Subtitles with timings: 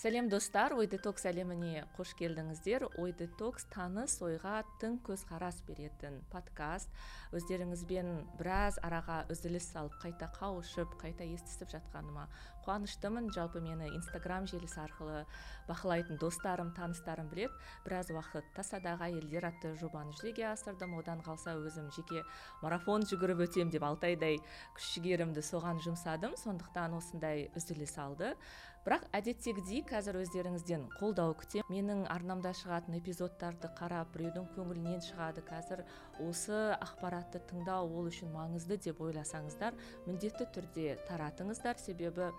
[0.00, 0.72] сәлем достар.
[0.72, 2.86] Ой детокс әлеміне қош келдіңіздер.
[3.02, 6.88] Ой детокс таныс ойға тың көзқарас беретін подкаст.
[7.36, 8.08] Өздеріңізбен
[8.38, 12.30] біраз араға үзіліс салып қайта қауышып қайта естісіп жатқаныма
[12.64, 13.28] қуаныштымын.
[13.34, 15.26] Жалпы мені инстаграм желісі арқылы
[15.68, 17.52] бақылайтын достарым таныстарым білет.
[17.84, 20.96] біраз уақыт тасадағы әйелдер атты жобаны жүзеге асырдым.
[20.96, 22.24] Одан қалса өзім жеке
[22.62, 24.40] марафон жүгіріп өтем деп алты айдай
[24.72, 26.36] күш жігерімді соған жұмсадым.
[26.40, 28.34] Сондықтан осындай үзіліс алды.
[28.80, 31.66] Бірақ әдеттегідей қазір өздеріңізден қолдау күтемін.
[31.68, 35.84] Менің арнамда шығатын эпизодтарды қарап біреудің көңілінен шығады қазір.
[36.24, 41.76] Осы ақпаратты тыңдау ол үшін маңызды деп ойласаңыздар міндетті түрде таратыңыздар.
[41.76, 42.30] Себебі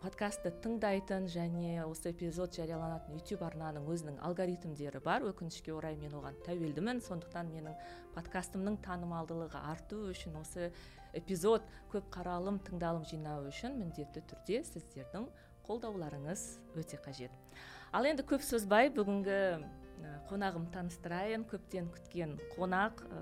[0.00, 5.28] подкастты тыңдайтын және осы эпизод жарияланатын YouTube арнаның өзінің алгоритмдері бар.
[5.28, 7.04] Өкінішке орай мен оған тәуелдімін.
[7.04, 7.76] Сондықтан менің
[8.16, 10.72] подкастымның танымалдылығы арту үшін осы
[11.14, 15.28] эпизод көп қаралым тыңдалым жинау үшін міндетті түрде сіздердің
[15.68, 16.44] қолдауларыңыз
[16.80, 17.32] өте қажет.
[17.94, 19.40] Ал енді көп созбай бүгінгі
[20.28, 21.44] қонағым таныстырайын.
[21.48, 23.18] Көптен күткен қонақ ә,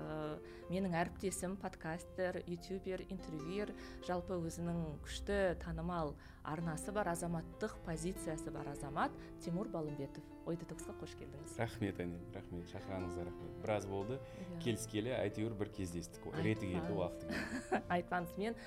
[0.71, 3.73] менің әріптесім подкастер ютубер интервьюер
[4.07, 10.23] жалпы өзінің күшті танымал арнасы бар азаматтық позициясы бар азамат тимур балымбетов.
[10.47, 11.55] Ой детоксқа қош келдіңіз.
[11.59, 12.67] Рахмет әне рахмет.
[12.73, 13.53] Шақырғаныңызға рахмет.
[13.63, 14.17] Біраз болды.
[14.17, 14.49] Yeah.
[14.49, 14.63] Иә.
[14.65, 16.27] келіскелі әйтеуір бір кездестік.
[16.41, 18.35] Реті келді уақыты келді айтпаңыз.
[18.41, 18.59] Мен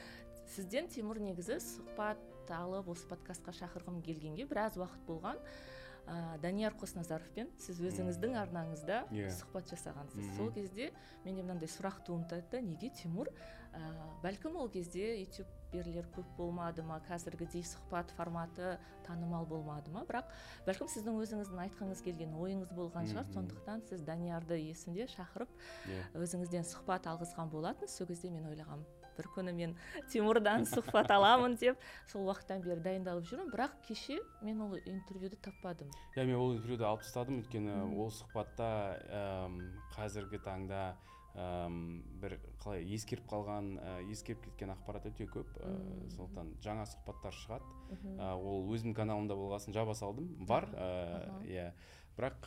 [0.55, 2.23] сізден тимур негізі сұхбат
[2.55, 5.41] алып осы подкастқа шақырғым келгенге біраз уақыт болған
[6.07, 9.27] ә, данияр қосназаровпен сіз өзіңіздің арнаңызда yeah.
[9.27, 9.35] Иә.
[9.35, 10.37] сұхбат жасағансыз mm -hmm.
[10.37, 10.91] сол кезде
[11.25, 13.29] менде мынандай сұрақ туындады неге тимур
[13.75, 13.81] ә,
[14.23, 20.31] бәлкім ол кезде ютуберлер көп болмады ма қазіргідей сұхбат форматы танымал болмады ма бірақ
[20.67, 25.49] бәлкім сіздің өзіңіздің айтқыңыз келген ойыңыз болған шығар сондықтан сіз даниярды есімде шақырып
[25.89, 26.07] yeah.
[26.15, 26.23] Иә.
[26.23, 29.75] өзіңізден сұхбат алғызған болатынсыз сол кезде мен ойлағанмын бір күні мен
[30.13, 31.81] тимурдан сұхбат аламын деп
[32.13, 33.51] сол уақыттан бері дайындалып жүрмін.
[33.55, 35.91] Бірақ кеше мен ол интервьюді таппадым.
[36.17, 37.43] Иә мен ол интервьюді алып тастадым.
[37.43, 38.71] Өйткені ол сұхбатта
[39.97, 40.95] қазіргі таңда
[41.37, 45.51] бір қалай ескеріп қалған ә, ескеріп кеткен ақпарат өте көп.
[45.61, 45.75] Ә,
[46.15, 47.77] сондықтан жаңа сұхбаттар шығады.
[48.41, 50.33] Ол өзімнің каналымда болғасын жаба салдым.
[50.49, 50.71] Бар
[51.45, 51.73] иә.
[52.17, 52.47] Бірақ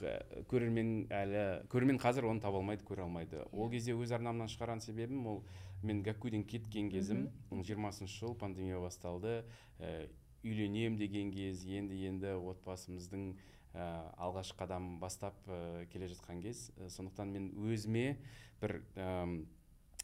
[0.50, 3.44] көрермен әлі көрермен қазір оны таба алмайды көре алмайды.
[3.54, 5.44] Ол кезде өз арнамнан шығарған себебім ол
[5.84, 7.28] мен гакуден кеткен кезім.
[7.54, 9.44] Жиырмасыншы жыл пандемия басталды.
[9.78, 10.10] Ә,
[10.42, 13.36] үйленем деген кез енді енді отбасымыздың
[13.76, 13.86] ә,
[14.18, 16.72] алғашқы қадам бастап ә, келе жатқан кез.
[16.90, 18.18] Сондықтан мен өзіме
[18.62, 18.82] бір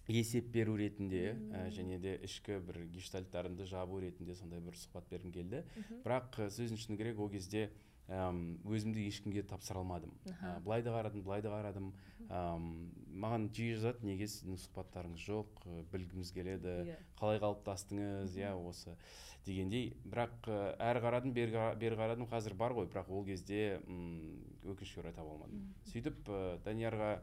[0.07, 5.33] есеп беру ретінде ә, және де ішкі бір гештальттарымды жабу ретінде сондай бір сұхбат бергім
[5.33, 5.63] келді.
[6.05, 7.71] Бірақ сөздің шыны керек ол кезде
[8.05, 10.11] өзімді ешкімге тапсыра алмадым.
[10.29, 11.87] Ә, былай да қарадым былай да қарадым.
[12.29, 12.67] Әм,
[13.09, 16.91] маған жиі жазады неге сіздің сұхбаттарыңыз жоқ білгіміз келеді yeah.
[16.93, 16.97] Иә.
[17.17, 18.93] қалай қалыптастыңыз иә осы
[19.47, 19.95] дегендей.
[20.05, 22.85] Бірақ әрі қарадым бері қарадым қазір бар ғой.
[22.93, 25.73] Бірақ ол кезде өкінішке орай таба алмадым.
[25.89, 27.15] Сөйтіп ә, даниярға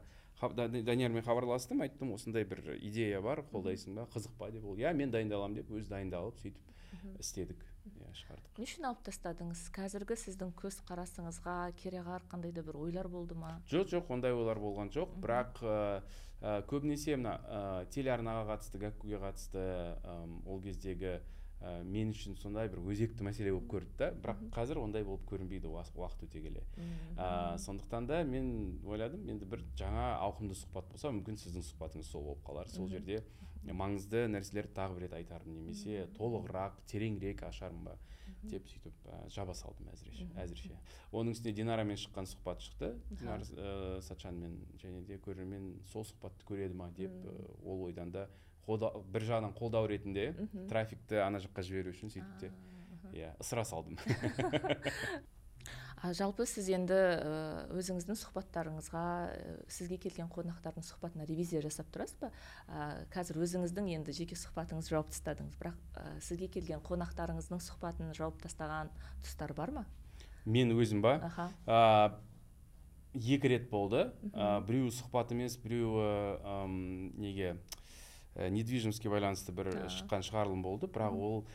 [0.51, 4.75] даниярмен хабарластым айттым осындай бір идея бар қолдайсың ба қызық па деп ол.
[4.77, 8.51] Иә мен дайындаламын деп өзі дайындалып сөйтіп істедік иә шығардық.
[8.57, 9.63] Не үшін алып тастадыңыз?
[9.75, 13.57] Қазіргі сіздің көзқарасыңызға кереғар қандай да бір ойлар болды ма?
[13.71, 15.17] Жоқ жоқ ондай ойлар болған жоқ.
[15.23, 21.17] Бірақ ә, көбінесе мына ә, телеарнаға қатысты гәккуге қатысты ә, ол кездегі
[21.63, 24.09] ә, мен үшін сондай бір өзекті мәселе болып көрді да.
[24.23, 26.63] Бірақ қазір ондай болып көрінбейді уақыт өте келе.
[27.15, 32.27] Ә, сондықтан да мен ойладым енді бір жаңа ауқымды сұхбат болса мүмкін сіздің сұхбатыңыз сол
[32.29, 32.69] болып қалар.
[32.69, 33.23] Сол жерде
[33.63, 37.97] маңызды нәрселерді тағы бір рет айтармын немесе толығырақ тереңірек ашармын ба
[38.43, 40.75] деп сөйтіп ә, жаба салдым әзірше әзірше.
[41.15, 42.89] Оның үстіне динарамен шыққан сұхбат шықты.
[43.15, 47.13] Динара ә, сатчанмен және де көрермен сол сұхбатты көреді ма деп
[47.63, 48.27] ол ойдан да
[48.67, 50.31] бір жағынан қолдау ретінде
[50.69, 52.51] трафикті ана жаққа жіберу үшін сөйтіп те
[53.13, 53.97] иә ысыра салдым.
[56.03, 56.97] А жалпы сіз енді
[57.71, 59.03] өзіңіздің сұхбаттарыңызға
[59.71, 62.31] сізге келген қонақтардың сұхбатына ревизия жасап тұрасыз ба?
[62.67, 65.55] Ә, қазір өзіңіздің енді жеке сұхбатыңызды жауып тастадыңыз.
[65.61, 68.91] Бірақ ә, сізге келген қонақтарыңыздың сұхбатын жауып тастаған
[69.23, 69.85] тұстар бар ма?
[70.43, 71.21] Мен өзім ба?
[71.23, 71.47] Аха.
[73.15, 74.09] Екі рет болды.
[74.33, 76.67] Ә, біреуі сұхбат емес біреуі
[77.15, 77.55] неге?
[78.35, 80.87] Ә, недвижимостьке байланысты бір шыққан шығарылым болды.
[80.87, 81.45] Бірақ ол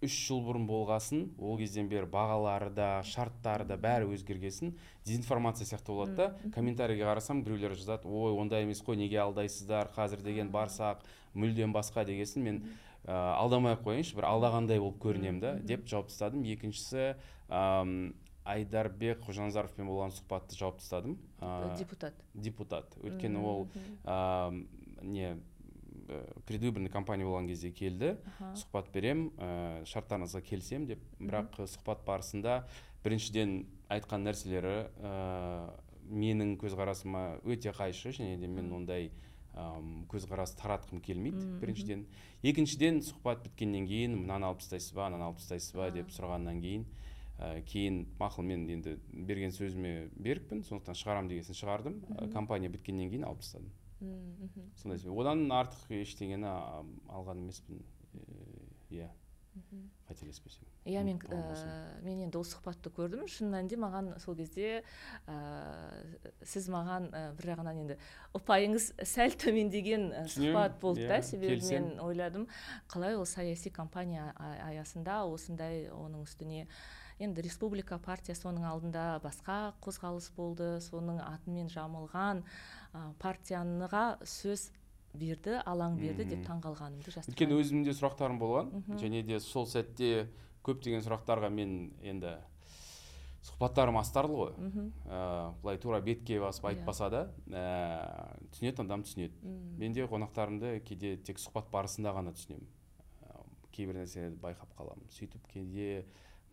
[0.00, 4.72] үш жыл бұрын болғасын ол кезден бері бағалары да шарттары да бәрі өзгергесін.
[5.04, 6.28] Дезинформация сияқты болады да.
[6.54, 12.06] Комментарийге қарасам біреулер жазады ой ондай емес қой неге алдайсыздар қазір деген барсақ мүлдем басқа
[12.08, 12.46] дегесін.
[12.48, 12.62] Мен
[13.04, 17.14] ә, алдамай ақ қояйыншы бір алдағандай болып көрінемін да деп жауап тастадым екіншісі
[17.50, 18.12] ә,
[18.48, 22.14] айдарбек қожаназаровпен болған сұхбатты жауып тастадым ә, депутат.
[22.32, 22.96] депутат.
[23.04, 23.68] Өйткені ол
[24.04, 24.64] ә,
[25.02, 25.36] не
[26.46, 28.16] предвыборный кампания болған кезде келді.
[28.58, 31.02] Сұхбат берем ә, шарттарыңызға келісемін деп.
[31.18, 32.64] Бірақ э, сұхбат барысында
[33.04, 35.72] біріншіден айтқан нәрселері ә,
[36.10, 39.10] менің көзқарасыма өте қайшы және де мен ондай
[39.54, 42.06] ам, көзқарас таратқым келмейді біріншіден.
[42.42, 45.90] Екіншіден сұхбат біткеннен кейін мынаны алып тастайсыз ба ананы алып тастайсыз ба?
[45.94, 46.86] Деп сұрағаннан кейін
[47.38, 52.00] ә, кейін мақұл мен енді берген сөзіме берікпін сондықтан шығарамын дегесін шығардым.
[52.18, 53.70] Ә, компания біткеннен кейін алып тастадым.
[54.80, 56.50] Сондай одан артық ештеңені
[57.08, 57.82] алған емеспін.
[58.14, 58.20] Э,
[58.90, 59.10] иә.
[60.08, 63.26] Қателеспесем иә мен ә, мен енді ол сұхбатты көрдім.
[63.28, 64.80] Шын мәнінде маған сол кезде
[65.26, 65.36] ә,
[66.46, 67.98] сіз маған ә, бір жағынан енді
[68.38, 72.48] ұпайыңыз сәл төмендеген сұхбат болды да иә, себебі мен ойладым.
[72.90, 76.66] Қалай ол саяси кампания а- аясында осындай оның үстіне
[77.20, 82.46] енді республика партиясы оның алдында басқа қозғалыс болды соның атымен жамылған
[82.92, 84.70] партияныға сөз
[85.14, 88.70] берді алаң берді деп таңғалғанымды өйткені жасырмаймын өзімде сұрақтарым болған.
[89.00, 90.28] Және де сол сәтте
[90.66, 92.36] көптеген сұрақтарға мен енді
[93.46, 94.52] сұхбаттарым астарлы ғой.
[94.60, 95.20] Мхм ә,
[95.62, 96.74] былай тура бетке басып Иә.
[96.74, 99.32] айтпаса да ә, түсінетін адам түсінеді.
[99.78, 102.68] Мен де қонақтарымды кейде тек сұхбат барысында ғана түсінемін.
[103.24, 103.40] Ә,
[103.72, 106.04] кейбір нәрселерді байқап қаламын сөйтіп кейде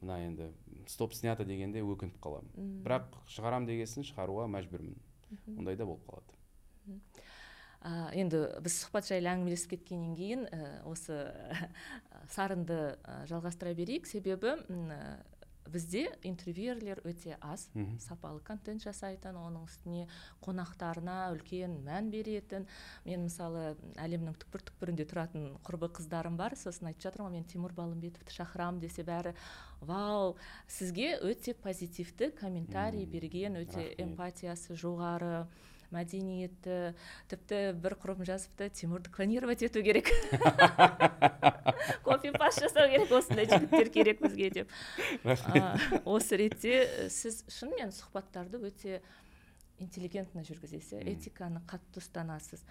[0.01, 0.51] мына енді
[0.87, 2.81] стоп снято дегенде өкініп қаламын.
[2.85, 4.95] Бірақ шығарам дегесін шығаруға мәжбүрмін.
[5.57, 6.37] Ондай да болып қалады.
[7.81, 11.19] А, енді біз сұхбат жайлы әңгімелесіп кеткеннен кейін ә, осы
[12.33, 14.09] сарынды ә, жалғастыра берейік.
[14.09, 14.99] Себебі ә,
[15.71, 17.99] бізде интервьюерлер өте аз Мгм.
[17.99, 20.07] сапалы контент жасайтын оның үстіне
[20.41, 22.67] қонақтарына үлкен мән беретін
[23.05, 27.73] мен мысалы әлемнің түкпір түкпірінде тұратын құрбы қыздарым бар сосын айтып жатырмын ғой мен тимур
[27.73, 29.35] балымбетовті шақырамын десе бәрі
[29.81, 30.35] вау
[30.67, 33.99] сізге өте позитивті комментарий берген өте рахмет.
[33.99, 35.47] эмпатиясы жоғары
[35.93, 36.95] мәдениетті
[37.31, 40.11] тіпті бір құрбым жазыпты тимурды клонировать ету керек
[42.03, 44.71] копи паст жасау керек осындай жігіттер керек бізге деп.
[45.25, 49.01] А, осы ретте э, сіз шынымен сұхбаттарды өте
[49.79, 52.63] интеллигентно жүргізесіз этиканы қатты ұстанасыз.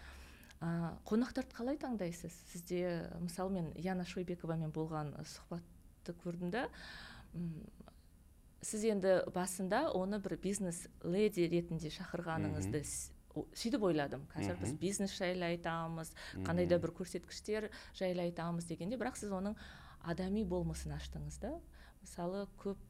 [1.06, 2.34] Қонақтарды қалай таңдайсыз?
[2.52, 6.66] Сізде мысалы мен яна шойбековамен болған сұхбатты көрдім да
[8.66, 14.26] сіз енді басында оны бір бизнес леди ретінде шақырғаныңызды сөйтіп ойладым.
[14.32, 16.12] Қазір біз бизнес жайлы айтамыз
[16.46, 19.56] қандай да бір көрсеткіштер жайлы айтамыз дегенде бірақ сіз оның
[20.02, 21.56] адами болмысын аштыңыз да.
[22.02, 22.80] Мысалы көп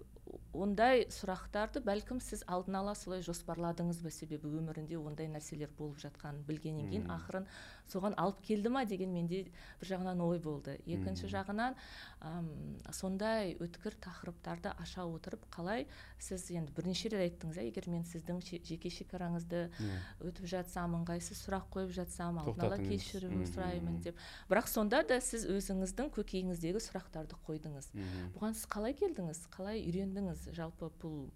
[0.57, 4.11] ондай сұрақтарды бәлкім сіз алдын ала солай жоспарладыңыз ба?
[4.11, 7.47] Себебі өмірінде ондай нәрселер болып жатқанын білгеннен кейін ақырын
[7.91, 9.45] соған алып келді ма деген менде
[9.81, 10.77] бір жағынан ой болды.
[10.87, 11.77] Екінші жағынан
[12.21, 12.49] ам,
[12.91, 15.87] сондай өткір тақырыптарды аша отырып қалай
[16.19, 20.01] сіз енді бірнеше рет айттыңыз иә егер мен сіздің жеке шекараңызды Иә.
[20.31, 24.19] өтіп жатсам ыңғайсыз сұрақ қойып жатсам алдын ала кешірім сұраймын деп.
[24.51, 27.91] Бірақ сонда да сіз өзіңіздің көкейіңіздегі сұрақтарды қойдыңыз.
[28.37, 29.47] Бұған сіз қалай келдіңіз?
[29.55, 30.49] Қалай үйрендіңіз?
[30.57, 31.29] Жалпы бұл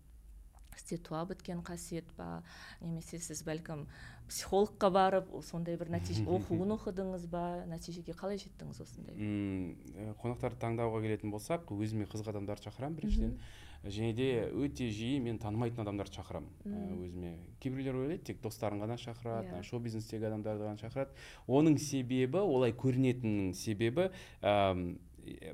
[0.80, 2.42] сізде туа біткен қасиет па
[2.80, 3.86] немесе сіз бәлкім
[4.30, 7.64] психологқа барып сондай бір нәтиже оқуын оқыдыңыз ба?
[7.70, 9.16] Нәтижеге қалай жеттіңіз осындай?
[9.16, 13.34] М, э, қонақтарды таңдауға келетін болсақ өзіме қызық адамдарды шақырамын біріншіден.
[13.80, 16.50] Және де өте жиі мен танымайтын адамдарды шақырамын.
[16.66, 17.04] Ә, Мгм.
[17.06, 17.30] өзіме
[17.64, 19.54] кейбіреулер ойлайды тек достарын ғана шақырады Иә.
[19.54, 21.16] ана шоу бизнестегі адамдарды ғана шақырады.
[21.48, 24.10] Оның себебі олай көрінетінінің себебі
[24.42, 24.98] ам,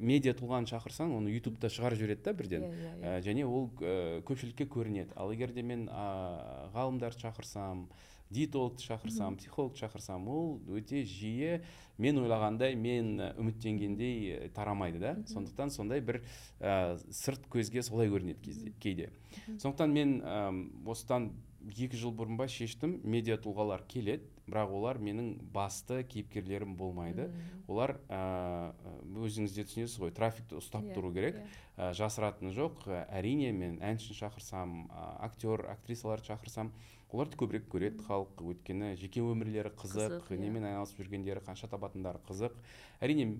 [0.01, 2.67] медиа тұлғаны шақырсаң оны ютубта шығарып жібереді да бірден.
[2.67, 3.15] Иә, иә.
[3.17, 5.15] Ә, және ол ә, көпшілікке көрінеді.
[5.17, 7.87] Ал егер де мен ә, ғалымдарды шақырсам
[8.31, 11.61] диетологты шақырсам психологты шақырсам ол өте жиі
[11.99, 15.17] мен ойлағандай мен ә, үміттенгендей ә, тарамайды да.
[15.31, 16.23] Сондықтан сондай бір
[16.61, 19.11] ә, сырт көзге солай көрінеді кезде кейде.
[19.47, 21.31] Сондықтан мен әм, осыдан
[21.71, 23.01] екі жыл бұрын ба шештім.
[23.05, 24.27] Медиа тұлғалар келеді.
[24.47, 27.29] Бірақ олар менің басты кейіпкерлерім болмайды.
[27.67, 28.73] Олар ә,
[29.19, 31.41] өзіңіз де түсінесіз ғой трафикті ұстап Иә, тұру керек.
[31.77, 32.87] ә, жасыратыны жоқ.
[33.11, 36.71] Әрине мен әншіні шақырсам ә, актер актрисаларды шақырсам
[37.11, 38.39] оларды көбірек көреді халық.
[38.43, 40.39] Өйткені жеке өмірлері қызық, Қызық, иә.
[40.43, 42.55] немен айналысып жүргендері қанша табатындары қызық.
[43.01, 43.39] Әрине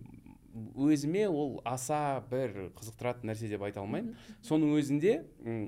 [0.77, 4.17] өзіме ол аса бір қызықтыратын нәрсе деп айта алмаймын.
[4.47, 5.15] Соның өзінде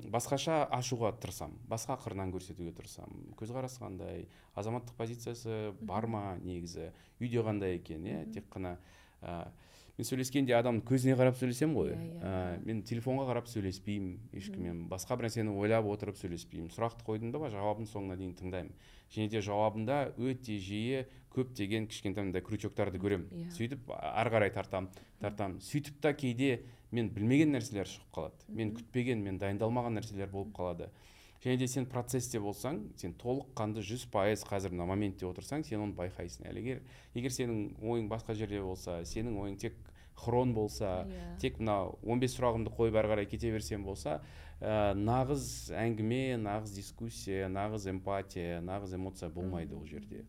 [0.09, 1.59] басқаша ашуға тырысамын.
[1.69, 3.33] Басқа қырынан көрсетуге тырысамын.
[3.39, 4.27] Көзқарасы қандай
[4.59, 6.93] азаматтық позициясы бар ма негізі?
[7.21, 8.25] Үйде қандай екен иә?
[8.33, 8.77] Тек қана
[9.21, 9.51] ә,
[9.99, 11.89] мен сөйлескенде адамның көзіне қарап сөйлесемін ғой.
[11.91, 12.19] Иә, иә.
[12.23, 14.85] Ә, мен телефонға қарап сөйлеспеймін ешкіммен.
[14.93, 16.71] Басқа бір нәрсені ойлап отырып сөйлеспеймін.
[16.71, 18.71] Сұрақты қойдым ба жауабын соңына дейін тыңдаймын.
[19.11, 21.03] Және де жауабында өте жиі
[21.35, 23.27] көптеген кішкентай мындай крючоктарды көремін.
[23.27, 23.51] Иә.
[23.59, 26.63] сөйтіп ары қарай тартамын тартамын сөйтіп та кейде
[26.93, 28.49] мен білмеген нәрселер шығып қалады.
[28.55, 30.93] Мен күтпеген мен дайындалмаған нәрселер болып қалады.
[31.43, 35.95] Және де сен процессте болсаң сен толыққанды жүз пайыз қазір мына моментте отырсаң сен оны
[35.95, 36.49] байқайсың.
[36.51, 36.81] Ал егер
[37.15, 39.77] егер сенің ойың басқа жерде болса сенің ойың тек
[40.19, 41.39] хрон болса иә.
[41.41, 44.21] тек мына 15 сұрағымды қойып ары қарай кете берсем болса
[44.61, 50.25] ә, нағыз әңгіме нағыз дискуссия нағыз эмпатия нағыз эмоция болмайды ол жерде.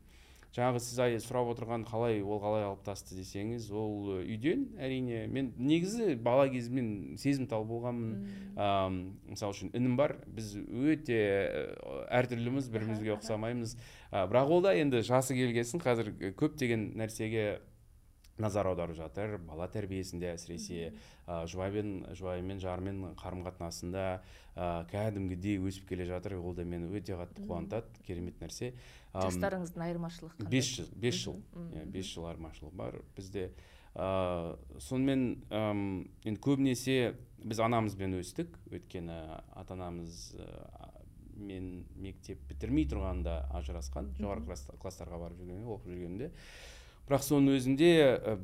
[0.49, 5.51] Жаңағы сіз ай- сұрап отырған қалай ол қалай қалыптасты десеңіз ол ы, үйден әрине мен
[5.61, 8.25] негізі бала кезімнен сезімтал болғанмын.
[8.57, 8.97] Ам,
[9.29, 11.61] мысалы үшін інім бар біз өте ә,
[12.17, 13.27] әртүрліміз бірімізге Аха, аха.
[13.27, 13.75] ұқсамаймыз.
[14.09, 16.09] А, бірақ ол да енді жасы келгесін қазір
[16.41, 17.59] көптеген нәрсеге
[18.39, 19.37] назар аударып жатыр.
[19.43, 20.93] Бала тәрбиесінде әсіресе
[21.27, 24.05] ә, жұбаймен жұбайымен жарымен қарым қатынасында
[24.55, 26.37] ә, кәдімгідей өсіп келе жатыр.
[26.39, 27.87] Ол да мені өте қатты қуантады.
[28.07, 28.73] Керемет нәрсе.
[29.13, 30.51] Жастарыңыздың айырмашылығы қандай?
[30.53, 31.39] бес жыл бес жыл.
[31.73, 32.99] Иә бес жыл айырмашылығы бар.
[33.17, 33.49] Бізде
[33.95, 35.83] ыыы сонымен ым,
[36.23, 38.53] енді көбінесе біз анамызбен өстік.
[38.71, 39.17] Өйткені
[39.57, 40.35] ата анамыз
[41.39, 44.11] мен мектеп бітірмей тұрғанда ажырасқан.
[44.19, 46.31] Жоғары класс- класстарға барып жүргенде оқып жүргенде.
[47.09, 47.87] Бірақ соның өзінде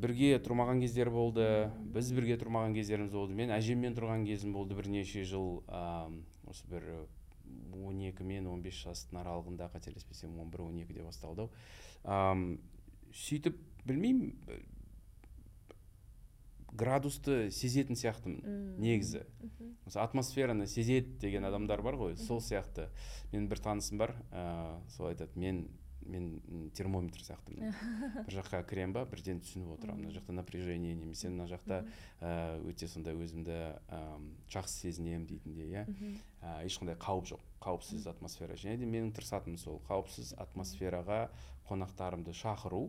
[0.01, 1.45] бірге тұрмаған кездер болды
[1.93, 6.87] біз бірге тұрмаған кездеріміз болды мен әжеммен тұрған кезім болды бірнеше жыл ам, осы бір
[7.85, 12.57] он екі мен он бес жастың аралығында қателеспесем он бір он екіде басталды ау.
[13.13, 14.33] Сөйтіп білмеймін
[16.75, 19.23] градусты сезетін сияқтымын негізі.
[19.85, 22.89] Осы атмосфераны сезеді деген адамдар бар ғой сол сияқты.
[23.31, 25.67] Менің бір танысым бар ыыы сол айтады мен
[26.09, 27.73] мен термометр сияқтымын
[28.27, 30.05] бір жаққа кіремін ба бірден түсініп отырамын.
[30.05, 31.81] Мына жақта напряжение немесе мына жақта
[32.69, 33.57] өте сондай өзімді
[34.53, 35.85] жақсы сезінемін дейтіндей иә.
[36.65, 38.57] Ешқандай қауіп жоқ қауіпсіз атмосфера.
[38.59, 41.25] Және де менің тырысатыным сол қауіпсіз атмосфераға
[41.69, 42.85] қонақтарымды шақыру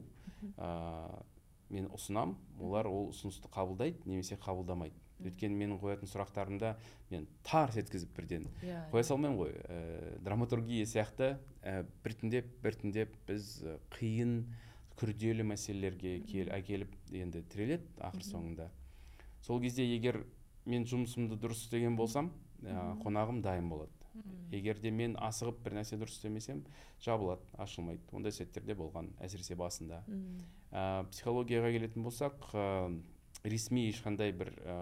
[1.72, 5.05] мен ұсынам олар ол ұсынысты қабылдайды немесе қабылдамайды.
[5.22, 6.74] Өйткені менің қоятын сұрақтарымда
[7.10, 9.52] мен тарс еткізіп бірден иә қоя салмаймын ғой.
[9.66, 14.38] Ә, драматургия сияқты ә, біртіндеп біртіндеп біз ә, қиын
[14.96, 18.70] күрделі мәселелерге кел, әкеліп енді тіреледі ақыр соңында.
[19.44, 20.22] Сол кезде егер
[20.64, 22.32] мен жұмысымды дұрыс істеген болсам
[22.62, 23.92] ә, қонағым дайын болады.
[24.50, 26.62] Егер де мен асығып бір нәрсе дұрыс істемесем
[27.04, 28.00] жабылады ашылмайды.
[28.16, 30.02] Ондай сәттерде болған әсіресе басында.
[30.72, 32.64] Ә, психологияға келетін болсақ ә,
[33.46, 34.76] ресми ешқандай бір ә,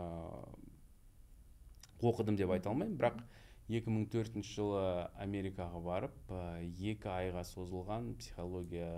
[2.05, 2.97] оқыдым деп айта алмаймын.
[2.99, 3.23] Бірақ
[3.69, 4.83] 2004 жылы
[5.25, 8.91] америкаға барып ә, екі айға созылған психология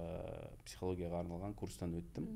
[0.67, 2.27] психологияға арналған курстан өттім.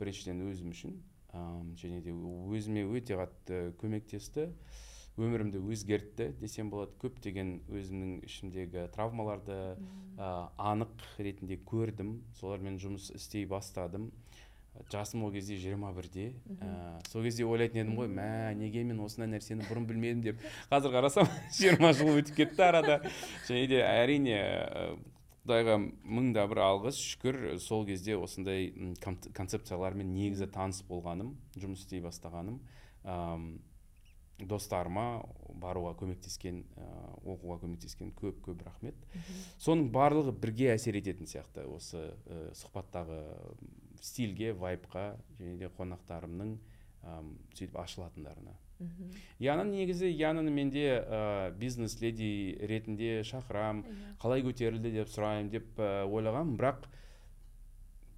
[0.00, 0.96] Біріншіден өзім үшін
[1.32, 4.48] ам, және де өзіме өте қатты көмектесті.
[5.18, 6.94] Өмірімді өзгертті десем болады.
[7.02, 9.56] Көптеген өзімнің ішімдегі травмаларды
[10.14, 12.20] ә, анық ретінде көрдім.
[12.38, 14.12] Солармен жұмыс істей бастадым.
[14.92, 16.32] Жасым ол кезде жиырма бірде.
[16.60, 20.42] Ә, сол кезде ойлайтын едім ғой мә неге мен осындай нәрсені бұрын білмедім деп.
[20.70, 22.98] Қазір қарасам жиырма жыл өтіп кетті арада.
[23.48, 24.88] Және де әрине ә,
[25.44, 28.72] құдайға мың да бір алғыс шүкір сол кезде осындай
[29.36, 32.60] концепциялармен негізі таныс болғаным жұмыс істей бастағаным.
[33.08, 33.56] Ам,
[34.38, 35.24] достарыма
[35.58, 36.88] баруға көмектескен ә,
[37.26, 38.98] оқуға көмектескен көп көп рахмет.
[39.58, 43.18] Соның барлығы бірге әсер ететін сияқты осы ә, сұхбаттағы
[44.00, 46.56] стильге вайбқа және де қонақтарымның
[47.54, 48.54] сөйтіп ашылатындарына.
[48.78, 49.10] Мгм.
[49.40, 54.12] яна негізі янаны менде ә, бизнес леди ретінде шақырам Иә.
[54.22, 56.84] қалай көтерілді деп сұраймын деп ә, ойлағанмын бірақ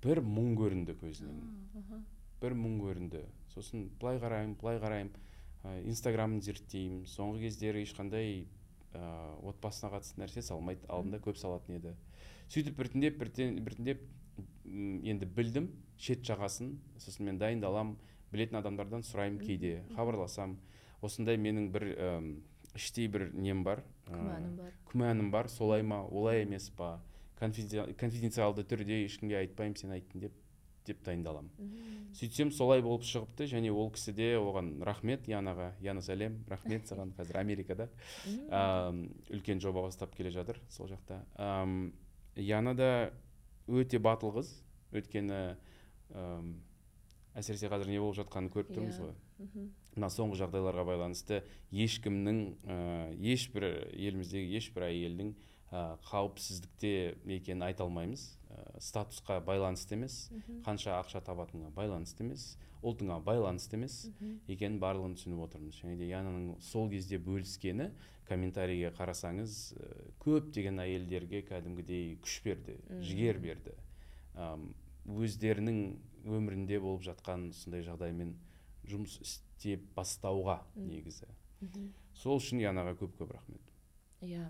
[0.04, 1.40] бір мұң көрінді көзінен.
[2.42, 3.22] Бір мұң көрінді.
[3.54, 5.10] Сосын былай қараймын былай қараймын.
[5.64, 7.02] Ә, инстаграмын зерттеймін.
[7.08, 8.46] Соңғы кездері ешқандай
[8.92, 9.02] ә,
[9.49, 11.94] отбасына қатысты нәрсе салмайды алдында көп салатын еді.
[12.49, 14.00] Сөйтіп біртіндеп біртін- біртіндеп
[14.64, 15.68] енді білдім
[15.99, 16.76] шет жағасын.
[16.99, 17.96] Сосын мен дайындаламын
[18.32, 20.58] білетін адамдардан сұраймын кейде хабарласам.
[21.02, 21.87] Осындай менің бір
[22.76, 23.82] іштей бір нем бар.
[24.06, 24.72] Күмәнім бар.
[24.92, 25.49] күмәнім бар.
[25.49, 27.00] Солай ма олай емес па?
[27.40, 30.32] Конфиденци- конфиденциалды түрде ешкімге айтпаймын сен айттың деп
[30.87, 31.50] деп дайындаламын.
[32.16, 33.46] Сөйтсем солай болып шығыпты.
[33.46, 37.88] Және ол кісі де оған рахмет янаға яна сәлем рахмет саған қазір америкада.
[39.30, 41.20] Үлкен жоба бастап келе жатыр сол жақта.
[42.37, 43.10] Яна да
[43.70, 44.50] өте батыл қыз
[44.92, 45.40] өйткені
[46.14, 46.54] ам,
[47.38, 49.04] әсіресе қазір не болып жатқанын көріп тұрмыз Иә.
[49.06, 49.14] ғой.
[49.40, 49.68] Мгм.
[49.96, 52.76] мына соңғы жағдайларға байланысты ешкімнің ә,
[53.32, 55.30] ешбір еліміздегі ешбір әйелдің
[55.70, 56.90] ә, қауіпсіздікте
[57.38, 58.24] екенін айта алмаймыз.
[58.50, 60.30] Ә, статусқа байланысты емес.
[60.66, 62.56] Қанша ақша табатыныңа байланысты емес.
[62.82, 64.08] Ұлтыңа байланысты емес
[64.48, 65.78] екенін барлығын түсініп отырмыз.
[65.82, 67.90] Және де янаның сол кезде бөліскені
[68.30, 69.88] комментарийге қарасаңыз ә,
[70.22, 73.75] көптеген әйелдерге кәдімгідей күш берді жігер берді.
[75.10, 75.80] Өздерінің
[76.30, 78.37] өмірінде болып жатқан сондай жағдаймен
[78.88, 81.26] жұмыс істеп бастауға негізі.
[82.16, 83.66] Сол үшін янаға көп көп рахмет.
[84.20, 84.46] Иә.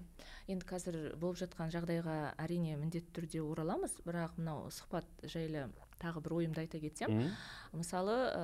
[0.50, 3.94] Енді қазір болып жатқан жағдайға әрине міндетті түрде ораламыз.
[4.02, 5.68] Бірақ мынау сұхбат жайлы
[6.02, 7.30] тағы бір ойымды айта кетсем.
[7.72, 8.42] Мысалы ә,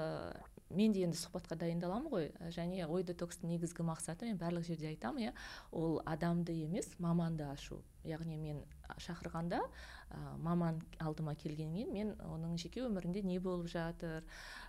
[0.70, 2.28] мен де енді сұхбатқа дайындаламын ғой.
[2.54, 5.32] Және ой детокстың негізгі мақсаты мен барлық жерде айтамын иә.
[5.70, 7.82] Ол адамды емес маманды ашу.
[8.04, 8.62] Яғни мен
[9.02, 14.22] шақырғанда ә, маман алдыма келгеннен мен оның жеке өмірінде не болып жатыр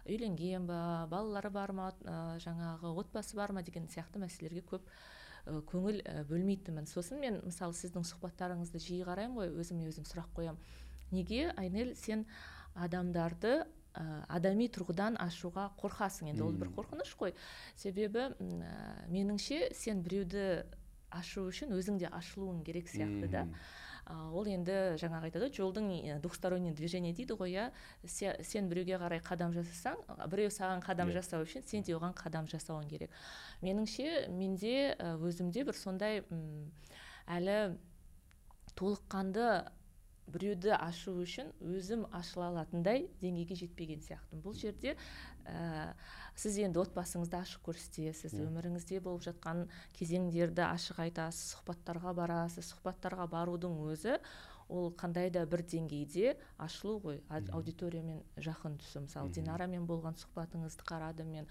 [0.05, 4.89] үйленген ба балалары бар ма ә, жаңағы отбасы бар ма деген сияқты мәселелерге көп
[5.47, 6.89] көңіл бөлмейтінмін.
[6.89, 10.59] Сосын мен мысалы сіздің сұхбаттарыңызды жиі қараймын ғой өзіме өзім сұрақ қоямын
[11.11, 12.25] неге айнель сен
[12.75, 16.31] адамдарды ә, адами тұрғыдан ашуға қорқасың.
[16.33, 17.35] Енді ол бір қорқыныш қой.
[17.75, 18.75] Себебі ә,
[19.11, 20.65] меніңше сен біреуді
[21.13, 23.47] ашу үшін өзің де ашылуың керек сияқты да.
[24.07, 25.89] Ол енді жаңағы айтады жолдың
[26.23, 27.65] двухсторонний движение дейді ғой иә.
[28.07, 29.99] Сен біреуге қарай қадам жасасаң
[30.31, 31.11] біреу саған қадам.
[31.11, 31.19] Иә.
[31.19, 33.11] жасау үшін сен де оған қадам жасауың керек.
[33.61, 36.23] Меніңше менде өзімде бір сондай
[37.27, 37.75] әлі
[38.79, 39.67] толыққанды
[40.31, 44.43] біреуді ашу үшін өзім ашыла алатындай деңгейге жетпеген сияқтымын.
[44.43, 44.95] Бұл жерде
[45.47, 45.93] ә,
[46.35, 49.65] сіз енді отбасыңызды ашық көрсетесіз өміріңізде болып жатқан
[49.97, 54.17] кезеңдерді ашық айтасыз сұхбаттарға барасыз сұхбаттарға барудың өзі
[54.69, 57.19] ол қандай да бір деңгейде ашылу ғой.
[57.29, 61.47] Аудиториямен жақын түсу мысалы динарамен болған сұхбатыңызды қарадым мен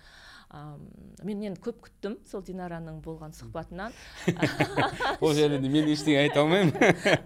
[0.50, 0.76] ә,
[1.24, 3.96] мен енді көп күттім сол динараның болған сұхбатынан.
[5.20, 6.76] Ол жерде мен ештеңе айта алмаймын.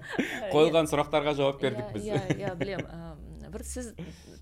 [0.55, 2.07] Қойылған сұрақтарға жауап бердік біз.
[2.11, 3.30] иә иә білемін.
[3.53, 3.93] Бір сіз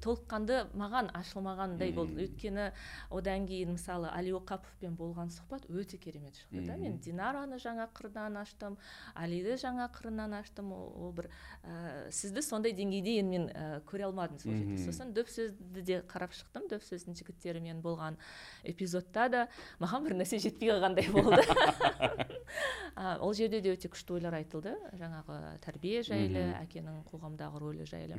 [0.04, 2.26] толыққанды маған ашылмағандай болды.
[2.26, 2.70] Өйткені
[3.10, 6.76] одан кейін мысалы али оқаповпен болған сұхбат өте керемет шықты да.
[6.76, 8.78] Мен динараны жаңа қырынан аштым
[9.14, 10.72] алиді жаңа қырынан аштым.
[10.72, 11.30] Ол, бір
[11.64, 14.78] ә, сізді сондай деңгейде енді мен ә, көре алмадым сол жерде.
[14.84, 16.68] Сосын дөп сөзді де қарап шықтым.
[16.70, 18.18] Дөп сөздің жігіттерімен болған
[18.64, 19.46] эпизодта да
[19.80, 21.42] маған бір нәрсе жетпей қалғандай болды.
[23.20, 24.74] Ол жерде де өте күшті ойлар айтылды.
[24.98, 28.18] Жаңағы тәрбие жайлы әкенің қоғамдағы рөлі жайлы.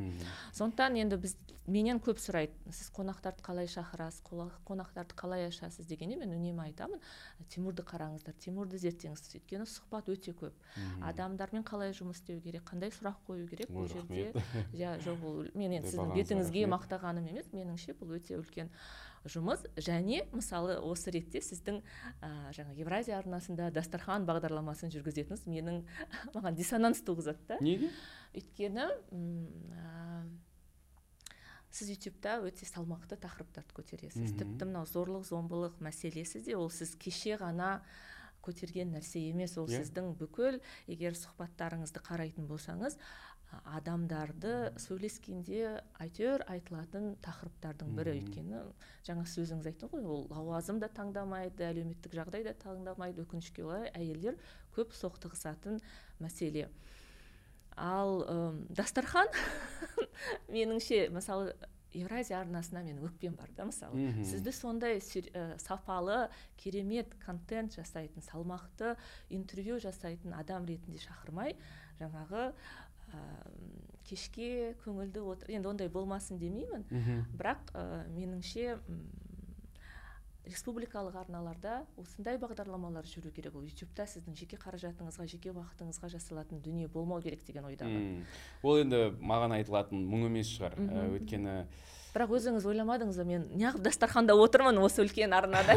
[0.55, 1.35] Сондықтан енді біз
[1.69, 2.55] менен көп сұрайды.
[2.73, 4.23] Сіз қонақтарды қалай шақырасыз?
[4.67, 5.87] Қонақтарды қалай ашасыз?
[5.89, 7.01] дегенде мен үнемі айтамын.
[7.49, 10.55] Тимурды қараңыздар тимурды зерттеңіз өйткені сұхбат өте көп.
[11.05, 14.31] Адамдармен қалай жұмыс істеу керек қандай сұрақ қою керек бұл жерде?
[14.73, 17.51] Иә жоқ ол мен енді сіздің бетіңізге мақтағаным емес.
[17.53, 18.73] Меніңше бұл өте үлкен
[19.29, 19.65] жұмыс.
[19.77, 21.81] Және мысалы осы ретте сіздің
[22.23, 25.81] ә, жаңа евразия арнасында дастархан бағдарламасын жүргізетініңіз менің
[26.35, 27.59] маған диссонанс туғызады да.
[27.59, 27.91] Неге?
[28.33, 28.87] Өйткені
[31.79, 34.35] сіз ютубта өте салмақты тақырыптарды көтересіз.
[34.35, 37.79] Тіпті мынау зорлық зомбылық мәселесі де ол сіз кеше ғана
[38.43, 39.57] көтерген нәрсе емес.
[39.57, 39.79] Ол yeah.
[39.79, 39.87] Иә.
[39.87, 40.59] сіздің бүкіл
[40.91, 42.99] егер сұхбаттарыңызды қарайтын болсаңыз
[43.49, 48.13] адамдарды сөйлескенде әйтеуір айтылатын тақырыптардың бірі.
[48.19, 48.61] Өйткені
[49.07, 53.25] жаңа сіз өзіңіз айттыңыз ғой ол лауазым да таңдамайды әлеуметтік жағдай да таңдамайды.
[53.25, 54.37] өкінішке орай әйелдер
[54.75, 55.81] көп соқтығысатын
[56.21, 56.69] мәселе.
[57.79, 58.37] Ал ә,
[58.75, 59.27] дастархан
[60.53, 61.55] меніңше мысалы
[61.95, 64.11] евразия арнасына менің өкпем бар да мысалы.
[64.27, 68.95] Сізді сондай ә, сапалы керемет контент жасайтын салмақты
[69.29, 71.55] интервью жасайтын адам ретінде шақырмай
[71.99, 73.23] жаңағы ә,
[74.05, 75.55] кешке көңілді отыр.
[75.57, 76.85] Енді ондай болмасын демеймін.
[77.39, 78.77] Бірақ ә, меніңше
[80.49, 83.55] республикалық арналарда осындай бағдарламалар жүру керек.
[83.55, 88.25] Ол ютубта сіздің жеке қаражатыңызға жеке уақытыңызға жасалатын дүние болмау керек деген ойдамын.
[88.63, 90.77] Ол енді маған айтылатын мұң емес шығар.
[90.79, 91.55] Ә, өйткені
[92.09, 93.25] бірақ өзіңіз ойламадыңыз ба?
[93.29, 95.75] Мен неғып дастарханда отырмын осы үлкен арнада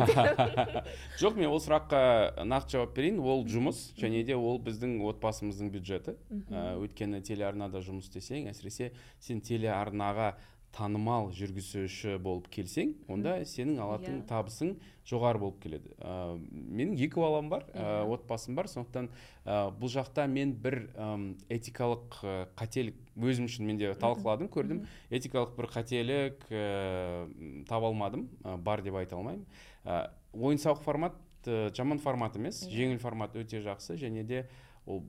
[1.20, 3.20] жоқ мен ол сұраққа нақты жауап берейін.
[3.20, 6.16] Ол жұмыс және де ол біздің отбасымыздың бюджеті.
[6.48, 10.32] Ә, өйткені телеарнада жұмыс істесең әсіресе сен телеарнаға
[10.72, 14.22] танымал жүргізуші болып келсең онда сенің алатын yeah.
[14.22, 14.28] Иә.
[14.30, 14.70] табысың
[15.08, 15.92] жоғары болып келеді.
[16.00, 18.70] Ә, менің екі балам бар ә, отбасым бар.
[18.72, 19.10] Сондықтан
[19.44, 21.08] ә, бұл жақта мен бір ә,
[21.52, 22.20] этикалық
[22.56, 24.84] қателік өзім үшін менде талқыладым көрдім.
[25.12, 29.44] Этикалық бір қателік ә, таба алмадым ә, бар деп айта алмаймын.
[29.84, 32.70] Ә, ойын сауық формат ә, жаман формат емес yeah.
[32.70, 32.78] Иә.
[32.78, 33.98] жеңіл формат өте жақсы.
[34.00, 34.46] Және де
[34.86, 35.04] ол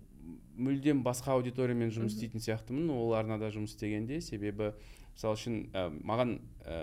[0.58, 2.92] мүлдем басқа аудиториямен жұмыс істейтін сияқтымын.
[2.94, 4.20] Ол арнада жұмыс істегенде.
[4.22, 4.74] Себебі
[5.14, 6.80] мысалы үшін ә, маған ә,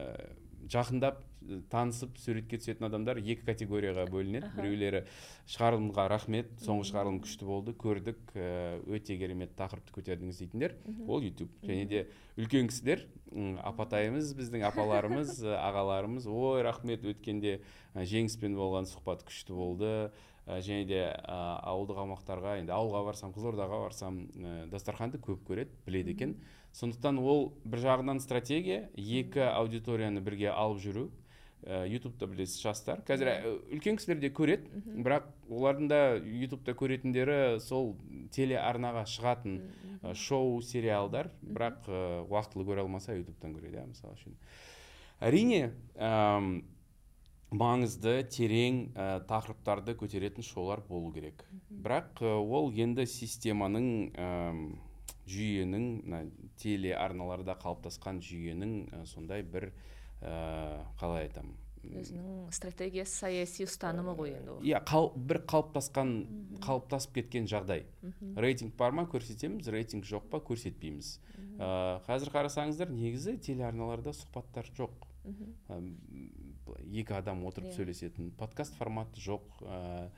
[0.71, 1.25] жақындап
[1.73, 4.51] танысып суретке түсетін адамдар екі категорияға бөлінеді.
[4.59, 5.01] Біреулері
[5.51, 10.77] шығарылымға рахмет соңғы шығарылым күшті болды көрдік өте керемет тақырыпты көтердіңіз дейтіндер.
[11.09, 12.03] Ол ютуб және де
[12.37, 13.07] үлкен кісілер
[13.65, 17.61] апатайымыз біздің апаларымыз ағаларымыз ой рахмет өткенде
[17.97, 19.95] жеңіспен болған сұхбат күшті болды.
[20.51, 24.25] Және де ауылдық аумақтарға енді ауылға барсам қызылордаға барсам
[24.73, 26.35] дастарханды көп көреді біледі екен.
[26.77, 31.11] Сондықтан ол бір жағынан стратегия екі аудиторияны бірге алып жүру.
[31.61, 33.03] Ә, ютубта білесіз жастар.
[33.05, 33.35] Қазір ә,
[33.69, 37.91] үлкен кісілер де көреді бірақ олардың да ютубта көретіндері сол
[38.33, 39.59] телеарнаға шығатын
[40.01, 41.29] ә, шоу сериалдар.
[41.45, 44.39] Бірақ ә, уақытылы көре алмаса ютубтан көреді иә мысалы үшін.
[45.21, 46.63] Әрине әм,
[47.53, 51.45] маңызды терең ә, тақырыптарды көтеретін шоулар болу керек.
[51.69, 54.17] Бірақ ә, ол енді системаның
[55.29, 56.25] жүйенің мына
[56.61, 59.71] телеарналарда қалыптасқан жүйенің ә, сондай бір
[60.21, 64.59] ә, қалай айтамын өзінің стратегиясы саяси ұстанымы ғой енді ол.
[64.67, 66.11] Иә қал, бір қалыптасқан
[66.61, 67.87] қалыптасып кеткен жағдай.
[68.37, 71.15] Рейтинг бар ма көрсетеміз рейтинг жоқ па көрсетпейміз.
[71.57, 75.07] Ә, қазір қарасаңыздар негізі телеарналарда сұхбаттар жоқ.
[75.71, 75.81] Ә,
[76.85, 77.79] екі адам отырып Иә.
[77.79, 79.49] сөйлесетін подкаст форматы жоқ.
[79.65, 80.11] Ә,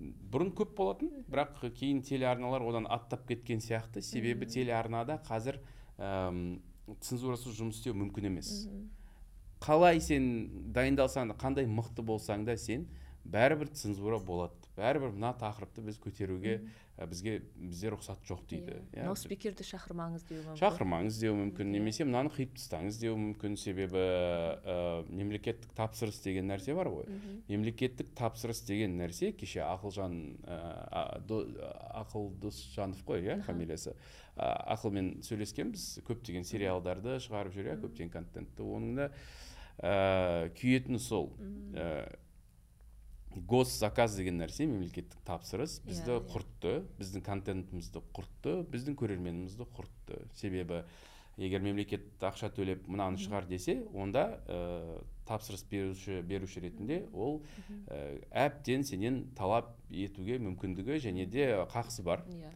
[0.00, 4.02] бұрын көп болатын бірақ кейін телеарналар одан аттап кеткен сияқты.
[4.02, 5.60] Себебі телеарнада қазір
[5.98, 6.58] әм,
[7.00, 8.50] цензурасыз жұмыс істеу мүмкін емес.
[9.64, 10.26] Қалай сен
[10.74, 12.88] дайындалсаң да қандай мықты болсаң да сен
[13.24, 14.58] бәрібір цензура болады.
[14.76, 16.58] Бәрібір мына тақырыпты біз көтеруге
[16.94, 18.76] бізге бізде рұқсат жоқ дейді.
[18.76, 18.82] Иә.
[18.94, 20.60] Иә, мынау спикерді шақырмаңыз деуі мүмкін.
[20.60, 21.72] Шақырмаңыз деуі мүмкін.
[21.74, 23.56] Немесе мынаны қиып тастаңыз деуі мүмкін.
[23.58, 27.10] Себебі ә, мемлекеттік тапсырыс деген нәрсе бар ғой.
[27.50, 30.60] Мемлекеттік тапсырыс деген нәрсе кеше ақылжан ә,
[32.04, 33.96] ақыл досжанов қой иә фамилиясы.
[34.36, 36.04] А, ақылмен сөйлескенбіз.
[36.06, 38.62] Көптеген сериалдарды шығарып жүр иә көптеген контентті.
[38.62, 39.10] Оның да
[39.82, 41.32] ә, күйетіні сол.
[41.74, 42.06] Ә,
[43.36, 45.80] госзаказ деген нәрсе мемлекеттік тапсырыс.
[45.86, 46.28] Бізді Иә, иә.
[46.30, 50.20] құртты біздің контентімізді құртты біздің көрерменімізді құртты.
[50.34, 50.84] Себебі
[51.36, 57.42] егер мемлекет ақша төлеп мынаны шығар десе онда ә, тапсырыс беруші беруші ретінде ол
[57.88, 62.22] ә, әбден сенен талап етуге мүмкіндігі және де қақысы бар.
[62.30, 62.52] Иә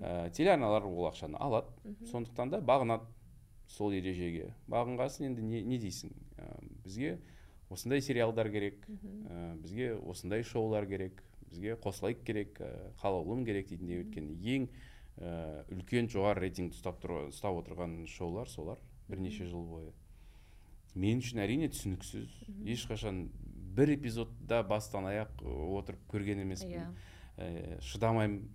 [0.00, 1.70] ә, телеарналар ол ақшаны алады.
[2.10, 3.06] Сондықтан да бағынады
[3.70, 4.54] сол ережеге.
[4.70, 6.12] Бағынғасын енді не, не дейсің?
[6.38, 6.48] Ә,
[6.84, 7.18] бізге
[7.70, 12.70] осындай сериалдар керек ә, бізге осындай шоулар керек бізге қосылайық керек ә,
[13.02, 14.68] қалаулым керек дейтіндей өйткені ең
[15.18, 18.78] ә, үлкен жоғары рейтинг ұстап, ұстап отырған шоулар солар
[19.10, 19.92] бірнеше жыл бойы.
[20.94, 22.30] Мен үшін әрине түсініксіз.
[22.66, 23.24] Ешқашан
[23.76, 25.42] бір эпизодта бастан аяқ
[25.78, 26.76] отырып көрген емеспін.
[26.78, 26.86] Иә.
[27.40, 28.48] Ә, шыдамаймын.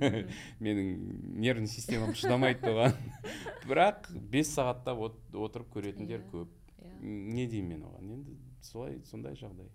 [0.64, 0.94] Менің
[1.40, 2.96] нервный системам шыдамайды оған.
[3.68, 6.30] Бірақ бес сағаттап от- отырып көретіндер Иә.
[6.32, 6.48] көп.
[6.80, 6.94] Иә.
[7.04, 8.12] Не деймін мен оған.
[8.16, 9.70] Енді солай сондай жағдай.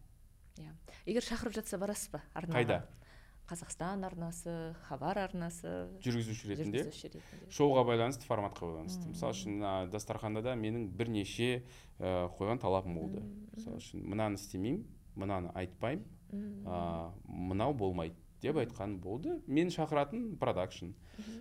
[0.60, 0.73] Иә.
[1.06, 2.60] Егер шақырып жатса барасыз ба арнаға?
[2.60, 2.80] Қайда?
[3.49, 5.88] Қазақстан арнасы хабар арнасы.
[6.06, 6.84] Жүргізуші ретінде?
[7.49, 9.10] Шоуға байланысты форматқа байланысты.
[9.10, 11.63] Мысалы үшін дастарханда да менің бірнеше
[11.97, 13.23] ә, қойған талабым болды.
[13.56, 14.86] Мысалы үшін мынаны істемеймін
[15.17, 16.06] мынаны айтпаймын
[16.62, 19.39] ә, мынау болмайды деп айтқан болды.
[19.47, 20.93] Мен шақыратын продакшн.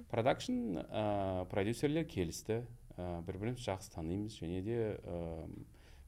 [0.09, 2.63] Продакшн ә, продюсерлер келісті.
[2.97, 4.41] Ә, бір бірімізді жақсы танимыз.
[4.41, 5.45] Және де ә,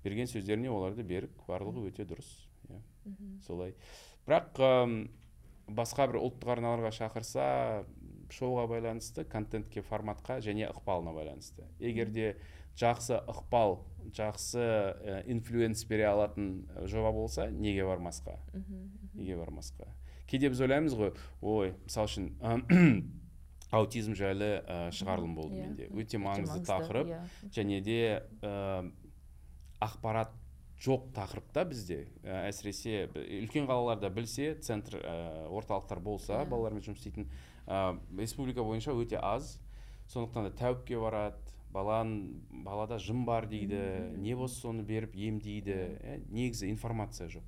[0.04, 2.30] берген сөздеріне оларды берік барлығы өте дұрыс
[2.70, 2.80] иә
[3.46, 3.74] солай.
[4.26, 4.60] Бірақ
[5.70, 7.84] басқа бір ұлттық арналарға шақырса
[8.30, 11.64] шоуға байланысты контентке форматқа және ықпалына байланысты.
[11.78, 12.36] Егер де
[12.78, 13.80] жақсы ықпал
[14.16, 18.38] жақсы ә, инфлюенс бере алатын жоба болса неге бармасқа?
[19.14, 19.88] Неге бармасқа?
[20.30, 22.30] Кейде біз ойлаймыз ғой ой мысалы үшін
[23.70, 25.66] аутизм жайлы ә, шығарылым болды Иә.
[25.66, 27.10] менде Өте өте маңызды маңызды, тақырып.
[27.10, 27.50] иә.
[27.54, 28.90] және де ә,
[29.80, 30.32] ақпарат
[30.80, 32.00] жоқ тақырыпта бізде.
[32.24, 33.08] Ә, әсіресе
[33.42, 37.28] үлкен қалаларда білсе центр ә, орталықтар болса балалармен жұмыс істейтін
[37.66, 39.58] ә, республика бойынша өте аз.
[40.08, 41.36] Сондықтан да тәуіпке барады
[41.70, 47.44] балан балада жын бар дейді не болса соны беріп емдейді ә, негізі информация жоқ.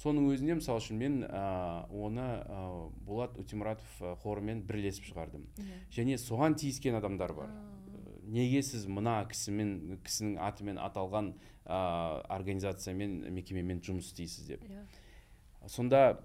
[0.00, 2.60] Соның өзінде мысалы үшін мен ә, оны ә,
[3.04, 5.44] болат өтемұратов ә, қорымен бірлесіп шығардым.
[5.92, 7.52] Және соған тиіскен адамдар бар.
[8.30, 11.32] Неге сіз мына кісімен кісінің атымен аталған
[11.66, 11.78] ә,
[12.30, 14.66] организациямен мекемемен жұмыс істейсіз деп?
[14.68, 14.84] Иә.
[15.68, 16.20] Сонда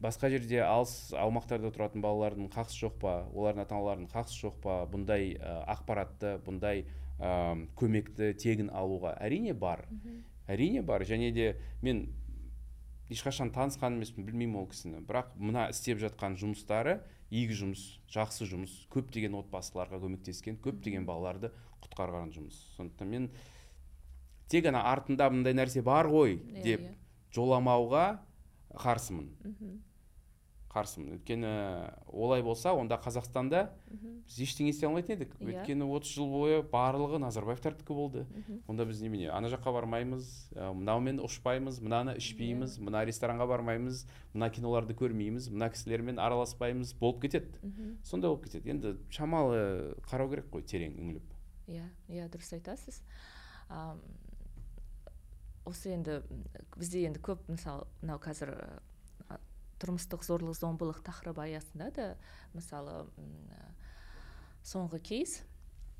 [0.00, 3.14] басқа жерде алыс аумақтарда тұратын балалардың қақысы жоқ па?
[3.34, 4.78] Олардың ата аналарының қақысы жоқ па?
[4.90, 6.84] Бұндай ә, ақпаратты бұндай
[7.18, 7.32] ә,
[7.78, 9.86] көмекті тегін алуға әрине бар.
[10.50, 11.04] Әрине бар.
[11.06, 12.08] Және де мен
[13.10, 15.04] ешқашан танысқан емеспін білмеймін ол кісіні.
[15.06, 21.52] Бірақ мына істеп жатқан жұмыстары игі жұмыс жақсы жұмыс көптеген отбасыларға көмектескен көптеген балаларды
[21.84, 22.56] құтқарған жұмыс.
[22.76, 23.28] Сондықтан мен
[24.50, 26.94] тек қана артында мындай нәрсе бар ғой Иә, деп иә.
[27.36, 28.04] жоламауға
[28.82, 29.30] қарсымын.
[30.70, 31.16] Қарсымын.
[31.18, 31.50] Өйткені
[32.14, 35.32] олай болса онда қазақстанда біз ештеңе істей алмайтын едік.
[35.40, 35.48] Иә.
[35.50, 38.26] өйткені 30 жыл бойы барлығы назарбаевтардікі болды.
[38.70, 42.84] Онда біз немене ана жаққа бармаймыз ә, мынаумен ұшпаймыз мынаны ішпейміз Иә.
[42.86, 47.50] мына ресторанға бармаймыз мына киноларды көрмейміз мына кісілермен араласпаймыз болып кетеді.
[48.04, 48.70] Сондай болып кетеді.
[48.70, 51.36] Енді шамалы қарау керек қой терең үңіліп.
[51.66, 53.02] Иә иә дұрыс айтасыз.
[55.68, 56.22] Осы енді
[56.78, 58.54] бізде енді көп мысалы мынау қазір
[59.80, 62.10] тұрмыстық зорлық зомбылық тақырыбы аясында да
[62.54, 63.06] мысалы
[64.64, 65.40] соңғы кейс.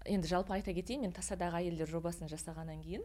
[0.09, 3.05] Енді жалпы айта кетейін мен тасадағы әйелдер жобасын жасағаннан кейін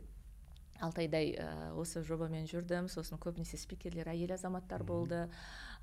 [0.83, 2.89] алты айдай ә, осы жобамен жүрдім.
[2.91, 5.25] Сосын көбінесе спикерлер әйел азаматтар болды.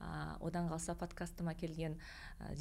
[0.02, 1.96] Ә, одан қалса подкастыма келген
[2.40, 2.52] ә,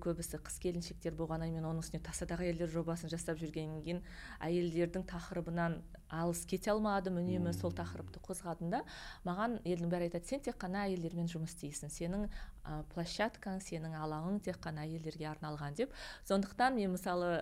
[0.00, 4.02] көбісі қыз келіншектер болғаннан мен оның үстіне тасадағы әйелдер жобасын жасап жүргеннен кейін
[4.40, 8.82] әйелдердің тақырыбынан алыс кете алмадым үнемі сол тақырыпты қозғадым да.
[9.26, 14.40] Маған елдің бәрі айтады сен тек қана әйелдермен жұмыс істейсің сенің ә, площадкаң сенің алаңың
[14.46, 15.94] тек қана әйелдерге арналған деп.
[16.28, 17.40] Сондықтан мен мысалы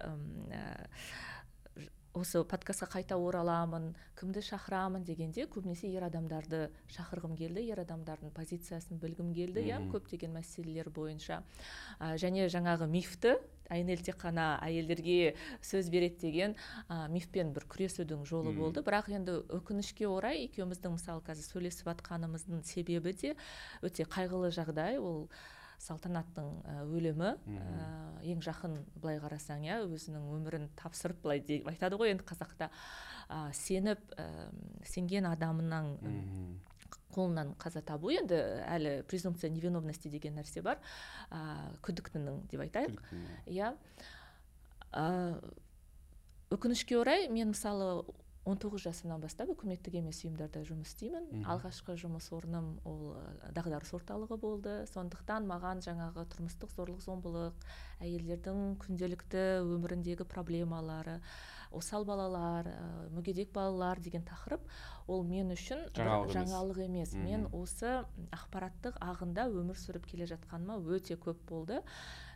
[2.15, 9.01] осы подкастқа қайта ораламын кімді шақырамын дегенде көбінесе ер адамдарды шақырғым келді ер адамдардың позициясын
[9.03, 11.41] білгім келді иә көптеген мәселелер бойынша.
[11.99, 13.35] Ә, және жаңағы мифті
[13.67, 16.55] айнель тек қана әйелдерге сөз береді деген
[16.87, 18.85] ә, мифпен бір күресудің жолы болды.
[18.87, 23.35] Бірақ енді өкінішке орай екеуміздің мысалы қазір сөйлесіп жатқанымыздың себебі де
[23.83, 25.03] өте қайғылы жағдай.
[25.03, 25.27] Ол
[25.85, 26.51] салтанаттың
[26.97, 27.89] өлімі ә,
[28.33, 32.71] ең жақын былай қарасаң иә өзінің өмірін тапсырып былай деп айтады ғой енді қазақта.
[33.29, 34.49] Ә, сеніп ә,
[34.89, 35.93] сенген адамының
[37.15, 40.81] қолынан қаза табу енді әлі презумпция невиновности деген нәрсе бар.
[41.31, 43.01] Ә, күдіктінің деп айтайық.
[43.53, 43.75] Иә.
[46.55, 48.05] Өкінішке орай мен мысалы
[48.45, 51.47] 19 жасымнан бастап үкіметтік емес ұйымдарда жұмыс істеймін.
[51.49, 53.15] Алғашқы жұмыс орным ол
[53.57, 54.75] дағдарыс орталығы болды.
[54.93, 57.67] Сондықтан маған жаңағы тұрмыстық зорлық зомбылық
[58.05, 61.21] әйелдердің күнделікті өміріндегі проблемалары
[61.75, 62.69] осал балалар
[63.15, 64.63] мүгедек балалар деген тақырып
[65.11, 67.15] ол мен үшін жаңалық, жаңалық емес.
[67.19, 67.97] Мен осы
[68.35, 71.83] ақпараттық ағында өмір сүріп келе жатқаныма өте көп болды.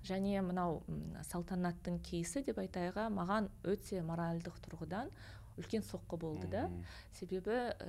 [0.09, 0.83] Және мынау
[1.31, 5.11] салтанаттың кейсі деп айтайық маған өте моральдық тұрғыдан
[5.59, 6.66] үлкен соққы болды да.
[7.18, 7.88] Себебі ә,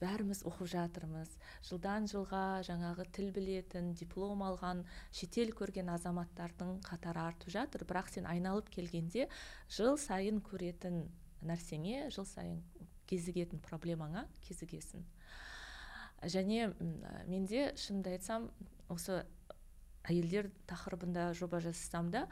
[0.00, 1.30] бәріміз оқып жатырмыз.
[1.64, 7.86] Жылдан жылға жаңағы тіл білетін диплом алған шетел көрген азаматтардың қатары артып жатыр.
[7.88, 9.28] Бірақ сен айналып келгенде
[9.72, 11.06] жыл сайын көретін
[11.46, 12.60] нәрсеңе жыл сайын
[13.08, 15.04] кезігетін проблемаңа кезігесің.
[16.26, 16.72] Және
[17.28, 18.50] менде шынымды айтсам
[18.92, 19.22] осы
[20.06, 22.26] әйелдер тақырыбында жоба жасасам да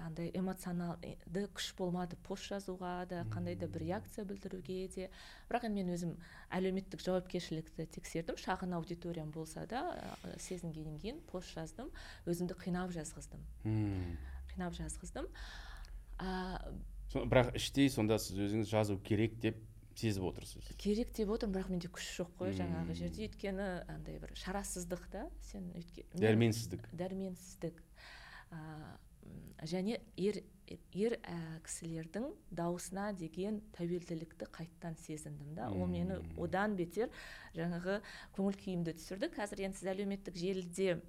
[0.00, 5.08] андай эмоционалды күш болмады пост жазуға да қандай да бір реакция білдіруге де.
[5.50, 6.14] Бірақ енді мен өзім
[6.50, 9.82] әлеуметтік жауапкершілікті тексердім шағын аудиториям болса да
[10.38, 11.90] сезінгеннен кейін пост жаздым
[12.26, 13.42] өзімді қинап жазғыздым.
[14.54, 15.28] Қинап жазғыздым.
[16.18, 16.60] А,
[17.14, 19.60] бірақ іштей сонда сіз өзіңіз жазу керек деп
[20.00, 20.70] сезіп отырсыз?
[20.80, 23.26] Керек деп отырмын бірақ менде күш жоқ қой жаңағы жерде.
[23.28, 26.88] Өйткені андай бір шарасыздық та сен өйткені дәрменсіздік.
[26.96, 27.82] Дәрменсіздік.
[29.66, 30.42] Және ер
[30.94, 35.66] ер ә, кісілердің дауысына деген тәуелділікті қайттан сезіндім да.
[35.74, 37.10] Ол мені одан бетер
[37.56, 37.98] жаңағы
[38.36, 39.30] көңіл күйімді түсірді.
[39.34, 41.00] Қазір енді сіз әлеуметтік желіде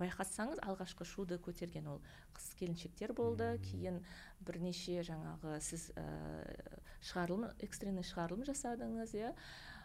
[0.00, 2.02] байқасаңыз алғашқы шуды көтерген ол
[2.34, 3.54] қыз келіншектер болды.
[3.70, 4.02] Кейін
[4.42, 6.06] бірнеше жаңағы сіз ә,
[6.98, 9.32] шығарылым экстренный шығарылым жасадыңыз иә.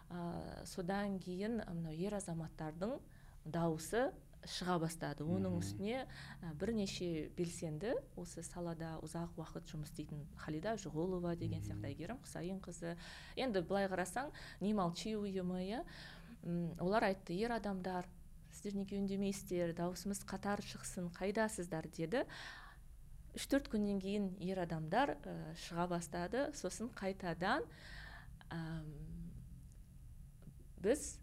[0.09, 2.97] Ә, содан кейін мынау ер азаматтардың
[3.45, 4.09] дауысы
[4.49, 5.25] шыға бастады.
[5.25, 6.03] Оның үстіне
[6.59, 12.95] бірнеше белсенді осы салада ұзақ уақыт жұмыс істейтін халида жығұлова деген сияқты әйгерім құсайынқызы.
[13.39, 15.83] Енді былай қарасаң не молчи ұйымы иә?
[16.83, 18.09] Олар айтты ер адамдар
[18.53, 19.73] сіздер неге үндемейсіздер?
[19.77, 21.87] Дауысымыз қатар шықсын қайдасыздар?
[21.97, 22.25] деді.
[23.33, 25.33] Үш төрт күннен кейін ер адамдар ә,
[25.65, 26.51] шыға бастады.
[26.53, 27.65] Сосын қайтадан
[28.53, 28.59] ә,
[30.83, 31.15] біз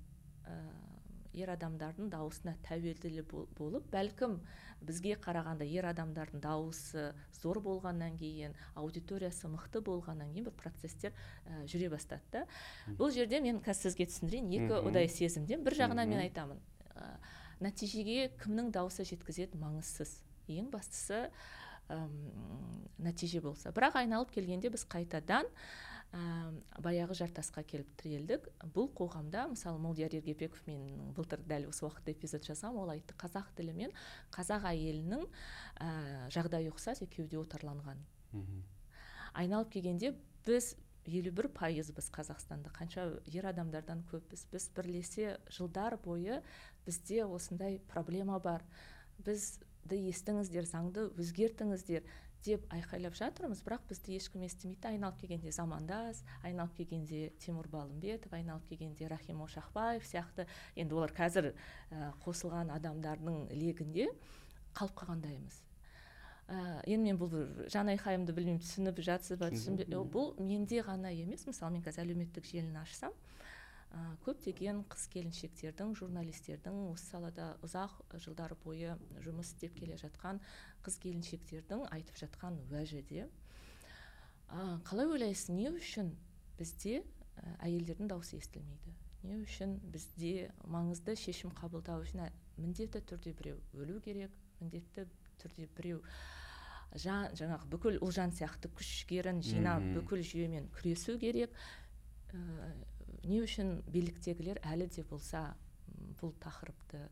[1.36, 3.22] ер адамдардың дауысына тәуелді
[3.58, 4.38] болып бәлкім
[4.86, 11.64] бізге қарағанда ер адамдардың дауысы зор болғаннан кейін аудиториясы мықты болғаннан кейін бір процесстер ә,
[11.70, 12.44] жүре бастады да.
[12.98, 16.60] Бұл жерде мен қазір сізге түсіндірейін екі ұдай сезімдемін бір жағынан мен айтамын.
[16.96, 17.12] Ә,
[17.60, 20.16] нәтижеге кімнің дауысы жеткізеді маңызсыз.
[20.50, 22.00] Ең бастысы ә,
[22.98, 23.74] нәтиже болса.
[23.76, 25.48] Бірақ айналып келгенде біз қайтадан
[26.12, 26.50] ә,
[26.82, 28.48] баяғы жартасқа келіп тірелдік.
[28.74, 33.54] Бұл қоғамда мысалы молдияр ергебеков мен былтыр дәл осы уақытта эпизод жазғам ол айтты қазақ
[33.56, 33.96] тілі мен
[34.34, 38.04] қазақ әйелінің ә, жағдайы ұқсас екеуі де отарланған
[39.34, 40.14] айналып келгенде
[40.46, 40.74] біз
[41.08, 42.72] елу бір пайызбыз қазақстанда.
[42.74, 44.46] Қанша ер адамдардан көппіз.
[44.52, 46.40] Біз бірлесе жылдар бойы
[46.86, 48.64] бізде осындай проблема бар.
[49.24, 52.04] Бізді естіңіздер заңды өзгертіңіздер.
[52.44, 53.62] Деп айқайлап жатырмыз.
[53.64, 54.88] Бірақ бізді ешкім естімейді.
[54.90, 60.46] Айналып келгенде замандас айналып келгенде тимур балымбетов айналып келгенде рахим ошақбаев сияқты.
[60.76, 61.52] Енді олар қазір
[61.90, 64.10] ә, қосылған адамдардың легінде
[64.74, 65.60] қалып қалғандаймыз.
[66.50, 71.46] Ә, енді мен бұл жан айқайымды білмеймін түсініп жатсыз ба түсінбе бұл менде ғана емес.
[71.46, 73.14] Мысалы мен қазір әлеуметтік желіні ашсам
[73.90, 80.40] ә, көптеген қыз келіншектердің журналистердің осы салада ұзақ жылдар бойы жұмыс істеп келе жатқан
[80.86, 83.28] қыз келіншектердің айтып жатқан уәжі де.
[84.48, 86.14] Ә, қалай ойлайсыз не үшін
[86.58, 87.02] бізде
[87.60, 88.94] әйелдердің дауысы естілмейді?
[89.22, 92.28] Не үшін бізде маңызды шешім қабылдау үшін
[92.60, 95.06] міндетті түрде біреу өлу керек міндетті
[95.40, 96.00] түрде біреу
[96.98, 101.54] жан жаңағы бүкіл ұлжан сияқты күш жігерін жинап бүкіл жүйемен күресу керек.
[102.32, 102.40] Ә,
[103.24, 105.54] не үшін биліктегілер әлі де болса
[106.20, 107.04] бұл тақырыпты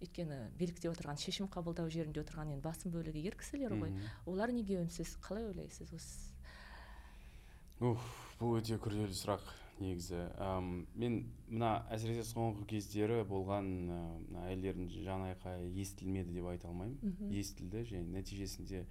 [0.00, 3.92] өйткені билікте отырған шешім қабылдау жерінде отырған енді басым бөлігі ер кісілер ғой.
[4.24, 5.18] Олар неге үнсіз?
[5.24, 6.30] Қалай ойлайсыз осы?
[7.84, 8.00] Уф
[8.40, 9.44] бұл өте күрделі сұрақ
[9.80, 10.22] негізі.
[10.40, 17.16] Әм, мен мына әсіресе соңғы кездері болған мына әйелдердің жан айқайы естілмеді деп айта алмаймын.
[17.32, 18.84] Естілді және нәтижесінде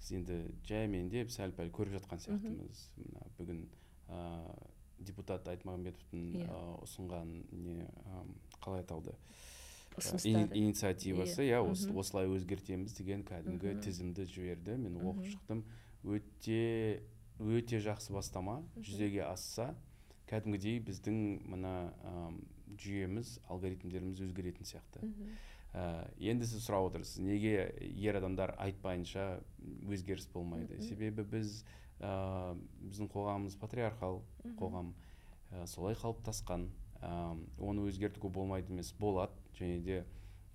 [0.00, 2.84] біз енді жаймендеп сәл пәл көріп жатқан сияқтымыз.
[3.00, 3.64] Мына бүгін
[4.08, 4.20] ә,
[4.98, 6.48] депутат айтмағамбетовтің yeah.
[6.48, 6.60] Иә.
[6.84, 7.88] ұсынған не
[8.64, 9.14] қалай аталды?
[9.96, 11.60] Инициативасы иә.
[11.62, 14.78] yeah, осылай өзгертеміз деген кәдімгі тізімді жіберді.
[14.82, 15.64] Мен оқып шықтым.
[16.04, 17.02] Өте
[17.38, 18.62] өте жақсы бастама.
[18.76, 19.74] Жүзеге асса
[20.30, 21.18] кәдімгідей біздің
[21.52, 21.74] мына
[22.80, 25.10] жүйеміз алгоритмдеріміз өзгеретін сияқты.
[25.74, 29.40] Ә, енді сіз сұрап отырсыз неге ер адамдар айтпайынша
[29.90, 30.78] өзгеріс болмайды?
[30.86, 31.64] Себебі біз
[32.00, 34.22] ә, біздің қоғамымыз патриархал
[34.58, 34.92] қоғам.
[35.50, 36.68] Ә, солай қалыптасқан.
[37.00, 37.12] Ә,
[37.58, 40.04] оны өзгертуге болмайды емес болады және де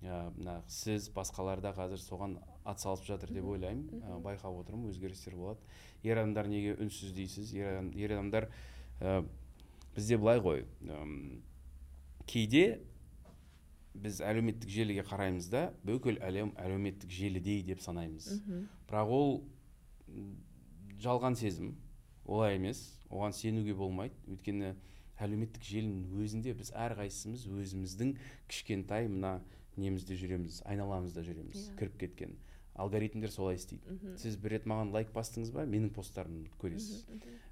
[0.00, 4.00] мына сіз басқалар да қазір соған атсалысып жатыр деп ойлаймын.
[4.00, 5.60] Ә, байқап отырмын өзгерістер болады.
[6.02, 7.52] Ер адамдар неге үнсіз дейсіз?
[7.54, 8.48] Ер, адамдар
[9.00, 9.20] ә,
[9.94, 10.64] бізде былай ғой.
[10.88, 11.04] Ә,
[12.26, 12.80] кейде
[13.94, 18.40] біз әлеуметтік желіге қараймыз да бүкіл әлем әлеуметтік желідей деп санаймыз.
[18.88, 19.42] Бірақ ол
[21.00, 21.74] жалған сезім.
[22.26, 24.14] Олай емес оған сенуге болмайды.
[24.30, 24.74] Өйткені
[25.20, 28.14] әлеуметтік желінің өзінде біз әрқайсымыз өзіміздің
[28.48, 29.40] кішкентай мына
[29.80, 31.66] немізде жүреміз айналамызда жүреміз yeah.
[31.72, 31.78] Иә.
[31.80, 32.38] кіріп кеткен.
[32.80, 33.98] Алгоритмдер солай істейді.
[34.20, 35.66] Сіз бір рет маған лайк бастыңыз ба?
[35.68, 37.02] Менің посттарымды көресіз.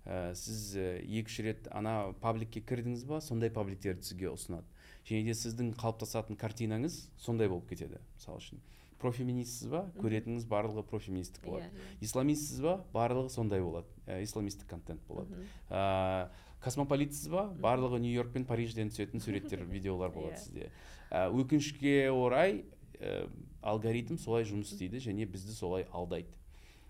[0.07, 3.21] Ә, сіз екі үш рет ана пабликке кірдіңіз ба?
[3.21, 4.65] сондай пабликтерді сізге ұсынады.
[5.09, 8.63] Және де сіздің қалыптасатын картинаңыз сондай болып кетеді мысалы үшін.
[8.99, 9.85] Профеминистсіз ба?
[9.99, 11.69] Көретініңіз барлығы профеминистік болады.
[11.69, 12.75] yeah, иә, исламистсіз ба?
[12.95, 13.87] Барлығы сондай болады.
[14.07, 15.47] Ә, исламистік контент болады.
[15.71, 16.29] Ә,
[16.65, 17.47] космополитсіз ба?
[17.63, 20.39] Барлығы нью йорк пен парижден түсетін суреттер видеолар болады yeah.
[20.39, 20.45] Иә.
[20.45, 20.71] сізде.
[21.11, 22.65] Ә, өкінішке орай
[22.99, 23.29] ә,
[23.63, 26.35] алгоритм солай жұмыс істейді және бізді солай алдайды.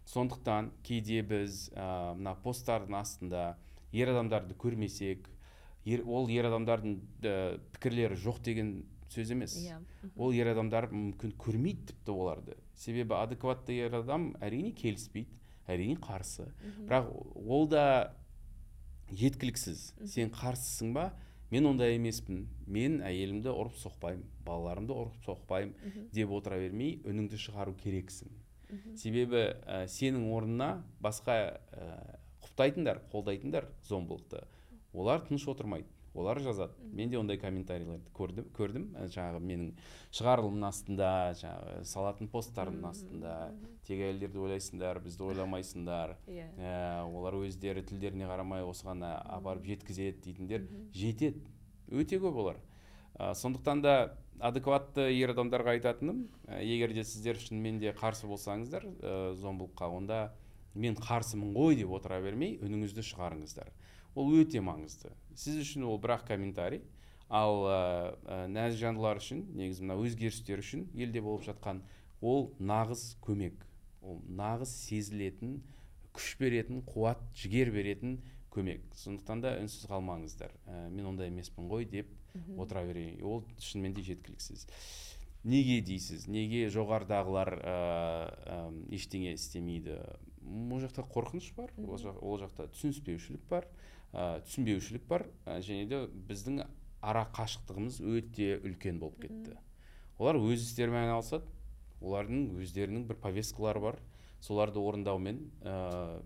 [0.09, 3.59] Сондықтан кейде біз ә, мына посттардың астында
[3.92, 5.29] ер адамдарды көрмесек
[5.88, 7.35] ер, ол ер адамдардың ә,
[7.74, 8.72] пікірлері жоқ деген
[9.09, 9.57] сөз емес.
[9.62, 9.81] Yeah.
[10.05, 12.59] Иә, ол ер адамдар мүмкін көрмейді тіпті оларды.
[12.77, 15.33] Себебі адекватты ер адам әрине келіспейді
[15.68, 16.51] әрине қарсы.
[16.88, 17.09] Бірақ
[17.48, 17.85] ол да
[19.12, 19.94] жеткіліксіз.
[20.09, 21.11] Сен қарсысың ба?
[21.51, 22.44] Мен ондай емеспін.
[22.68, 28.29] Мен әйелімді ұрып соқпаймын балаларымды ұрып соқпаймын деп отыра бермей үніңді шығару керексің.
[29.01, 31.38] Себебі ә, сенің орнына басқа
[31.72, 31.87] ә,
[32.44, 34.44] құптайтындар қолдайтындар зомбылықты.
[34.92, 36.72] Олар тыныш отырмайды олар жазады.
[36.92, 38.87] Мен де ондай комментарийлерді көрдім көрдім.
[39.12, 39.68] Жаңағы менің
[40.14, 43.35] шығарылымның астында жаңағы салатын посттардың астында
[43.87, 46.16] тек әйелдерді ойлайсыңдар бізді ойламайсыңдар.
[46.27, 46.48] Иә.
[46.59, 47.05] Yeah.
[47.07, 51.44] олар өздері тілдеріне қарамай осыған апарып жеткізеді дейтіндер жетеді.
[51.88, 52.59] Өте көп олар.
[53.18, 53.94] Ә, сондықтан да
[54.38, 60.20] адекватты ер адамдарға айтатыным ә, егер де сіздер шынымен де қарсы болсаңыздар ә, зомбылыққа онда
[60.74, 63.72] мен қарсымын ғой деп отыра бермей үніңізді шығарыңыздар.
[64.18, 65.12] Ол өте маңызды.
[65.38, 66.83] Сіз үшін ол бірақ комментарий.
[67.28, 67.78] Ал ә,
[68.24, 71.83] ә, нәзік жандылар үшін негізі мына өзгерістер үшін елде болып жатқан
[72.24, 73.61] ол нағыз көмек.
[74.00, 75.59] Ол нағыз сезілетін
[76.16, 78.16] күш беретін қуат жігер беретін
[78.50, 78.87] көмек.
[78.96, 80.54] Сондықтан да үнсіз қалмаңыздар.
[80.66, 82.09] Ә, мен ондай емеспін ғой деп
[82.57, 83.20] отыра берейін.
[83.22, 84.64] Ол шынымен де жеткіліксіз.
[85.44, 86.26] Неге дейсіз?
[86.33, 87.76] Неге жоғарыдағылар ә,
[88.57, 88.57] ә,
[88.96, 90.00] ештеңе істемейді?
[90.48, 91.76] Ол жақта қорқыныш бар.
[91.76, 93.68] Ол жақта түсініспеушілік бар.
[94.12, 96.62] Ә, түсінбеушілік бар ә, және де біздің
[97.01, 99.59] ара қашықтығымыз өте үлкен болып кетті.
[100.18, 101.47] Олар өз істерімен айналысады
[102.01, 104.01] олардың өздерінің бір повесткалары бар.
[104.40, 106.23] Соларды орындаумен ә,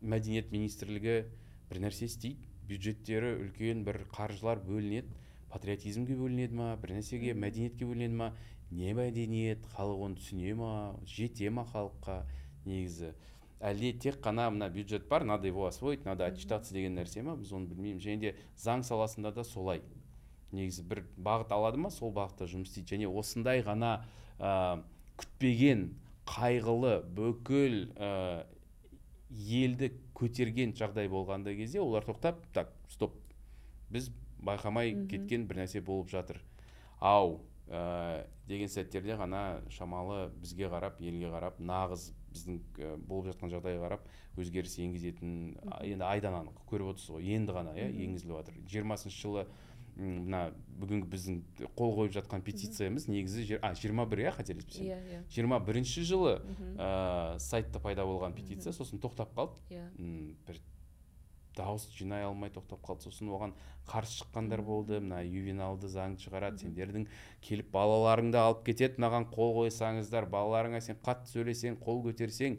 [0.00, 1.24] мәдениет министрлігі
[1.70, 5.10] бір нәрсе істейді бюджеттері үлкен бір қаржылар бөлінеді
[5.50, 8.30] патриотизмге бөлінеді ма бір нәрсеге мәдениетке бөлінеді ма
[8.70, 10.70] не мәдениет халық оны түсіне ма
[11.06, 12.20] жете ма халыққа
[12.66, 13.14] негізі.
[13.60, 17.52] Әлде тек қана мына бюджет бар надо его освоить надо отчитаться деген нәрсе ма біз
[17.52, 19.82] оны білмейміз және де заң саласында да солай.
[20.52, 21.90] Негізі бір бағыт алады ма?
[21.90, 22.96] Сол бағытта жұмыс істейді.
[22.96, 24.00] Және осындай ғана
[24.38, 24.80] ә,
[25.20, 25.90] күтпеген
[26.26, 28.46] қайғылы бүкіл ә,
[29.30, 33.14] елді көтерген жағдай болғанда кезде олар тоқтап так стоп.
[33.90, 36.40] Біз байқамай кеткен бір нәрсе болып жатыр.
[36.98, 37.40] Ау!
[37.70, 43.86] Ә, деген сәттерде ғана шамалы бізге қарап елге қарап нағыз біздің ә, болып жатқан жағдайға
[43.86, 44.06] қарап
[44.40, 45.34] өзгеріс енгізетін
[45.86, 48.58] енді айдан анық көріп отырсыз ғой енді ғана иә енгізіліп жатыр.
[48.70, 49.46] жиырмасыншы жылы
[50.00, 50.42] мына
[50.80, 51.38] бүгінгі біздің
[51.76, 54.86] қол қойып жатқан петициямыз негізі а жиырма бір иә қателеспесем.
[54.86, 55.22] Иә иә.
[55.34, 56.38] жиырма бірінші жылы
[56.78, 59.60] ә, сайтта пайда болған петиция сосын тоқтап қалды.
[59.68, 59.88] Иә.
[60.46, 60.60] Бір
[61.56, 63.08] дауыс жинай алмай тоқтап қалды.
[63.08, 63.54] Сосын оған
[63.88, 65.00] қарсы шыққандар болды.
[65.00, 66.62] Мына ювеналды заң шығарады.
[66.62, 67.06] Сендердің
[67.42, 68.98] келіп балаларыңды алып кетеді.
[69.00, 72.58] Мынаған қол қойсаңыздар балаларыңа сен қатты сөйлесең қол көтерсең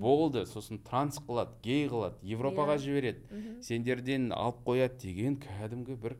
[0.00, 0.46] болды.
[0.46, 2.84] Сосын транс қылады гей қылады европаға Иә.
[2.86, 3.60] жібереді.
[3.62, 6.16] Сендерден алып қояды деген кәдімгі бір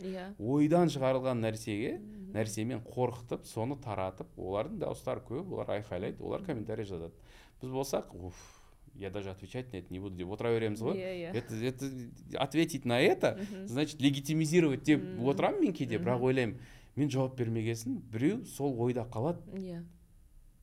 [0.00, 0.34] иә.
[0.38, 1.98] ойдан шығарылған нәрсеге
[2.34, 7.14] нәрсемен қорқытып соны таратып олардың дауыстары көп олар айқайлайды олар комментарий жазады.
[7.62, 8.53] Біз болсақ уф
[8.94, 10.26] я даже отвечать на это не буду.
[10.30, 11.90] Отыра береміз ғой иә иә это, это
[12.38, 16.58] ответить на это значит легитимизировать деп отырамын мен кейде бірақ ойлаймын
[16.96, 19.42] мен жауап бермегесін біреу сол ойда қалады.
[19.52, 19.84] Иә.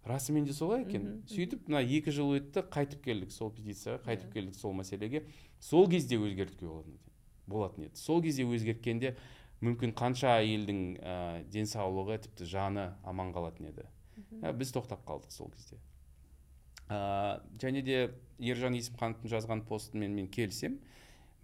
[0.06, 1.02] Расымен де солай екен.
[1.04, 4.34] Мгм, сөйтіп мына екі жыл өтті қайтып келдік сол петицияға қайтып Иә.
[4.34, 5.26] келдік сол мәселеге.
[5.60, 7.12] Сол кезде өзгертуге болатын еді
[7.46, 9.16] болатын еді сол кезде өзгерткенде
[9.62, 13.86] мүмкін қанша әйелдің ә, денсаулығы тіпті жаны аман қалатын еді.
[14.42, 15.78] Ә, біз тоқтап қалдық сол кезде.
[16.92, 17.98] Ә, және де
[18.42, 20.78] ержан есімхановтың жазған постымен мен келісем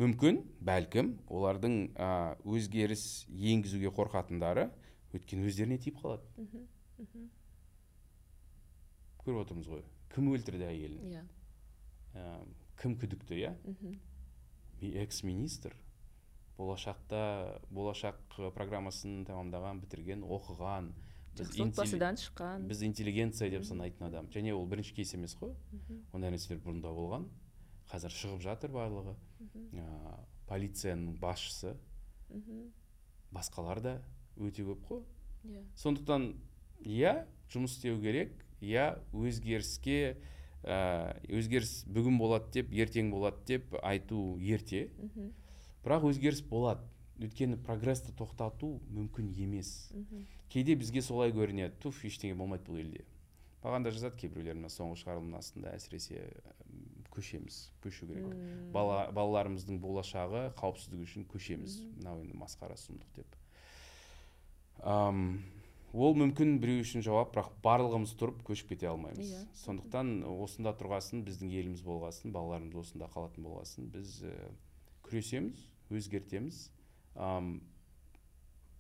[0.02, 2.10] мүмкін бәлкім олардың ә,
[2.46, 4.68] өзгеріс енгізуге қорқатындары
[5.16, 6.46] өйткені өздеріне тиіп қалады.
[9.24, 9.84] Көріп отырмыз ғой.
[10.14, 11.10] Кім өлтірді әйелін?
[11.16, 11.24] Иә.
[12.18, 12.28] Ә,
[12.82, 13.56] кім күдікті иә?
[15.02, 15.74] Экс министр
[16.58, 18.20] болашақта болашақ
[18.56, 20.92] программасын тәмамдаған бітірген оқыған
[21.38, 22.68] жақсы отбасыдан шыққан.
[22.68, 24.28] біз интеллигенция деп санайтын адам.
[24.34, 25.54] Және ол бірінші кейс емес қой.
[26.14, 27.28] Ондай нәрселер бұрында болған.
[27.92, 29.16] Қазір шығып жатыр барлығы.
[29.74, 29.86] Ә,
[30.48, 31.76] полицияның басшысы.
[33.32, 34.02] Басқалар да
[34.38, 35.04] өте көп қой.
[35.46, 35.64] Иә.
[35.76, 36.34] Сондықтан
[36.84, 40.18] иә жұмыс істеу керек иә өзгеріске
[40.64, 44.90] ә, өзгеріс бүгін болады деп ертең болады деп айту ерте.
[45.84, 46.84] Бірақ өзгеріс болады.
[47.18, 49.90] Өйткені прогрессті тоқтату мүмкін емес.
[50.54, 51.76] Кейде бізге солай көрінеді.
[51.84, 53.06] Туф ештеңе болмайды бұл елде.
[53.64, 56.22] Маған да жазады кейбіреулер мына соңғы шығарылымның астында әсіресе
[57.18, 58.28] көшеміз көшу керек
[58.74, 61.78] бала балаларымыздың болашағы қауіпсіздігі үшін көшеміз.
[61.98, 63.38] Мынау енді масқара сұмдық деп.
[64.86, 65.40] Ам,
[65.94, 69.32] ол мүмкін біреу үшін жауап бірақ барлығымыз тұрып көшіп кете алмаймыз.
[69.34, 69.44] Иә.
[69.64, 74.36] сондықтан осында тұрғасын біздің еліміз болғасын балаларымыз осында қалатын болғасын біз ә,
[75.08, 76.68] күресеміз өзгертеміз.
[77.16, 77.58] Ам,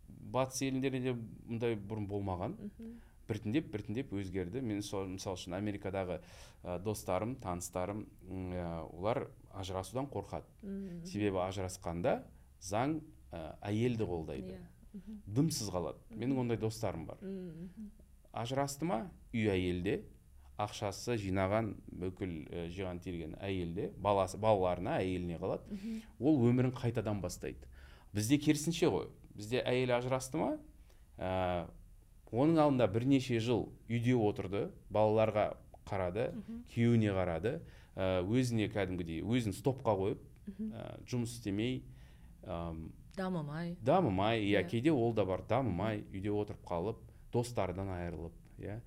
[0.07, 1.15] батыс елдерінде
[1.47, 2.57] мұндай бұрын болмаған.
[3.27, 4.61] Біртіндеп біртіндеп өзгерді.
[4.63, 6.21] Мен сол мысалы үшін америкадағы
[6.63, 10.47] ә, достарым таныстарым ә, олар ажырасудан қорқады.
[11.03, 12.21] Себебі ажырасқанда
[12.63, 13.01] заң
[13.31, 14.55] ә, әйелді қолдайды.
[14.55, 15.01] Иә.
[15.27, 15.99] Дымсыз қалады.
[16.15, 17.19] Менің ондай достарым бар.
[18.31, 19.09] Ажырасты ма?
[19.33, 20.05] Үй әйелде.
[20.57, 23.91] Ақшасы жинаған бүкіл ә, жиған терген әйелде.
[23.99, 25.67] Баласы балаларына әйеліне қалады.
[26.17, 27.67] Ол өмірін қайтадан бастайды.
[28.15, 29.11] Бізде керісінше ғой.
[29.37, 30.51] Бізде әйел ажырасты ма?
[31.17, 31.67] Ә,
[32.33, 35.51] оның алдында бірнеше жыл үйде отырды балаларға
[35.87, 36.31] қарады
[36.73, 37.59] күйеуіне қарады.
[37.97, 40.19] Ә, өзіне кәдімгідей өзін стопқа қойып
[40.69, 41.79] ә, жұмыс істемей
[42.45, 43.75] ам, дамымай.
[43.81, 44.67] дамымай иә Иә.
[44.69, 46.99] кейде ол да бар дамымай үйде отырып қалып
[47.33, 48.81] достардан айырылып иә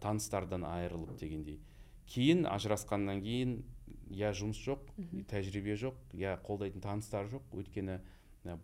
[0.00, 1.60] таныстардан айырылып дегендей.
[2.06, 3.64] Кейін ажырасқаннан кейін
[4.08, 4.88] я жұмыс жоқ
[5.28, 7.42] тәжірибе жоқ я қолдайтын таныстар жоқ.
[7.52, 8.00] Өйткені ә,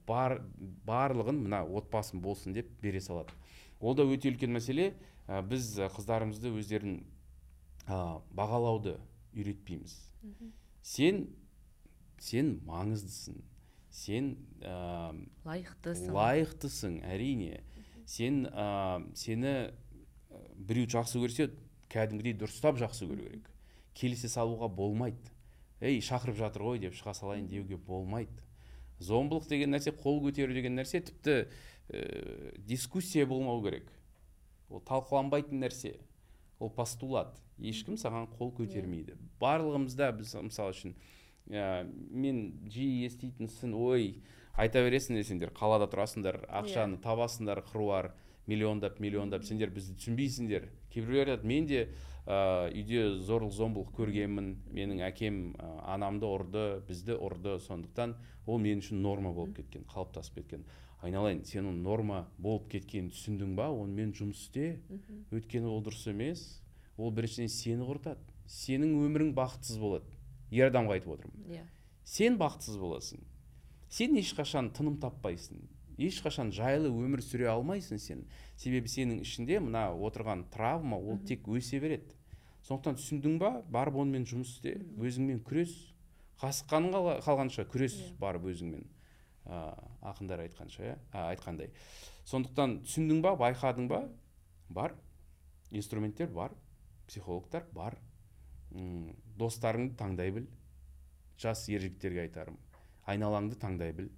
[0.07, 0.39] бар
[0.87, 3.35] барлығын мына отбасым болсын деп бере салады.
[3.81, 4.93] Ол да өте үлкен мәселе.
[5.27, 7.01] Ә, біз ә, қыздарымызды өздерін
[7.87, 8.97] ә, бағалауды
[9.35, 9.97] үйретпейміз.
[10.83, 11.27] Сен
[12.23, 13.43] сен маңыздысың.
[13.93, 15.13] Сен ә,
[15.45, 16.15] лайықтысың.
[16.15, 17.63] лайықтысың әрине.
[18.07, 19.73] Сен ә, сені
[20.57, 21.51] біреу жақсы көрсе
[21.93, 23.51] кәдімгідей дұрыстап жақсы көру керек.
[23.95, 25.33] Келісе салуға болмайды.
[25.83, 28.33] Ей шақырып жатыр ғой деп шыға салайын деуге болмайды.
[29.03, 33.91] Зомбылық деген нәрсе қол көтеру деген нәрсе тіпті ә, дискуссия болмау керек.
[34.71, 35.97] Ол талқыланбайтын нәрсе.
[36.59, 37.37] Ол постулат.
[37.59, 39.19] Ешкім саған қол көтермейді.
[39.43, 40.95] Барлығымызда біз мысалы үшін
[41.51, 44.23] ә, мен жиі еститін сын ой
[44.55, 48.13] айта бересіңдер сендер қалада тұрасыңдар ақшаны табасыңдар қыруар
[48.47, 51.87] миллиондап миллиондап сендер бізді түсінбейсіңдер кейбіреулер айтады мен де
[52.27, 54.55] ә, үйде зорлық зомбылық көргенмін.
[54.73, 57.59] Менің әкем ә, анамды ұрды бізді ұрды.
[57.63, 58.17] Сондықтан
[58.47, 60.65] ол мен үшін норма болып кеткен қалыптасып кеткен.
[61.03, 63.69] Айналайын сен оның норма болып кеткенін түсіндің ба?
[63.75, 64.81] Онымен жұмыс істе.
[65.35, 66.45] Өйткені ол дұрыс емес.
[66.97, 68.23] Ол біріншіден сені құртады.
[68.47, 70.07] Сенің өмірің бақытсыз болады.
[70.53, 71.47] Ер адамға айтып отырмын.
[71.51, 71.65] Иә.
[72.05, 73.23] Сен бақытсыз боласың.
[73.91, 75.59] Сен ешқашан тыным таппайсың.
[76.09, 78.25] Ешқашан жайлы өмір сүре алмайсың сен.
[78.57, 82.15] Себебі сенің ішінде мына отырған травма ол тек өсе береді.
[82.67, 85.73] Сондықтан түсіндің ба барып онымен жұмыс істе өзіңмен күрес.
[86.43, 88.17] Қасыққаның қалғанша күрес Иә.
[88.19, 88.85] барып өзіңмен.
[89.47, 90.97] Ә, ақындар айтқанша иә?
[91.13, 91.71] Ә, айтқандай.
[92.25, 94.09] Сондықтан түсіндің ба байқадың ба?
[94.69, 94.95] Бар.
[95.71, 96.53] Инструменттер бар
[97.13, 97.99] психологтар бар.
[98.73, 100.47] М, достарыңды таңдай біл.
[101.39, 102.59] Жас ер жігіттерге айтарым.
[103.07, 104.11] Айналаңды таңдай біл.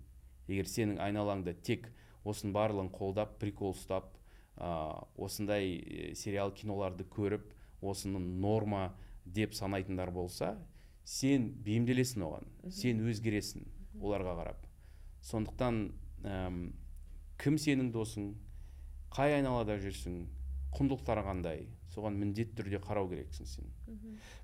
[0.49, 1.89] Егер сенің айналаңда тек
[2.25, 4.13] осының барлығын қолдап прикол ұстап
[4.57, 4.69] ә,
[5.17, 7.51] осындай сериал киноларды көріп
[7.85, 10.55] осыны норма деп санайтындар болса
[11.05, 13.67] сен бейімделесің оған сен өзгересің
[14.01, 14.65] оларға қарап.
[15.25, 15.81] Сондықтан
[16.25, 16.59] әм,
[17.41, 18.33] кім сенің досың
[19.15, 20.25] қай айналада жүрсің
[20.75, 23.69] құндылықтары қандай соған міндетті түрде қарау керексің сен.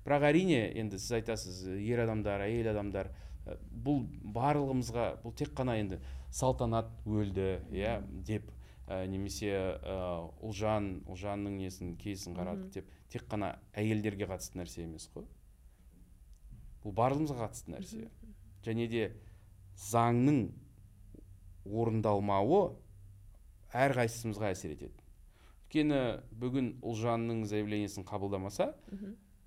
[0.05, 3.11] Бірақ әрине енді сіз айтасыз ер адамдар әйел адамдар
[3.85, 4.03] бұл
[4.35, 5.99] барлығымызға бұл тек қана енді
[6.31, 8.49] салтанат өлді иә деп
[8.87, 9.97] ә, немесе ә,
[10.45, 15.25] ұлжан ұлжанның несін кейсін қарадық деп тек қана әйелдерге қатысты нәрсе емес қой.
[16.83, 18.07] Бұл барлығымызға қатысты нәрсе.
[18.65, 19.05] Және де
[19.89, 20.43] заңның
[21.65, 22.63] орындалмауы
[23.73, 25.01] әрқайсымызға әсер етеді.
[25.71, 25.99] Өйткені
[26.35, 28.73] бүгін ұлжанның заявлениесін қабылдамаса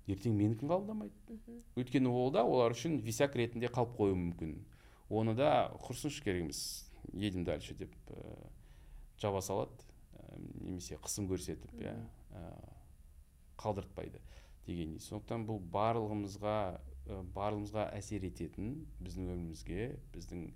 [0.07, 1.37] ертең менікін қабылдамайды
[1.79, 4.55] өйткені ол да олар үшін висяк ретінде қалып қоюы мүмкін.
[5.09, 8.49] Оны да құрсыншы керек емес едем дальше деп ә,
[9.21, 9.71] жаба салады
[10.13, 11.95] ә, немесе қысым көрсетіп иә
[12.33, 12.43] ә,
[13.57, 14.21] қалдыртпайды
[14.67, 15.01] дегендей.
[15.01, 20.47] Сондықтан бұл барлығымызға ә, барлығымызға әсер ететін біздің өмірімізге біздің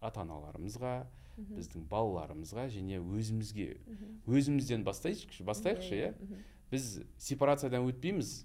[0.00, 0.94] ата аналарымызға
[1.38, 3.76] біздің балаларымызға және өзімізге.
[4.26, 6.12] Өзімізден бастайықшы бастайықшы иә.
[6.72, 8.44] Біз сепарациядан өтпейміз.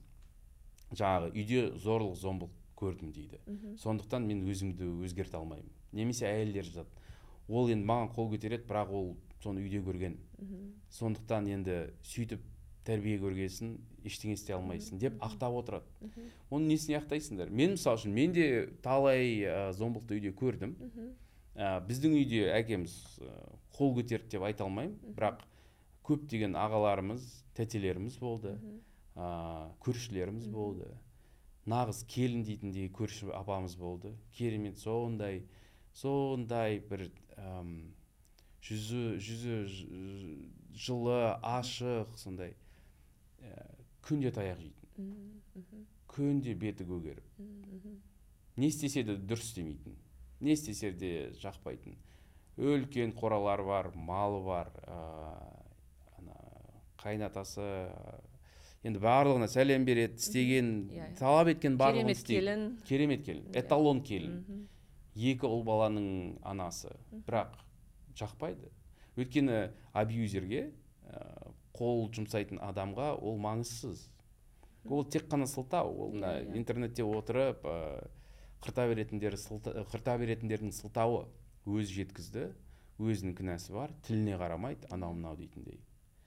[0.95, 3.39] Жаңағы үйде зорлық зомбылық көрдім дейді.
[3.79, 5.69] Сондықтан мен өзімді өзгерте алмаймын.
[5.91, 6.89] Немесе әйелдер жатады.
[7.47, 10.17] Ол енді маған қол көтереді бірақ ол соны үйде көрген.
[10.89, 12.41] Сондықтан енді сөйтіп
[12.83, 15.85] тәрбие көргесін ештеңе істей алмайсың деп ақтап отырады.
[16.49, 17.49] Оны несіне ақтайсыңдар?
[17.49, 20.75] Мен мысалы үшін мен де талай ә, зомбылықты үйде көрдім.
[21.55, 22.97] Ә, біздің үйде әкеміз
[23.77, 24.97] қол көтерді деп айта алмаймын.
[25.15, 25.45] Бірақ
[26.03, 27.23] көптеген ағаларымыз
[27.55, 28.57] тәтелеріміз болды.
[29.16, 30.89] Ә, көршілеріміз болды.
[31.70, 34.14] Нағыз келін дейтіндей көрші апамыз болды.
[34.36, 35.43] Керемет сондай
[35.93, 37.07] сондай бір
[37.38, 37.93] әм,
[38.66, 39.57] жүзі жүзі
[40.74, 42.55] жылы ашық сондай
[43.39, 43.68] ә,
[44.05, 45.86] күнде таяқ жейтін.
[46.14, 47.26] Күнде беті көгеріп.
[48.57, 49.95] Не істесе де дұрыс істемейтін.
[50.43, 51.95] Не істесе де жақпайтын.
[52.57, 54.97] Үлкен қоралары бар малы бар ә,
[56.20, 56.36] ана
[57.01, 58.20] қайнатасы ә,
[58.84, 61.17] енді барлығына сәлем береді істеген Иә, иә.
[61.19, 62.63] талап еткен барлығын керемет келін.
[62.88, 63.59] Керемет келін Иә.
[63.63, 64.67] эталон келін.
[65.15, 66.91] Екі ұл баланың анасы.
[67.27, 67.53] Бірақ
[68.17, 68.71] жақпайды.
[69.15, 70.71] Өйткені абьюзерге
[71.05, 74.09] ә, қол жұмсайтын адамға ол маңызсыз.
[74.89, 75.93] Ол тек қана сылтау.
[75.93, 78.07] Ол мына интернетте отырып ә,
[78.61, 81.27] қырта беретіндер сылта, қырта беретіндердің сылтауы
[81.65, 82.49] өзі жеткізді.
[82.99, 83.93] Өзінің кінәсі бар.
[84.05, 85.79] Тіліне қарамайды анау мынау дейтіндей.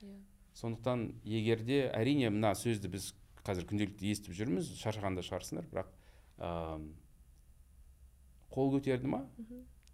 [0.02, 0.16] Иә.
[0.56, 3.10] Сондықтан егерде әрине мына сөзді біз
[3.46, 5.90] қазір күнделікті естіп жүрміз шаршағанда шығарсыңдар бірақ
[6.42, 6.88] ам,
[8.54, 9.20] қол көтерді ма?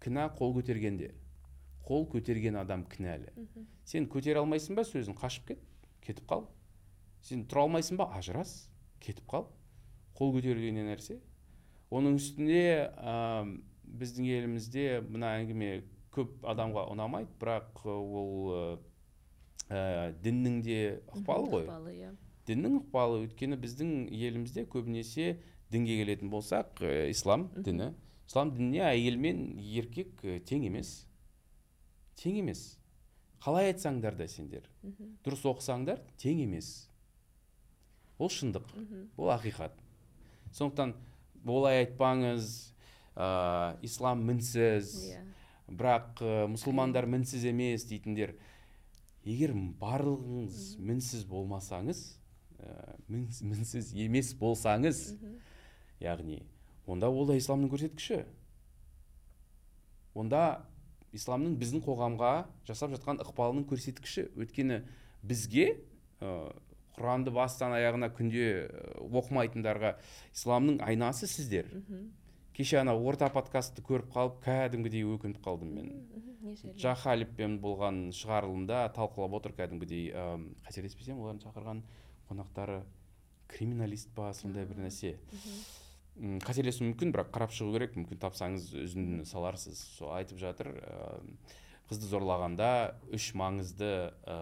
[0.03, 1.13] Кінә қол көтергенде.
[1.83, 3.33] Қол көтерген адам кінәлі
[3.83, 5.65] сен көтере алмайсың ба сөзін қашып кет
[6.03, 6.47] кетіп қал.
[7.23, 8.07] Сен тұра алмайсың ба?
[8.15, 8.69] Ажырас
[9.03, 9.49] кетіп қал.
[10.15, 11.19] Қол көтеру деген нәрсе.
[11.91, 15.83] Оның үстіне ам, біздің елімізде мына әңгіме
[16.15, 18.79] көп адамға ұнамайды бірақ ол
[19.69, 20.77] ә, діннің де
[21.13, 21.65] ықпалы ғой.
[21.67, 22.11] ықпалы иә.
[22.47, 25.37] Діннің ықпалы өйткені біздің елімізде көбінесе
[25.71, 27.93] дінге келетін болсақ ә, ислам діні.
[28.27, 31.05] Ислам дініне әйел мен еркек ә, тең емес.
[32.19, 32.77] Тең емес.
[33.43, 34.67] Қалай айтсаңдар да сендер.
[35.25, 36.87] Дұрыс оқысаңдар тең емес.
[38.17, 38.69] Ол шындық.
[39.17, 39.75] Ол ақиқат.
[40.53, 40.93] Сондықтан
[41.45, 42.49] олай айтпаңыз
[43.15, 44.93] ә, ислам мінсіз.
[45.09, 45.23] Иә.
[45.67, 48.35] Бірақ ә, мұсылмандар мінсіз емес дейтіндер.
[49.25, 52.01] Егер барлығыңыз мінсіз болмасаңыз
[52.59, 55.13] ә, мінс- мінсіз емес болсаңыз
[56.03, 56.41] яғни
[56.87, 58.23] онда ол да исламның көрсеткіші.
[60.13, 60.65] Онда
[61.15, 62.33] исламның біздің қоғамға
[62.67, 64.27] жасап жатқан ықпалының көрсеткіші.
[64.35, 64.81] Өйткені
[65.23, 65.69] бізге
[66.19, 66.51] ә,
[66.97, 68.67] құранды бастан аяғына күнде
[69.07, 69.95] оқымайтындарға
[70.35, 71.71] исламның айнасы сіздер.
[72.53, 75.93] Кеше ана орта подкастты көріп қалып кәдімгідей өкініп қалдым мен.
[76.77, 80.25] Жахалиппен болған шығарылымда талқылап отыр кәдімгідей ә,
[80.67, 81.81] қателеспесем олардың шақырған
[82.29, 82.83] қонақтары
[83.49, 85.15] криминалист па сондай бір нәрсе.
[86.45, 87.95] Қателесуім мүмкін бірақ қарап шығу керек.
[87.97, 89.79] Мүмкін тапсаңыз үзіндіні саларсыз.
[89.97, 90.69] Сол айтып жатыр
[91.89, 92.69] қызды зорлағанда
[93.13, 93.89] үш маңызды
[94.29, 94.37] ә,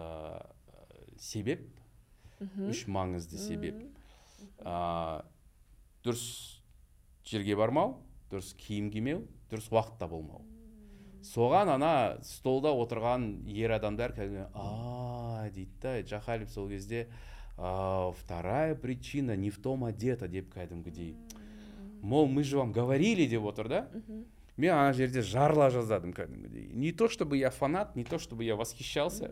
[1.16, 1.64] себеп.
[2.68, 3.80] Үш маңызды себеп.
[4.60, 5.22] Ә,
[6.04, 6.61] дұрыс
[7.24, 7.98] жерге бармау
[8.30, 10.42] дұрыс киім кимеу дұрыс уақытта болмау.
[11.22, 17.06] Соған ана столда отырған ер адамдар кәдімгі а дейді да жахалип сол кезде
[17.56, 21.14] вторая причина не в том одета деп кәдімгідей.
[22.02, 23.88] Мол мы же вам говорили деп отыр да.
[24.56, 26.72] Мен ана жерде жарыла жаздадым кәдімгідей.
[26.72, 29.30] Не то чтобы я фанат не то чтобы я восхищался.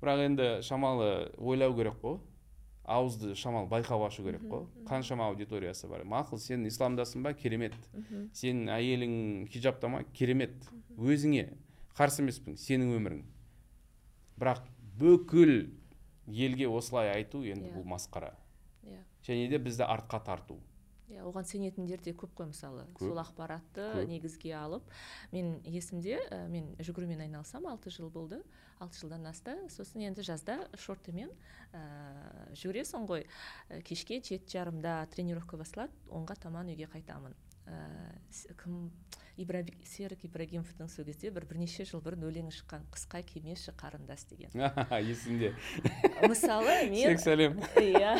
[0.00, 2.20] Бірақ енді шамалы ойлау керек қой.
[2.88, 4.64] Ауызды шамалы байқап ашу керек қой.
[4.88, 6.06] Қаншама аудиториясы бар.
[6.08, 7.34] Мақұл сен исламдасың ба?
[7.36, 7.76] Керемет.
[8.32, 9.14] Сенің әйелің
[9.52, 10.02] хиджабта ма?
[10.16, 10.56] Керемет.
[10.96, 11.50] Өзіңе
[11.98, 13.22] қарсы емеспін сенің өмірің.
[14.40, 14.64] Бірақ
[14.98, 15.54] бүкіл
[16.26, 18.32] елге осылай айту енді бұл масқара.
[18.86, 19.02] Иә.
[19.26, 20.58] Және де бізді артқа тарту.
[21.08, 22.84] Иә оған сенетіндер де көп қой мысалы.
[23.00, 24.84] Сол ақпаратты негізге алып
[25.32, 28.42] мен есімде ә, мен жүгірумен айналысамын алты жыл болды.
[28.78, 31.32] Алты жылдан асты сосын енді жазда шортымен
[31.72, 31.82] ә,
[32.60, 33.26] жүгіресің ғой.
[33.68, 37.36] Ә, кешке жеті жарымда тренировка басталады онға таман үйге қайтамын.
[37.68, 37.80] Ә,
[38.60, 38.90] кім
[39.38, 44.52] ибраби, серік ибрагимовтың сол кезде бір бірнеше жыл бұрын өлеңі шыққан қысқа кимеші қарындас деген.
[45.12, 45.54] Есімде.
[46.26, 48.16] Мысалы мен сәлем иә.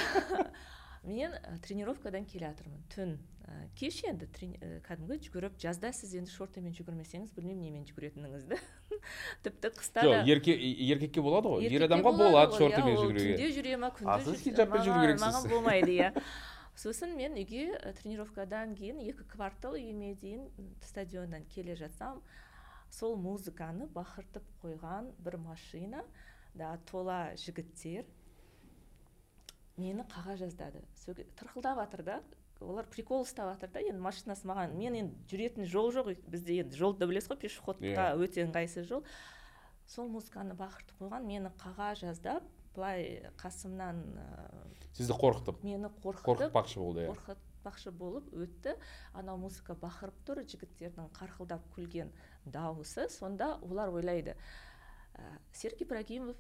[1.09, 3.15] Мен ә, тренировкадан келе жатырмын түн
[3.49, 8.59] ә, кеш енді ә, кәдімгі жүгіріп жазда сіз енді шортымен жүгірмесеңіз білмеймін немен жүгіретініңізді.
[9.47, 11.69] Тіпті қыста да ерке, еркекке болады ғой.
[11.69, 13.33] Ер адамға болады шортымен иә, жүгіруге.
[13.35, 13.93] түнде жүре ма
[15.03, 16.13] керексіз маған болмайды иә.
[16.79, 20.45] Сосын мен үйге тренировкадан кейін екі квартал үйіме дейін
[20.87, 22.21] стадионнан келе жатсам
[22.95, 26.05] сол музыканы бақыртып қойған бір машина
[26.55, 28.07] да тола жігіттер
[29.79, 30.83] мені қаға жаздады
[31.39, 32.21] тырқылдап жатыр да
[32.61, 36.79] олар прикол ұстап жатыр да енді машинасы маған мен енді жүретін жол жоқ бізде енді
[36.79, 38.15] жолды білесіз ғой пешеходқа yeah.
[38.15, 38.25] Иә.
[38.25, 39.05] өте ыңғайсыз жол
[39.87, 44.03] сол музыканы бақыртып қойған мені қаға жаздап былай қасымнан
[44.99, 48.75] сізді қорқытып мені қорқытып қорқытпақшы болды иә қорқытпақшы болып өтті
[49.15, 52.11] анау музыка бақырып тұр жігіттердің қарқылдап күлген
[52.45, 54.35] дауысы сонда олар ойлайды
[55.15, 55.23] ә,
[55.53, 56.37] серік ибрагимов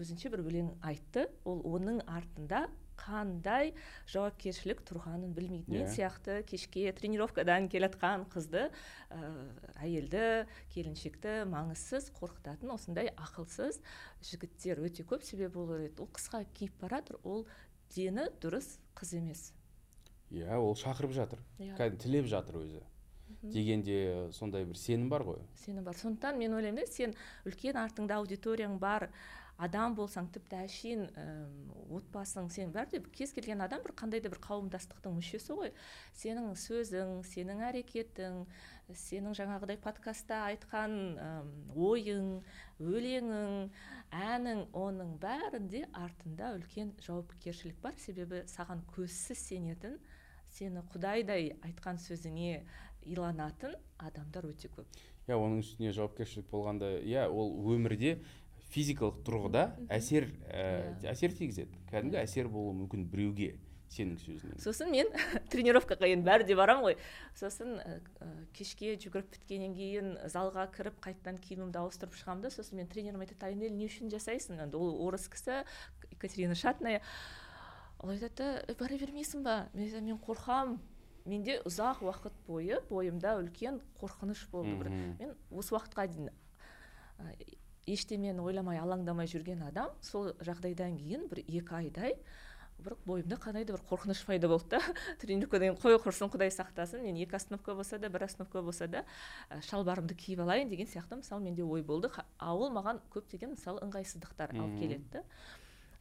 [0.00, 2.66] өзінше бір өлең айтты ол оның артында
[2.96, 3.72] қандай
[4.10, 5.90] жауапкершілік тұрғанын білмейді мен yeah.
[5.90, 5.94] Иә.
[5.94, 8.66] сияқты кешке тренировкадан келатқан қызды
[9.10, 9.20] ә,
[9.84, 13.82] әйелді келіншекті маңызсыз қорқытатын осындай ақылсыз
[14.24, 17.46] жігіттер өте көп себебі ол ол қысқа киіп бара жатыр ол
[17.94, 19.50] дені дұрыс қыз емес
[20.30, 21.74] иә yeah, ол шақырып жатыр yeah.
[21.74, 21.78] Иә.
[21.78, 22.84] кәдімгі тілеп жатыр өзі
[23.42, 27.14] дегенде сондай бір сенім бар ғой сенім бар сондықтан мен ойлаймын да сен
[27.46, 29.10] үлкен артыңда аудиторияң бар
[29.56, 31.06] адам болсаң тіпті әшейін
[31.96, 35.72] отбасың сен бәрібір кез келген адам бір қандай да бір қауымдастықтың мүшесі ғой.
[36.12, 38.42] Сенің сөзің сенің әрекетің
[38.92, 41.16] сенің жаңағыдай подкастта айтқан
[41.72, 42.28] ойың
[42.84, 43.70] өлеңің
[44.12, 47.96] әнің оның бәрінде артында үлкен жауапкершілік бар.
[47.96, 49.96] Себебі саған көзсіз сенетін
[50.52, 52.60] сені құдайдай айтқан сөзіңе
[53.06, 54.86] иланатын адамдар өте көп.
[55.26, 58.20] Иә оның үстіне жауапкершілік болғанда иә ол өмірде
[58.76, 59.62] физикалық тұрғыда
[59.92, 61.80] әсер ә, әсер тигізеді.
[61.88, 63.54] Кәдімгі әсер болуы мүмкін біреуге
[63.92, 65.08] сенің сөзіңнен сосын мен
[65.52, 66.96] тренировкаға енді бәрі де барамын ғой.
[67.38, 67.98] Сосын ә,
[68.56, 72.52] кешке жүгіріп біткеннен кейін залға кіріп қайтадан киімімді ауыстырып шығамын да.
[72.52, 74.60] Сосын мен тренерім айтады айнель не үшін жасайсың?
[74.66, 75.62] Енді ол орыс кісі
[76.10, 77.00] екатерина шатная.
[78.02, 79.56] Ол айтады бара бермейсің ба?
[79.72, 80.80] Мен айтамын мен қорқамын
[81.26, 84.90] менде ұзақ уақыт бойы бойымда үлкен қорқыныш болды бір.
[85.22, 86.30] Мен осы уақытқа дейін
[87.86, 92.16] ештемені ойламай алаңдамай жүрген адам сол жағдайдан кейін бір екі айдай
[92.78, 94.80] бір бойымда қандай да бір қорқыныш пайда болды да.
[95.22, 99.04] Тренировкадан қой құрсын құдай сақтасын мен екі остановка болса да бір остановка болса да
[99.70, 102.10] шалбарымды киіп алайын деген сияқты мысалы менде ой болды.
[102.38, 105.24] А ол маған көптеген мысалы ыңғайсыздықтар алып келеді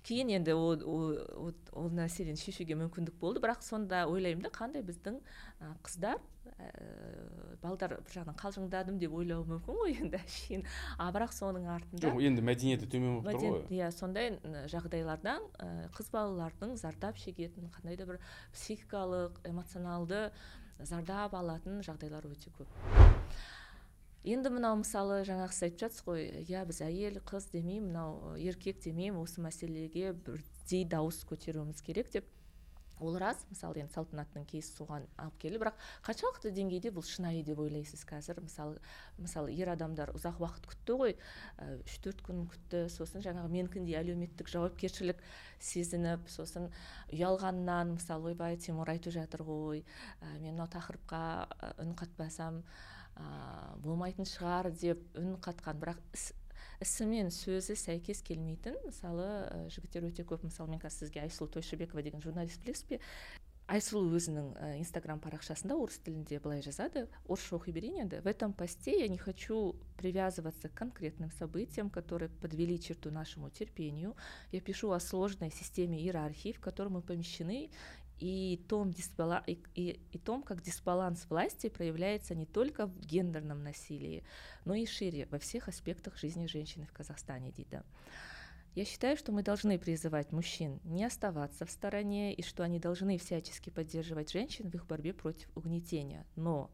[0.06, 3.41] кейін енді ол, ол, ол мәселені шешуге мүмкіндік болды.
[3.43, 5.18] Бірақ сонда ойлаймын да қандай біздің
[5.86, 6.70] қыздар ә,
[7.64, 10.66] балдар бір жағынан қалжыңдадым деп ойлауы мүмкін ғой енді әшейін.
[10.97, 13.66] А бірақ соның артында жоқ енді мәдениеті төмен болып тұр ғой.
[13.74, 14.36] иә сондай
[14.72, 18.22] жағдайлардан ә, қыз балалардың зардап шегетін қандай да бір
[18.53, 20.30] психикалық эмоционалды
[20.80, 22.68] зардап алатын жағдайлар өте көп.
[24.26, 28.82] Енді мынау мысалы жаңағы сіз айтып жатсыз ғой иә біз әйел қыз демей мынау еркек
[28.82, 32.26] демеймін осы мәселеге бірдей дауыс көтеруіміз керек деп.
[33.04, 35.60] Ол рас мысалы енді салтанаттың кейсі соған алып келді.
[35.60, 38.40] Бірақ қаншалықты деңгейде бұл шынайы деп ойлайсыз қазір?
[38.40, 38.80] Мысалы
[39.20, 41.18] мысалы ер адамдар ұзақ уақыт күтті ғой.
[41.84, 42.86] Үш төрт күн күтті.
[42.96, 45.20] Сосын жаңағы менікіндей әлеуметтік жауапкершілік
[45.60, 46.72] сезініп сосын
[47.12, 49.84] ұялғаннан мысалы ойбай тимур айтып жатыр ғой.
[50.24, 52.64] Ә, мен мынау тақырыпқа үн қатпасам
[53.16, 55.80] ә, болмайтын шығар деп үн қатқан.
[55.82, 56.01] Бірақ
[56.84, 60.45] ісі мен сөзі сәйкес келмейтін мысалы ә, жігіттер өте көп.
[60.47, 63.01] Мысалы мен қазір сізге айсұлу тойшыбекова деген журналист білесіз бе?
[63.66, 67.07] Айсұлу өзінің инстаграм парақшасында орыс тілінде былай жазады.
[67.26, 68.20] Орысша оқи берейін енді.
[68.22, 74.16] В этом посте я не хочу привязываться к конкретным событиям которые подвели черту нашему терпению.
[74.51, 77.72] Я пишу о сложной системе иерархии в которой мы помещены
[78.20, 79.43] и том, дисбала...
[79.45, 84.24] и, и, и том, как дисбаланс власти проявляется не только в гендерном насилии,
[84.63, 87.84] но и шире во всех аспектах жизни женщины в Казахстане, Дида.
[88.76, 93.18] Я считаю, что мы должны призывать мужчин не оставаться в стороне и что они должны
[93.18, 96.26] всячески поддерживать женщин в их борьбе против угнетения.
[96.36, 96.70] Но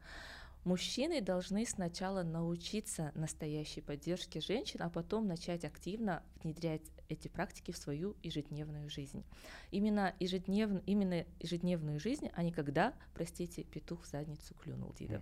[0.64, 7.78] Мужчины должны сначала научиться настоящей поддержке женщин, а потом начать активно внедрять эти практики в
[7.78, 9.24] свою ежедневную жизнь.
[9.72, 15.20] Именно, ежеднев, именно ежедневную жизнь, а не когда, простите, петух в задницу клюнул, дейді.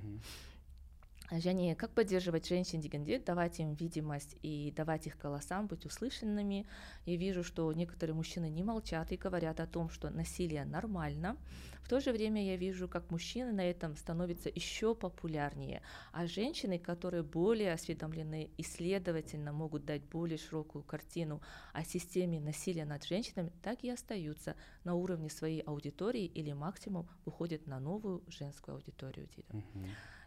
[1.32, 6.66] Және как поддерживать женщин дегенде давать им видимость и давать их голосам быть услышанными?
[7.06, 11.38] Я вижу что некоторые мужчины не молчат и говорят о том что насилие нормально.
[11.82, 16.78] В то же время я вижу как мужчины на этом становятся еще популярнее а женщины
[16.78, 21.42] которые более осведомлены и следовательно могут дать более широкую картину
[21.74, 27.66] о системе насилия над женщинами так и остаются на уровне своей аудитории или максимум выходят
[27.66, 29.28] на новую женскую аудиторию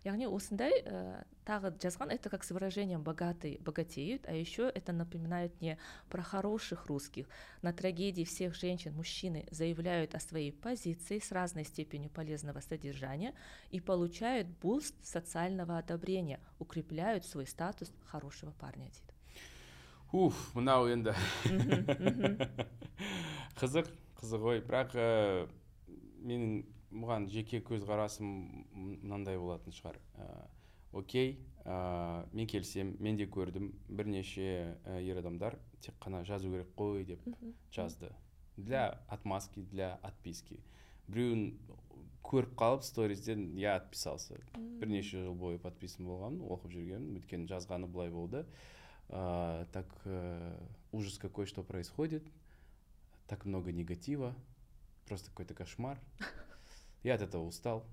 [0.05, 5.59] яғни осындай ә, тағы жазған это как с выражением богатый богатеют а еще это напоминает
[5.61, 5.77] мне
[6.09, 7.27] про хороших русских
[7.61, 13.33] на трагедии всех женщин мужчины заявляют о своей позиции с разной степенью полезного содержания
[13.71, 19.17] и получают буст социального одобрения укрепляют свой статус хорошего парня дейді
[20.11, 21.11] уф мынау енді
[23.59, 23.89] қызық
[24.21, 25.47] қызық ой бірақ ә,
[26.23, 28.28] менің бұған жеке көзқарасым
[28.72, 29.98] мынандай болатын шығар.
[30.16, 30.26] Ә,
[30.92, 36.74] окей ә, мен келсем мен де көрдім бірнеше ә, ер адамдар тек қана жазу керек
[36.76, 37.24] қой деп
[37.72, 38.12] жазды.
[38.56, 40.60] Для отмазки для отписки.
[41.08, 41.56] Біреуін
[42.22, 44.38] көріп қалып сторизден я отписался.
[44.56, 48.44] Бірнеше жыл бойы подписан болғанмын оқып жүргенмін өйткені жазғаны былай болды.
[49.08, 50.54] Ә, так ә,
[50.92, 52.24] ужас какой что происходит.
[53.26, 54.34] Так много негатива.
[55.06, 55.98] Просто какой то кошмар.
[57.02, 57.84] я от этого устал.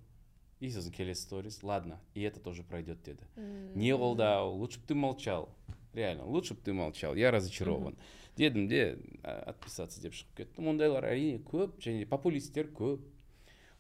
[0.60, 3.24] И сосын келесі сторис ладно и это тоже пройдет деді
[3.76, 5.50] не қолдау лучше бы ты молчал.
[5.94, 7.16] Реально лучше бы ты молчал.
[7.16, 7.96] Я разочарован.
[8.36, 13.08] Дедім де отписаться деп шығып кеттім ондайлар әрине көп және популисттер көп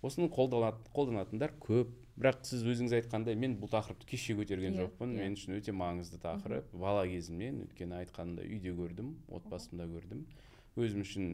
[0.01, 1.91] осыны қолданатындар көп.
[2.19, 5.13] Бірақ сіз өзіңіз айтқандай мен бұл тақырыпты кеше көтерген yeah, жоқпын.
[5.15, 5.23] yeah.
[5.23, 6.73] мен үшін өте маңызды тақырып.
[6.75, 10.25] Бала кезімнен өйткені айтқанымда үйде көрдім отбасымда көрдім.
[10.75, 11.29] Өзім үшін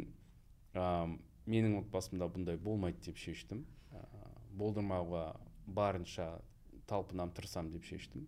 [0.77, 1.09] ә,
[1.49, 3.65] менің отбасымда бұндай болмайды деп шештім.
[4.59, 5.25] Болдырмауға
[5.67, 6.29] барынша
[6.87, 8.27] талпынам тырысамын деп шештім.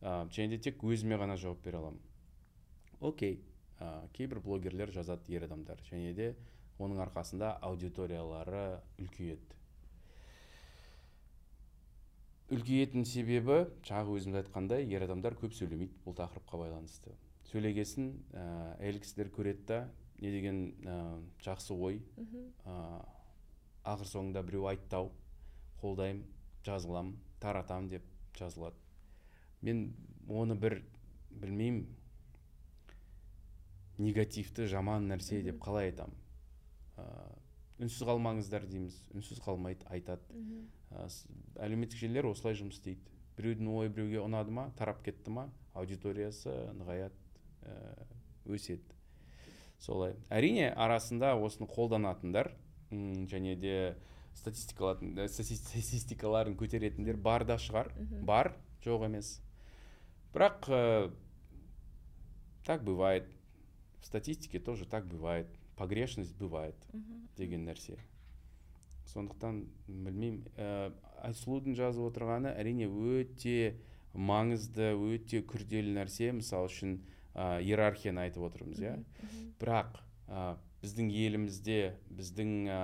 [0.00, 2.00] Ә, және де тек өзіме ғана жауап бере аламын.
[3.00, 3.40] Окей
[3.80, 6.34] ә, кейбір блогерлер жазады ер адамдар және де
[6.80, 9.56] оның арқасында аудиториялары үлкейеді.
[12.50, 17.12] Үлкейетін себебі жаңағы өзіміз айтқандай ер адамдар көп сөйлемейді бұл тақырыпқа байланысты.
[17.50, 18.44] Сөйлегесін ә,
[18.80, 19.80] әйел кісілер көреді да
[20.20, 20.96] не деген ә,
[21.44, 22.00] жақсы ой
[22.64, 22.74] ә,
[23.84, 25.12] ақыр соңында біреу айтты ау
[25.80, 26.24] қолдаймын
[26.66, 28.04] жазыламын таратамын деп
[28.38, 28.76] жазылады.
[29.62, 29.90] Мен
[30.28, 30.80] оны бір
[31.30, 31.86] білмеймін.
[34.00, 36.16] Негативті жаман нәрсе деп қалай айтамын?
[36.96, 37.04] Ә,
[37.84, 40.24] үнсіз қалмаңыздар дейміз үнсіз қалмайды айтады.
[40.90, 41.08] Ә,
[41.66, 43.04] әлеуметтік желілер осылай жұмыс істейді.
[43.36, 47.16] Біреудің ойы біреуге ұнады ма тарап кетті ма аудиториясы нығаяды
[47.64, 47.76] ә,
[48.48, 48.96] өседі.
[49.80, 50.16] Солай.
[50.28, 52.52] Әрине арасында осыны қолданатындар
[52.90, 53.76] және де
[54.34, 57.92] статистикаларын көтеретіндер бар да шығар.
[58.24, 58.54] Бар
[58.84, 59.40] жоқ емес.
[60.32, 61.12] Бірақ ә,
[62.64, 63.26] так бывает.
[64.00, 65.46] В статистике тоже так бывает.
[65.76, 66.76] Погрешность бывает
[67.36, 67.98] деген нәрсе.
[69.10, 70.92] Сондықтан білмеймін ә,
[71.26, 73.74] айсұлудың жазып отырғаны әрине өте
[74.14, 76.32] маңызды өте күрделі нәрсе.
[76.36, 77.00] Мысалы үшін
[77.34, 78.94] ә, иерархияны айтып отырмыз иә?
[79.58, 81.78] Бірақ ә, біздің елімізде
[82.16, 82.80] біздің ә,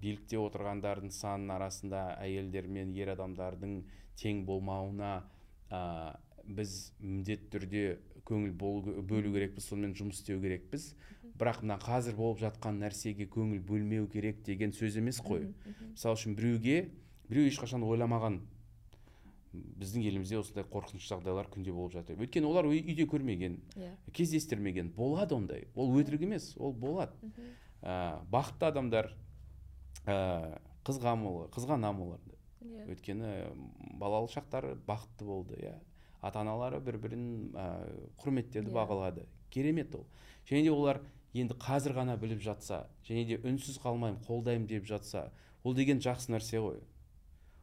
[0.00, 3.78] билікте отырғандардың санының арасында әйелдер мен ер адамдардың
[4.20, 5.12] тең болмауына
[5.72, 5.80] ә,
[6.44, 7.84] біз міндетті түрде
[8.28, 8.52] көңіл
[9.08, 10.92] бөлу керекпіз сонымен жұмыс істеу керекпіз.
[11.38, 15.46] Бірақ мына қазір болып жатқан нәрсеге көңіл бөлмеу керек деген сөз емес қой.
[15.94, 16.78] Мысалы үшін біреуге
[17.30, 18.40] біреу ешқашан ойламаған
[19.52, 23.94] біздің елімізде осындай қорқынышты жағдайлар күнде болып жатыр өйткені олар үйде көрмеген yeah.
[23.94, 24.12] Иә.
[24.12, 27.16] кездестірмеген болады ондай ол өтірік емес ол болады
[27.80, 29.10] ә, бақытты адамдар
[30.04, 32.84] ә, қызғанамын оларды yeah.
[32.84, 32.88] Иә.
[32.92, 33.32] өйткені
[34.00, 35.74] балалық шақтары бақытты болды иә
[36.20, 37.68] ата аналары бір бірін ә,
[38.20, 38.72] құрметтеді yeah.
[38.72, 38.76] Иә.
[38.76, 40.06] бағалады керемет ол
[40.44, 41.00] және де олар
[41.32, 45.30] енді қазір ғана біліп жатса және де үнсіз қалмаймын қолдаймын деп жатса
[45.64, 46.82] ол деген жақсы нәрсе ғой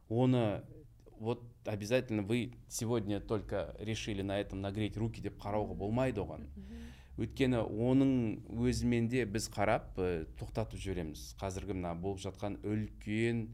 [0.08, 0.62] оны
[1.18, 6.46] вот обязательно вы сегодня только решили на этом нагреть руки деп қарауға болмайды оған
[7.16, 8.10] өйткені оның
[8.60, 11.30] өзімен де біз қарап ә, тоқтатып жібереміз.
[11.40, 13.46] Қазіргі мына болып жатқан үлкен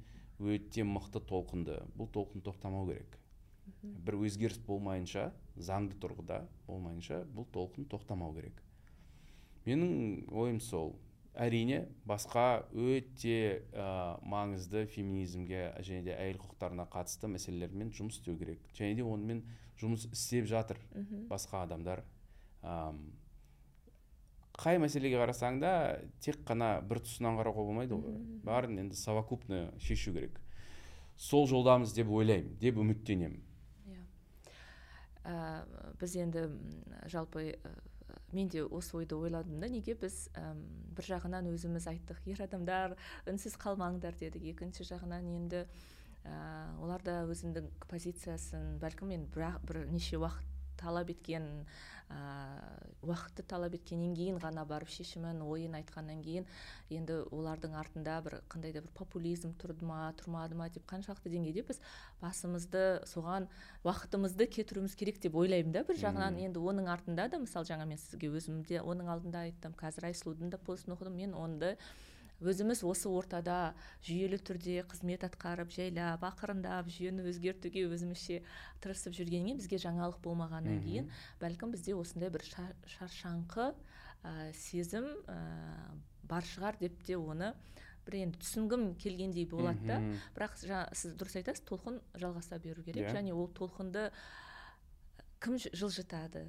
[0.43, 1.79] өте мықты толқынды.
[1.95, 3.15] Бұл толқын тоқтамау керек.
[3.83, 8.59] Бір өзгеріс болмайынша заңды тұрғыда болмайынша бұл толқын тоқтамау керек.
[9.67, 10.97] Менің ойым сол.
[11.35, 18.61] Әрине басқа өте ә, маңызды феминизмге және де әйел құқықтарына қатысты мәселелермен жұмыс істеу керек.
[18.77, 19.43] Және де онымен
[19.81, 20.81] жұмыс істеп жатыр
[21.31, 22.05] басқа адамдар.
[22.63, 22.93] Ә,
[24.61, 25.73] қай мәселеге қарасаң да
[26.21, 28.19] тек қана бір тұсынан қарауға болмайды ғой.
[28.45, 30.37] Бәрін енді совокупно шешу керек.
[31.17, 33.41] Сол жолдамыз деп ойлаймын деп үміттенемін.
[33.89, 34.05] Иә.
[35.25, 36.45] Ә, біз енді
[37.09, 37.57] жалпы
[38.33, 39.69] мен де осы ойды ойладым да.
[39.73, 40.63] Неге біз әм,
[40.97, 42.97] бір жағынан өзіміз айттық ер адамдар
[43.31, 44.45] үнсіз қалмаңдар дедік.
[44.55, 45.65] Екінші жағынан енді
[46.25, 46.35] ә,
[46.83, 50.52] олар да өзінің позициясын бәлкім бір, бірнеше уақыт
[50.83, 51.49] талап еткен
[53.03, 56.45] уақытты талап еткеннен кейін ғана барып шешімін ойын айтқаннан кейін
[56.93, 61.65] енді олардың артында бір қандай да бір популизм тұрды ма тұрмады ма деп қаншалықты деңгейде
[61.71, 61.81] біз
[62.21, 63.49] басымызды соған
[63.87, 66.39] уақытымызды кетіруіміз керек деп ойлаймын да бір жағынан.
[66.45, 70.53] Енді оның артында да мысалы жаңа мен сізге өзім де оның алдында айттым қазір айсұлудың
[70.53, 71.79] да постын оқыдым мен онды
[72.43, 73.75] өзіміз осы ортада
[74.07, 78.41] жүйелі түрде қызмет атқарып жайлап ақырындап жүйені өзгертуге өзімізше
[78.85, 81.11] тырысып жүргеннен бізге жаңалық болмағаннан кейін
[81.43, 82.47] бәлкім бізде осындай бір
[82.97, 85.39] шаршаңқы ә, сезім ә,
[86.29, 87.53] бар шығар деп те оны
[88.07, 89.99] бір енді түсінгім келгендей болады да
[90.35, 93.13] бірақ жаңа сіз дұрыс айтасыз толқын жалғаса беру керек yeah.
[93.13, 93.21] Иә.
[93.21, 94.09] және ол толқынды
[95.43, 96.47] кім жылжытады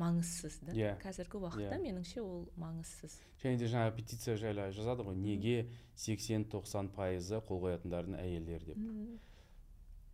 [0.00, 0.74] маңызсыз да.
[0.74, 0.96] Yeah.
[0.96, 1.02] Иә.
[1.02, 1.78] қазіргі уақытта yeah.
[1.78, 1.84] Иә.
[1.84, 3.16] меніңше ол маңызсыз.
[3.42, 5.14] Және де жаңа петиция жайлы жазады ғой.
[5.14, 8.82] Неге 80-90 пайызы қол қоятындардың әйелдер деп.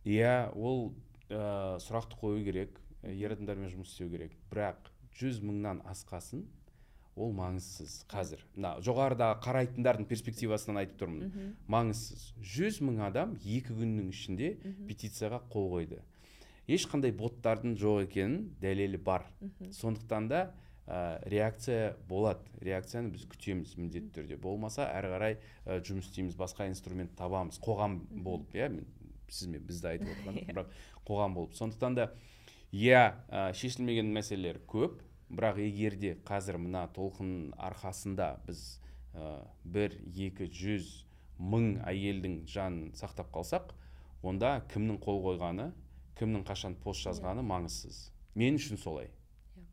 [0.05, 0.91] Иә ол
[1.29, 4.37] ә, сұрақты қою керек ер адамдармен жұмыс істеу керек.
[4.51, 6.45] Бірақ жүз мыңнан асқасын
[7.15, 8.43] ол маңызсыз қазір.
[8.55, 11.55] Мына жоғарыда қарайтындардың перспективасынан айтып тұрмын.
[11.71, 12.31] Маңызсыз.
[12.53, 14.53] Жүз мың адам екі күннің ішінде
[14.87, 16.01] петицияға қол қойды.
[16.67, 19.25] Ешқандай боттардың жоқ екенін дәлелі бар.
[19.73, 20.41] Сондықтан да
[20.87, 22.45] ә, реакция болады.
[22.61, 24.37] Реакцияны біз күтеміз міндетті түрде.
[24.41, 27.59] Болмаса әрі қарай ә, жұмыс істейміз басқа инструмент табамыз.
[27.63, 28.71] Қоғам болып иә
[29.31, 30.49] сіз мен бізді айтып отырған иә.
[30.51, 30.73] бірақ
[31.07, 31.55] қоғам болып.
[31.57, 32.11] Сондықтан да
[32.71, 35.01] иә ә, шешілмеген мәселелер көп.
[35.31, 38.81] Бірақ егер де қазір мына толқын арқасында біз
[39.15, 40.89] ә, бір екі жүз
[41.41, 43.71] мың әйелдің жанын сақтап қалсақ
[44.27, 45.71] онда кімнің қол қойғаны
[46.19, 49.65] кімнің қашан пост жазғаны маңызсыз мен үшін солай yeah.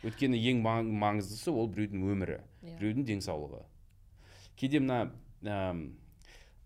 [0.00, 0.08] Иә.
[0.10, 2.46] өйткені ең маңыздысы ол біреудің өмірі yeah.
[2.62, 2.76] Иә.
[2.80, 3.62] біреудің денсаулығы
[4.56, 5.12] кейде мына
[5.42, 5.56] ә,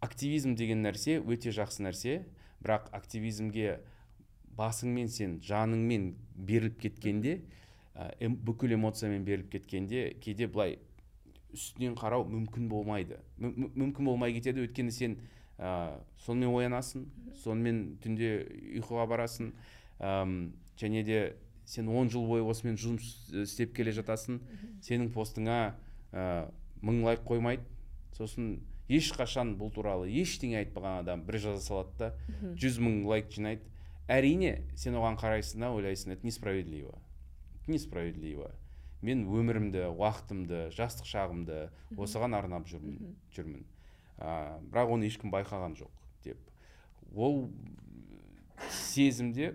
[0.01, 2.19] активизм деген нәрсе өте жақсы нәрсе
[2.63, 3.79] бірақ активизмге
[4.59, 7.41] басыңмен сен жаныңмен беріліп кеткенде
[7.95, 10.79] ә, бүкіл эмоциямен беріліп кеткенде кейде былай
[11.55, 15.17] үстінен қарау мүмкін болмайды мүмкін болмай кетеді өйткені сен
[15.59, 17.05] ә, сонымен оянасың
[17.43, 18.31] сонымен түнде
[18.81, 19.53] ұйқыға барасың
[19.99, 20.37] әм,
[20.81, 21.21] және де
[21.69, 24.41] сен он жыл бойы осымен жұмыс істеп келе жатасың.
[24.83, 25.75] Сенің постыңа
[26.13, 26.49] ә,
[26.81, 27.67] мың лайк қоймайды.
[28.17, 33.69] Сосын ешқашан бұл туралы ештеңе айтпаған адам бір жаза салады да жүз мың лайк жинайды.
[34.09, 36.97] Әрине сен оған қарайсың да ойлайсың это несправедливо
[37.69, 38.51] несправедливо
[39.05, 41.59] мен өмірімді уақытымды жастық шағымды
[42.01, 43.67] осыған арнап жүрмін жүрмін
[44.19, 45.95] ә, бірақ оны ешкім байқаған жоқ
[46.25, 46.39] деп.
[47.15, 47.49] Ол
[48.71, 49.55] сезімде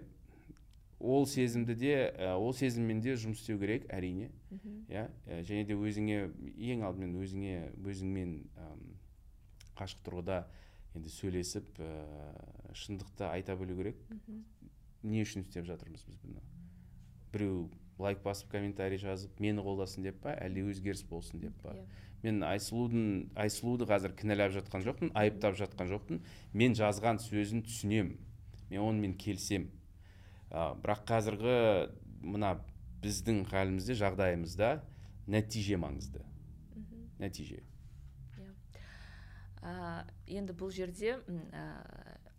[1.03, 4.31] ол сезімді де ә, ол сезіммен де жұмыс істеу керек әрине.
[4.87, 8.69] Иә ә, және де өзіңе ең алдымен өзіңе өзіңмен ә,
[9.75, 10.43] қашық тұрғыда
[10.95, 11.91] енді сөйлесіп ә,
[12.71, 13.99] шындықты айта білу керек.
[15.03, 16.39] Не үшін істеп жатырмыз біз бұны?
[17.33, 17.67] Біреу
[17.99, 20.37] лайк басып комментарий жазып мені қолдасын деп па?
[20.39, 21.75] Әлде өзгеріс болсын деп па?
[21.75, 22.03] Yeah.
[22.23, 26.21] Мен айсұлудың айсұлуды қазір кінәлап жатқан жоқпын айыптап жатқан жоқпын.
[26.55, 28.15] Мен жазған сөзін түсінемін
[28.69, 29.67] мен онымен келісемін
[30.53, 31.55] ә, бірақ қазіргі
[32.23, 32.55] мына
[33.03, 34.77] біздің халімізде жағдайымызда
[35.27, 36.23] нәтиже маңызды.
[37.19, 37.59] Нәтиже.
[39.63, 41.65] Ә, енді бұл жерде ә,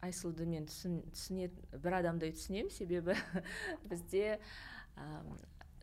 [0.05, 3.16] айсұлуды мен түсін, түсінетін бір адамдай түсінемін себебі
[3.91, 4.39] бізде
[4.97, 5.07] ә,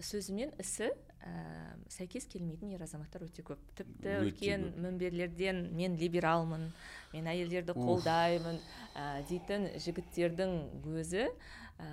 [0.02, 0.92] сөзі мен ісі
[1.26, 3.62] ә, сәйкес келмейтін ер азаматтар өте көп.
[3.78, 6.70] Тіпті үлкен мінберлерден мен либералмын
[7.14, 8.62] мен әйелдерді қолдаймын
[8.96, 10.56] ә, дейтін жігіттердің
[10.98, 11.92] өзі ә,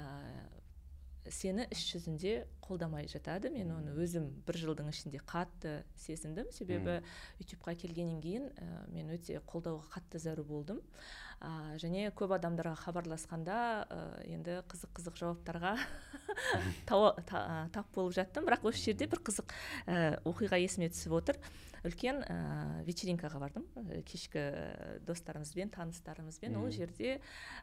[1.29, 3.51] сені іс жүзінде қолдамай жатады.
[3.53, 6.51] Мен оны өзім бір жылдың ішінде қатты сезіндім.
[6.55, 7.01] Себебі
[7.43, 10.83] ютубқа келгеннен кейін ә, мен өте қолдауға қатты зәру болдым.
[11.41, 15.74] Ә, және көп адамдарға хабарласқанда ә, енді қызық қызық жауаптарға
[16.89, 18.49] тап болып жаттым.
[18.49, 19.55] Бірақ осы жерде бір қызық
[19.86, 21.41] ә, оқиға есіме түсіп отыр.
[21.86, 22.39] Үлкен ә,
[22.89, 23.66] вечеринкаға бардым.
[24.09, 24.49] Кешкі
[25.07, 26.59] достарымызбен таныстарымызбен.
[26.59, 27.18] Ол жерде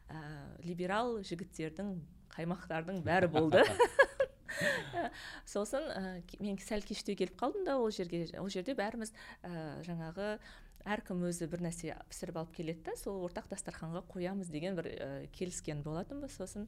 [0.07, 0.21] ә,
[0.63, 1.97] либерал жігіттердің
[2.36, 3.63] қаймақтардың бәрі болды.
[5.51, 6.03] Сосын ә,
[6.39, 9.11] мен сәл кештеу келіп қалдым да ол жерге ол жерде бәріміз
[9.43, 10.38] ә, жаңағы
[10.86, 15.07] әркім өзі бір нәрсе пісіріп алып келеді да сол ортақ дастарханға қоямыз деген бір ә,
[15.33, 16.67] келіскен болатынбыз сосын.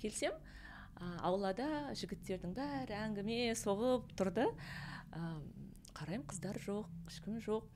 [0.00, 0.32] Келсем
[0.96, 4.48] ә, аулада жігіттердің бәрі әңгіме соғып тұрды.
[5.12, 5.34] Ә,
[5.98, 7.68] қараймын қыздар жоқ ешкім жоқ.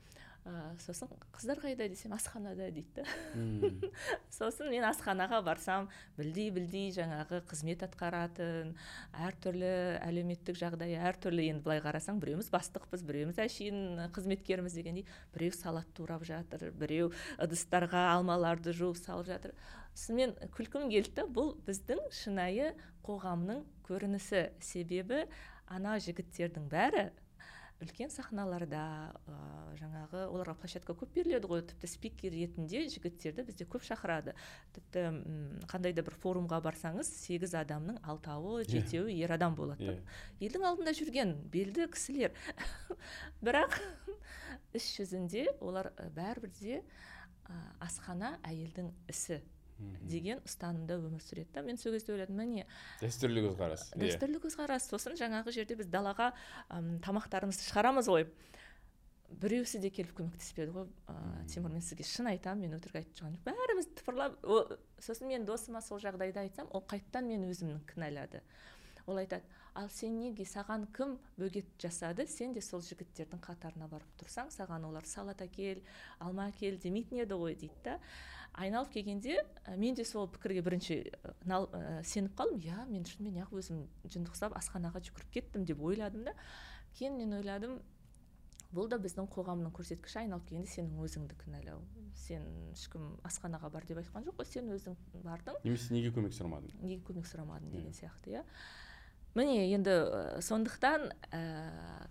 [0.45, 3.03] Ә, сосын қыздар қайда десем асханада дейді.
[4.37, 5.89] Сосын мен асханаға барсам
[6.19, 8.75] білдей білдей жаңағы қызмет атқаратын
[9.25, 9.71] әртүрлі
[10.05, 16.25] әлеуметтік жағдайы әртүрлі енді былай қарасаң біреуміз бастықпыз біреуміз әшейін қызметкерміз дегендей біреу салат турап
[16.29, 19.57] жатыр біреу ыдыстарға алмаларды жуып салып жатыр.
[19.95, 22.73] Сосын мен күлкім келді бұл біздің шынайы
[23.07, 24.49] қоғамның көрінісі.
[24.61, 25.25] Себебі
[25.71, 27.09] ана жігіттердің бәрі
[27.83, 28.81] үлкен сахналарда
[29.27, 29.35] ә,
[29.79, 34.35] жаңағы оларға площадка көп беріледі ғой тіпті спикер ретінде жігіттерді бізде көп шақырады
[34.75, 35.03] тіпті
[35.71, 38.69] қандай да бір форумға барсаңыз сегіз адамның алтауы иә.
[38.71, 39.99] жетеуі ер адам болады yeah.
[39.99, 40.47] Иә.
[40.47, 42.31] елдің алдында жүрген белді кісілер
[43.45, 43.75] бірақ
[44.75, 46.79] іс жүзінде олар бәрібір де
[47.83, 49.41] асхана әйелдің ісі
[49.77, 51.63] деген ұстанымда өмір сүреді да.
[51.65, 52.65] Мен сол кезде ойладым міне
[53.01, 53.89] дәстүрлі көзқарас.
[53.91, 54.01] иә.
[54.05, 56.31] дәстүрлі көзқарас сосын жаңағы жерде біз далаға
[56.69, 58.27] әм, тамақтарымызды шығарамыз ғой.
[59.41, 60.87] Біреусі де келіп көмектеспеді ғой.
[61.11, 61.15] Ә,
[61.51, 63.41] тимур мен сізге шын айтамын мен өтірік айтып жоқпын.
[63.43, 64.39] Бәріміз тыпырлап
[65.01, 68.43] сосын мен досыма сол жағдайды айтсам ол қайтадан мен өзімнің кінәлады.
[69.07, 69.43] Ол айтады
[69.75, 72.25] ал сен неге саған кім бөгет жасады?
[72.27, 75.81] Сен де сол жігіттердің қатарына барып тұрсаң саған олар салат әкел
[76.19, 77.99] алма әкел демейтін еді ғой дейді да.
[78.55, 81.01] Айналып келгенде ә, мен де сол пікірге бірінші
[81.43, 82.61] ә, сеніп қалдым.
[82.63, 86.33] Иә мен шынымен ақ өзім жынды ұқсап асханаға жүгіріп кеттім деп ойладым да.
[86.95, 87.81] Кейін мен ойладым
[88.71, 90.21] бұл да біздің қоғамның көрсеткіші.
[90.23, 91.83] Айналып келгенде сенің өзіңді кінәлау.
[92.15, 94.47] Сен ешкім асханаға бар деп айтқан жоқ қой.
[94.47, 95.59] Сен өзің бардың.
[95.67, 96.79] Немесе неге көмек сұрамадың?
[96.79, 98.43] Неге көмек сұрамадың деген сияқты иә.
[99.35, 99.93] Міне енді
[100.45, 101.41] сондықтан ә,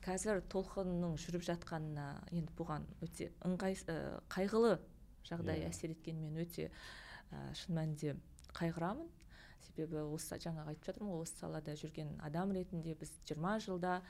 [0.04, 3.96] қазір толқынның жүріп жатқанына енді бұған өте ыңғай ә,
[4.32, 4.76] қайғылы
[5.24, 5.70] жағдай yeah.
[5.70, 5.72] Иә.
[5.72, 8.16] әсер еткенін мен өте ә, шын мәнінде
[8.58, 9.08] қайғырамын
[9.64, 14.02] себебі осы жаңағы айтып жатырмын ғой осы салада жүрген адам ретінде біз жиырма жылда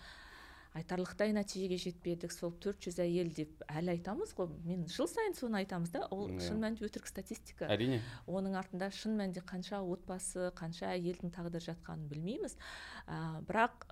[0.74, 2.32] айтарлықтай нәтижеге жетпедік.
[2.34, 4.50] Сол 400 әйел деп әлі айтамыз ғой.
[4.66, 6.04] Мен жыл сайын соны айтамыз да.
[6.10, 6.40] Ол yeah.
[6.40, 6.48] Иә.
[6.48, 7.68] шын мәнінде өтірік статистика.
[7.70, 8.00] Әрине.
[8.26, 12.58] Оның артында шын мәнінде қанша отбасы қанша әйелдің тағдыры жатқанын білмейміз.
[13.06, 13.86] Ә, бірақ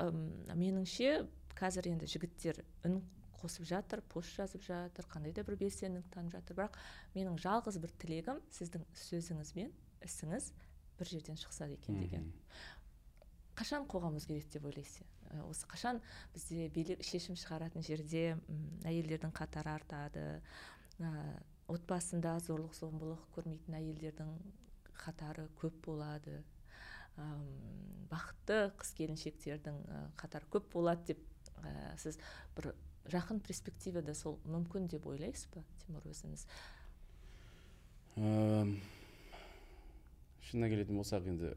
[0.59, 1.29] меніңше
[1.59, 2.99] қазір енді жігіттер үн
[3.39, 6.59] қосып жатыр пост жазып жатыр қандай да бір белсенділік танып жатыр.
[6.59, 6.79] Бірақ
[7.15, 9.73] менің жалғыз бір тілегім сіздің сөзіңіз бен
[10.07, 10.53] ісіңіз
[10.99, 12.29] бір жерден шықса екен деген.
[13.59, 15.12] Қашан қоғам өзгереді деп ойлайсыз?
[15.49, 16.01] Осы қашан
[16.35, 18.37] бізде билік шешім шығаратын жерде
[18.85, 20.25] әйелдердің қатары артады.
[21.01, 21.11] Ә,
[21.73, 24.33] отбасында зорлық зомбылық көрмейтін әйелдердің
[25.03, 26.43] қатары көп болады.
[27.17, 27.27] Ә,
[28.13, 29.83] бақытты қыз келіншектердің
[30.21, 31.21] қатары көп болады деп
[31.63, 32.19] ә, сіз
[32.57, 32.73] бір
[33.13, 36.47] жақын перспективада сол мүмкін деп ойлайсыз ба тимур өзіңіз?
[40.47, 41.55] Шынына келетін болсақ енді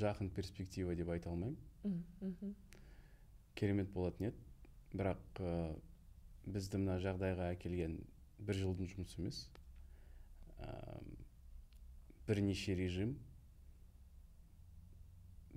[0.00, 1.58] жақын перспектива деп айта алмаймын.
[3.58, 4.44] Керемет болатын еді.
[4.92, 5.52] Бірақ ә,
[6.46, 7.98] бізді мына жағдайға әкелген
[8.42, 9.40] бір жылдың жұмысы емес.
[10.58, 11.00] Ә,
[12.28, 13.16] бірнеше режим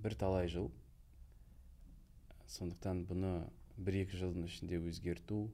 [0.01, 0.71] бірталай жыл.
[2.55, 3.35] Сондықтан бұны
[3.77, 5.47] бір екі жылдың ішінде өзгерту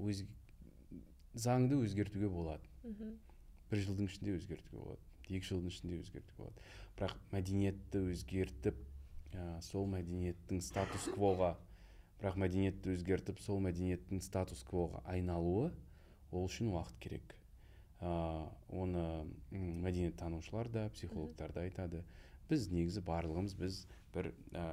[0.00, 0.22] өз
[1.36, 2.94] заңды өзгертуге болады
[3.68, 6.62] бір жылдың ішінде өзгертуге болады екі жылдың ішінде өзгертуге болады.
[6.98, 8.78] Бірақ мәдениетті өзгертіп
[9.32, 11.54] ә, сол мәдениеттің статус квоға
[12.20, 15.70] бірақ мәдениетті өзгертіп сол мәдениеттің статус квоға айналуы
[16.30, 17.34] ол үшін уақыт керек.
[18.00, 18.10] Ә,
[18.68, 22.04] оны мәдениеттанушылар да психологтар да айтады.
[22.48, 23.80] Біз негізі барлығымыз біз
[24.14, 24.66] бір ә,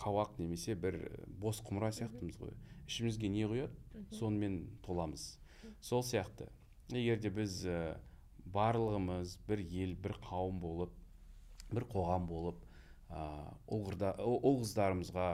[0.00, 0.98] қауақ немесе бір
[1.40, 2.54] бос құмыра сияқтымыз ғой.
[2.88, 4.06] Ішімізге не құяды?
[4.16, 5.36] Сонымен толамыз.
[5.80, 6.48] Сол сияқты.
[6.90, 7.98] Егер де біз ә,
[8.50, 10.96] барлығымыз бір ел бір қауым болып
[11.70, 12.64] бір қоғам болып
[13.10, 15.28] ұл қыздарымызға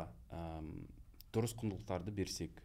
[1.36, 2.62] дұрыс құндылықтарды берсек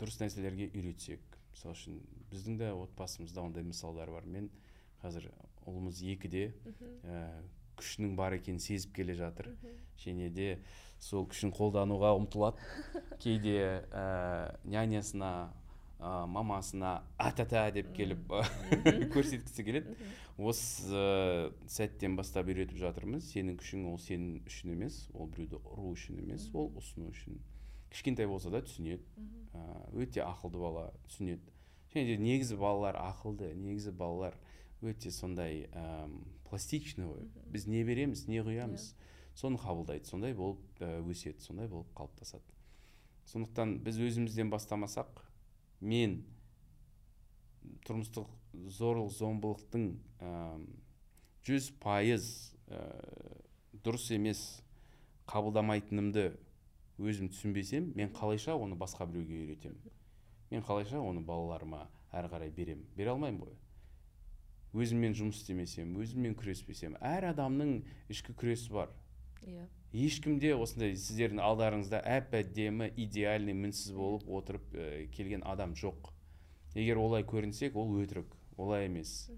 [0.00, 1.98] дұрыс нәрселерге үйретсек мысалы үшін
[2.32, 4.26] біздің де отбасымызда ондай мысалдар бар.
[4.26, 4.50] Мен
[5.02, 5.28] қазір
[5.68, 6.48] ұлымыз екіде
[7.06, 7.20] ә,
[7.78, 9.52] күшінің бар екенін сезіп келе жатыр.
[10.02, 10.48] Және де
[10.98, 12.58] сол күшін қолдануға ұмтылады.
[13.22, 15.52] Кейде ә, нянясына
[16.04, 18.28] ә, мамасына атата деп келіп
[19.14, 19.96] көрсеткісі келеді.
[20.36, 23.30] Осы ә, сәттен бастап үйретіп жатырмыз.
[23.32, 27.40] Сенің күшің ол сенің үшін емес ол біреуді ұру үшін емес ол ұсыну үшін.
[27.94, 29.02] Кішкентай болса да түсінеді.
[29.94, 31.54] Өте ақылды бала түсінеді.
[31.94, 34.36] Және де негізі балалар ақылды негізі балалар
[34.84, 36.10] өте сондай ә,
[36.50, 37.28] пластичный ғой.
[37.48, 38.92] Біз не береміз не құямыз.
[38.92, 39.10] Иә.
[39.34, 40.06] соны қабылдайды.
[40.06, 42.44] Сондай болып ә, өседі сондай болып қалыптасады.
[43.30, 45.23] Сондықтан біз өзімізден бастамасақ
[45.84, 46.18] мен
[47.84, 48.30] тұрмыстық
[48.78, 49.88] зорлық зомбылықтың
[51.44, 52.28] жүз пайыз
[53.84, 54.40] дұрыс емес
[55.28, 56.30] қабылдамайтынымды
[56.98, 59.94] өзім түсінбесем мен қалайша оны басқа біреуге үйретемін?
[60.50, 63.54] мен қалайша оны балаларыма әрі қарай берем бере алмаймын ғой.
[64.74, 67.80] Өзіммен жұмыс істемесем өзіммен күреспесем әр адамның
[68.12, 68.92] ішкі күресі бар.
[69.44, 69.64] Иә.
[69.64, 69.68] Yeah.
[69.94, 76.10] ешкімде осындай сіздердің алдарыңызда әп әдемі идеальный мінсіз болып отырып ә, келген адам жоқ.
[76.74, 79.30] Егер олай көрінсек ол өтірік олай емес.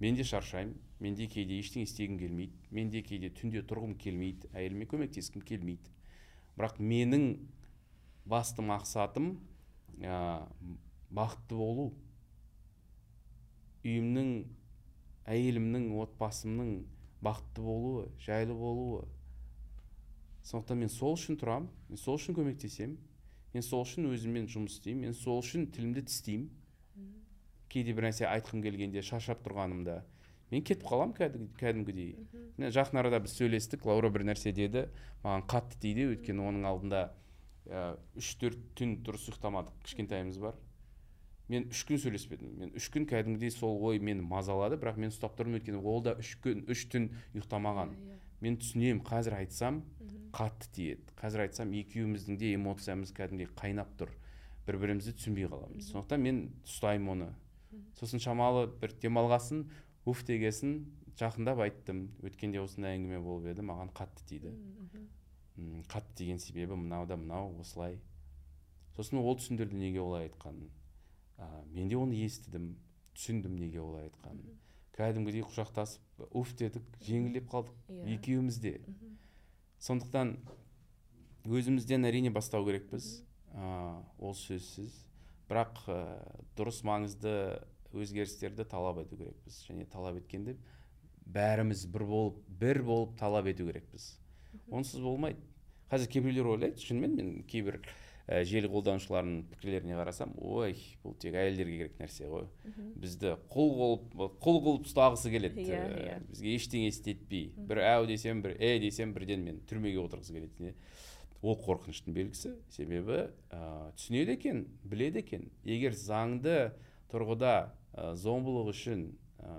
[0.00, 4.50] Мен де шаршаймын мен де кейде ештеңе істегім келмейді мен де кейде түнде тұрғым келмейді
[4.52, 5.88] әйеліме көмектескім келмейді.
[6.58, 7.26] Бірақ менің
[8.28, 9.38] басты мақсатым
[10.04, 10.44] ә,
[11.08, 11.88] бақытты болу.
[13.82, 14.44] Үйімнің
[15.24, 16.76] әйелімнің отбасымның
[17.24, 19.08] бақытты болуы жайлы болуы.
[20.42, 22.98] Сондықтан мен сол үшін тұрамын мен сол үшін көмектесемін
[23.54, 26.48] мен сол үшін өзіммен жұмыс істеймін мен сол үшін тілімді тістеймін.
[27.72, 30.02] Кейде бір нәрсе айтқым келгенде шаршап тұрғанымда
[30.52, 31.14] мен кетіп қаламын
[31.56, 32.16] кәдімгідей.
[32.58, 34.86] Міне жақын арада біз сөйлестік лаура бір нәрсе деді
[35.24, 37.06] маған қатты тиді өйткені оның алдында
[38.18, 40.58] үш төрт түн дұрыс ұйықтамадық кішкентайымыз бар.
[41.48, 45.36] Мен үш күн сөйлеспедім мен үш күн кәдімгідей сол ой мені мазалады бірақ мен ұстап
[45.38, 47.92] тұрмын өйткені ол да үш күн үш түн ұйықтамаған.
[47.96, 48.31] иә, иә.
[48.42, 49.82] Мен түсінемін қазір айтсам
[50.34, 51.14] қатты тиеді.
[51.18, 54.10] Қазір айтсам екеуміздің де эмоциямыз кәдімгідей қайнап тұр.
[54.66, 55.90] Бір бірімізді түсінбей қаламыз.
[55.92, 57.30] Сондықтан мен ұстаймын оны.
[57.98, 59.64] Сосын шамалы бір демалғасын
[60.08, 60.80] уф дегесін
[61.20, 62.06] жақындап айттым.
[62.24, 64.54] Өткенде осындай әңгіме болып еді маған қатты тиді.
[65.92, 67.98] Қатты тиген себебі мынау да мынау осылай.
[68.96, 70.70] Сосын ол түсіндірді неге олай айтқанын.
[71.38, 72.74] Ә, мен де оны естідім
[73.16, 74.58] түсіндім неге олай айтқанын.
[74.96, 76.52] Кәдімгідей құшақтасып уф!
[76.58, 78.04] дедік жеңілдеп қалдық yeah.
[78.04, 78.16] Иә.
[78.18, 78.74] екеуміз де.
[79.82, 80.36] Сондықтан
[81.48, 83.22] өзімізден әрине бастау керекпіз.
[83.54, 84.92] Ә, ол сөзсіз.
[85.48, 85.98] Бірақ ә,
[86.56, 87.32] дұрыс маңызды
[87.92, 89.62] өзгерістерді талап ету керекпіз.
[89.68, 90.56] Және талап еткенде
[91.26, 94.12] бәріміз бір болып бір болып талап ету керекпіз.
[94.70, 95.40] Онсыз болмайды.
[95.92, 97.80] Қазір кейбіреулер ойлайды шынымен мен кейбір
[98.26, 102.46] ә, желі қолданушыларының пікірлеріне қарасам ой бұл тек әйелдерге керек нәрсе ғой.
[103.02, 105.66] Бізді құл қылып құл қылып ұстағысы келеді.
[105.66, 106.20] Yeah, иә, yeah.
[106.20, 106.28] Иә.
[106.30, 107.50] бізге ештеңе істетпей.
[107.56, 110.74] Бір әу десем бір е десем бірден мен түрмеге отырғысы келеді
[111.42, 112.54] ол қорқыныштың белгісі.
[112.70, 115.48] Себебі ә, түсінеді екен біледі екен.
[115.66, 116.72] Егер заңды
[117.10, 117.56] тұрғыда
[117.92, 119.08] ә, зомбылық үшін
[119.42, 119.56] ә,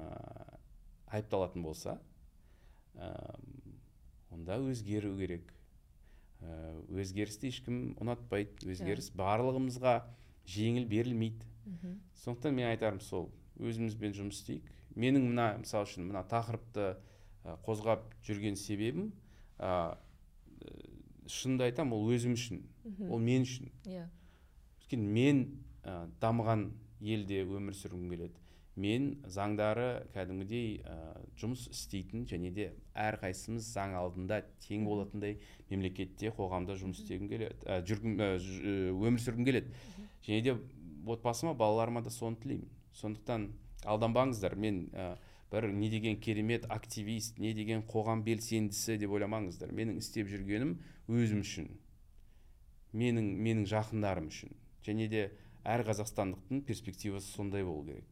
[1.11, 1.97] айыпталатын болса
[2.95, 3.11] ә,
[4.31, 5.51] онда өзгеру керек.
[6.93, 8.67] Өзгерісті ешкім ұнатпайды.
[8.73, 9.95] Өзгеріс барлығымызға
[10.49, 11.45] жеңіл берілмейді.
[12.23, 13.31] Сондықтан мен айтарым сол.
[13.59, 14.69] Өзімізбен жұмыс істейік.
[14.95, 16.87] Менің мына мысалы үшін мына тақырыпты
[17.43, 19.11] ә, қозғап жүрген себебім
[19.57, 19.97] ә,
[21.27, 22.63] шынымды айтамын ол өзім үшін.
[23.09, 23.71] Ол мен үшін.
[23.87, 24.07] Иә.
[24.81, 25.43] Өйткені мен
[25.83, 28.42] ә, дамыған елде өмір сүргім келеді.
[28.75, 30.95] Мен заңдары кәдімгідей ә,
[31.37, 35.37] жұмыс істейтін және де әрқайсымыз заң алдында тең болатындай
[35.69, 38.31] мемлекетте қоғамда жұмыс істегім келеді ә, жүргім, ә,
[38.93, 39.75] өмір сүргім келеді.
[40.25, 40.57] Және де
[41.05, 42.71] отбасыма балаларыма да соны тілеймін.
[42.97, 43.51] Сондықтан
[43.85, 44.55] алданбаңыздар.
[44.55, 45.13] Мен ә,
[45.51, 49.69] бір не деген керемет активист не деген қоғам белсендісі деп ойламаңыздар.
[49.69, 50.79] Менің істеп жүргенім
[51.13, 51.69] өзім үшін
[52.93, 54.53] менің менің жақындарым үшін.
[54.85, 55.23] Және де
[55.65, 58.05] әр қазақстандықтың перспективасы сондай болу керек.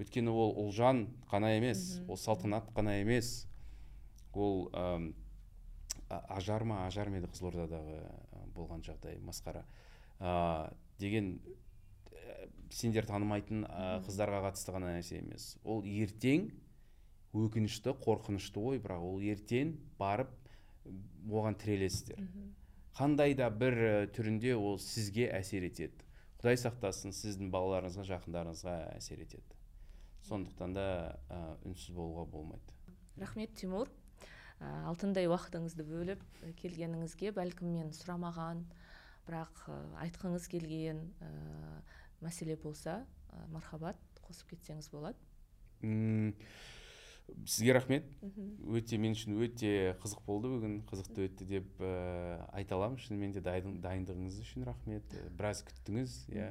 [0.00, 3.46] Өйткені ол ұлжан қана емес ол салтанат қана емес.
[4.32, 5.12] Ол ә,
[6.08, 7.98] ажар ма ажар ма еді қызылордадағы
[8.56, 9.64] болған жағдай масқара.
[10.20, 11.34] Ә, деген
[12.12, 15.56] ә, сендер танымайтын ә, қыздарға қатысты ғана нәрсе емес.
[15.64, 16.50] Ол ертең
[17.32, 20.32] өкінішті қорқынышты ой бірақ ол ертең барып
[21.28, 22.20] оған тірелесіздер.
[22.96, 26.04] Қандай да бір түрінде ол сізге әсер етеді.
[26.42, 29.61] Құдай сақтасын сіздің балаларыңызға жақындарыңызға әсер етеді.
[30.28, 30.86] Сондықтан да
[31.28, 32.76] ә, үнсіз болуға болмайды.
[33.20, 33.90] Рахмет тимур.
[34.86, 36.22] Алтындай уақытыңызды бөліп
[36.60, 38.62] келгеніңізге бәлкім мен сұрамаған
[39.26, 39.64] бірақ
[40.04, 41.30] айтқыңыз келген ә,
[42.22, 45.18] мәселе болса ә, мархабат қосып кетсеңіз болады.
[47.46, 48.06] Сізге рахмет.
[48.72, 52.98] Өте мен үшін өте қызық болды бүгін қызықты өтті деп ә, айта аламын.
[53.02, 55.06] Шынымен де дайындығыңыз үшін рахмет.
[55.16, 56.16] Ә, біраз күттіңіз.
[56.32, 56.48] Иә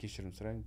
[0.00, 0.66] кешірім сұраймын.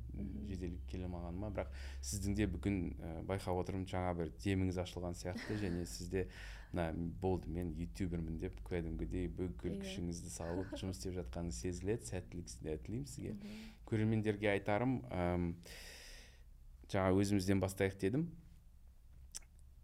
[0.50, 1.72] Жедел келе алмағаныма бірақ
[2.08, 5.60] сіздің де бүгін ә, байқап отырмын жаңа бір деміңіз ашылған сияқты.
[5.64, 6.28] Және сізде
[6.72, 6.92] мына
[7.22, 9.82] болды мен ютубермін деп кәдімгідей бүкіл иә.
[9.84, 12.12] күшіңізді салып жұмыс істеп жатқаныңыз сезіледі.
[12.12, 13.36] Сәттілік тілеймін сізге.
[13.90, 15.02] Көрермендерге айтарым
[16.92, 18.30] жаңа өзімізден бастайық дедім.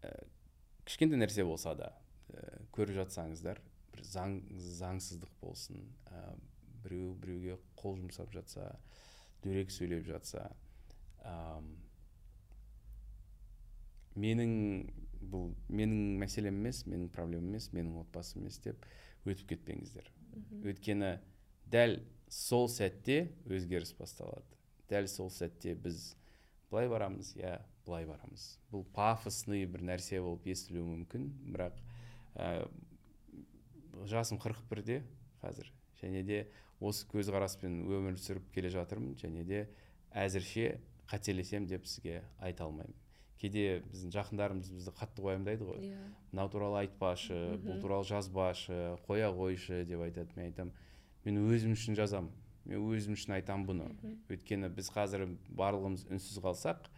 [0.04, 0.12] Ә,
[0.86, 1.92] кішкентай нәрсе болса да
[2.34, 3.62] ә, көріп жатсаңыздар
[3.94, 4.40] бір заң
[4.78, 6.36] заңсыздық болсын ә,
[6.84, 8.70] біреу біреуге қол жұмсап жатса
[9.44, 10.50] дөрекі сөйлеп жатса
[11.24, 11.36] ә,
[14.18, 14.54] менің
[15.32, 18.86] бұл менің мәселем емес менің проблемам емес менің отбасым емес деп
[19.28, 20.08] өтіп кетпеңіздер.
[20.64, 21.18] Өйткені
[21.72, 21.98] дәл
[22.32, 24.46] сол сәтте өзгеріс басталады.
[24.90, 26.14] Дәл сол сәтте біз
[26.72, 27.58] былай барамыз иә
[27.88, 28.58] былай барамыз.
[28.72, 31.80] Бұл пафосный бір нәрсе болып естілуі мүмкін бірақ
[32.36, 32.68] ә,
[34.12, 35.02] жасым қырық бірде
[35.42, 35.72] қазір.
[36.02, 36.44] Және де
[36.84, 39.66] осы көзқараспен өмір сүріп келе жатырмын және де
[40.14, 40.78] әзірше
[41.10, 42.96] қателесем деп сізге айта алмаймын.
[43.38, 45.82] Кейде біздің жақындарымыз бізді қатты уайымдайды ғой.
[45.86, 45.98] Иә.
[46.32, 50.34] Мынау туралы айтпашы бұл туралы жазбашы қоя қойшы деп айтады.
[50.36, 50.74] Мен айтамын
[51.26, 52.32] мен өзім үшін жазамын.
[52.66, 56.90] Мен өзім үшін айтамын бұны өйткені біз қазір барлығымыз үнсіз қалсақ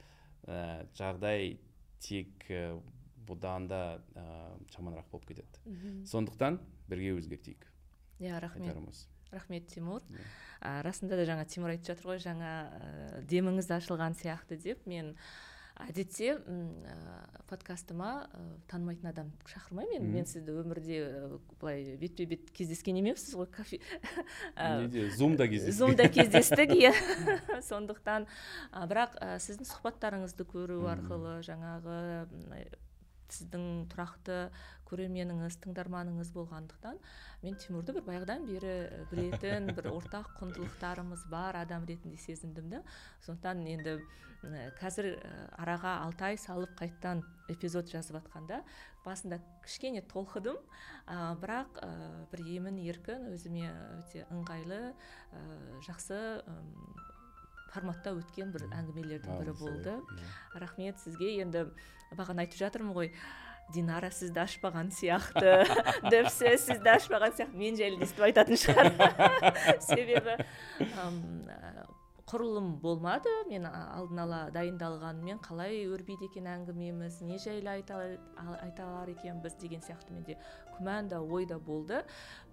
[0.48, 1.58] ә, жағдай
[2.00, 2.80] тек ә,
[3.28, 4.26] бұдан да ә,
[4.74, 5.64] жаманырақ болып кетеді.
[6.10, 6.60] Сондықтан
[6.90, 7.68] бірге өзгертейік.
[8.20, 8.76] Иә рахмет.
[9.32, 10.02] Рахмет тимур.
[10.62, 14.88] Ә, расында да жаңа тимур айтып жатыр ғой жаңа ә, деміңіз ашылған сияқты деп.
[14.90, 15.14] Мен
[15.86, 16.96] әдетте ә,
[17.50, 18.42] подкастыма ә,
[18.72, 20.12] танымайтын адам шақырмаймын енді.
[20.14, 21.00] Мен сізді өмірде
[21.62, 23.80] былай бетпе бет кездескен емеспіз ғой кафе.
[24.58, 25.80] Неде зумда кездестік.
[25.80, 26.94] зумда кездестік иә.
[27.70, 28.28] Сондықтан
[28.92, 31.98] бірақ сіздің сұхбаттарыңызды көру арқылы жаңағы
[33.34, 34.38] сіздің тұрақты
[34.90, 36.98] көрерменіңіз тыңдарманыңыз болғандықтан
[37.44, 38.74] мен тимурды бір баяғыдан бері
[39.12, 42.82] білетін бір ортақ құндылықтарымыз бар адам ретінде сезіндім да
[43.26, 44.00] сондықтан енді
[44.80, 45.12] қазір
[45.60, 48.62] араға алты ай салып қайтадан эпизод жазып жатқанда
[49.06, 50.60] басында кішкене толқыдым.
[51.08, 51.90] Ә, бірақ ә,
[52.32, 55.44] бір емін еркін өзіме өте ыңғайлы ә,
[55.88, 56.20] жақсы
[57.74, 60.00] форматта өткен бір әңгімелердің бірі болды.
[60.00, 60.60] иә.
[60.64, 61.36] рахмет сізге.
[61.44, 61.68] Енді
[62.18, 63.14] бағана айтып жатырмын ғой
[63.74, 65.66] динара сізді ашпаған сияқты
[66.12, 67.58] дөпсі сізді ашпаған сияқты.
[67.58, 68.94] Мен жайлы естіп айтатын шығар
[69.90, 70.40] себебі
[72.30, 73.32] құрылым болмады.
[73.50, 77.98] Мен алдын ала дайындалғанмен қалай өрбиді екен әңгімеміз не жайлы айта,
[78.38, 80.38] айта алар екенбіз деген сияқты менде
[80.76, 82.04] күмән да ой да болды.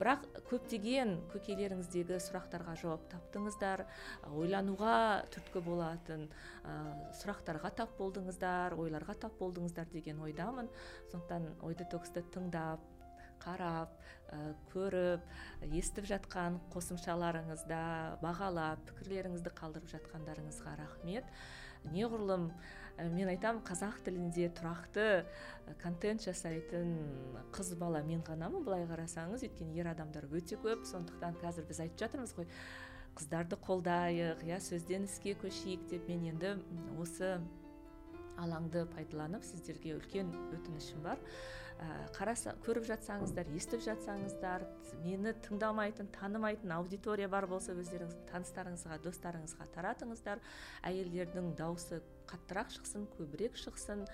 [0.01, 3.85] Бірақ көптеген көкелеріңіздегі сұрақтарға жауап таптыңыздар
[4.33, 4.97] ойлануға
[5.37, 6.27] түрткі болатын
[6.65, 6.77] ә,
[7.21, 10.73] сұрақтарға тап болдыңыздар ойларға тап болдыңыздар деген ойдамын.
[11.13, 12.81] Сондықтан ой детоксты тыңдап
[13.45, 13.93] қарап
[14.73, 15.23] көріп
[15.77, 17.83] естіп жатқан қосымшаларыңызда
[18.23, 21.29] бағалап пікірлеріңізді қалдырып жатқандарыңызға рахмет.
[21.93, 22.49] Неғұрлым
[22.99, 25.27] ә, мен айтам қазақ тілінде тұрақты
[25.83, 26.97] контент жасайтын
[27.55, 29.45] қыз бала мен ғанамын былай қарасаңыз.
[29.47, 32.49] Өйткені ер адамдар өте көп сондықтан қазір біз айтып жатырмыз ғой.
[33.17, 36.09] Қыздарды қолдайық иә сөзден іске көшейік деп.
[36.11, 36.57] Мен енді
[36.99, 37.37] осы
[38.37, 41.23] алаңды пайдаланып сіздерге үлкен өтінішім бар.
[42.17, 44.65] Қараса көріп жатсаңыздар естіп жатсаңыздар
[45.03, 50.41] мені тыңдамайтын танымайтын аудитория бар болса өздеріңіз таныстарыңызға достарыңызға таратыңыздар.
[50.89, 52.01] Әйелдердің дауысы
[52.31, 54.07] қаттырақ шықсын көбірек шықсын.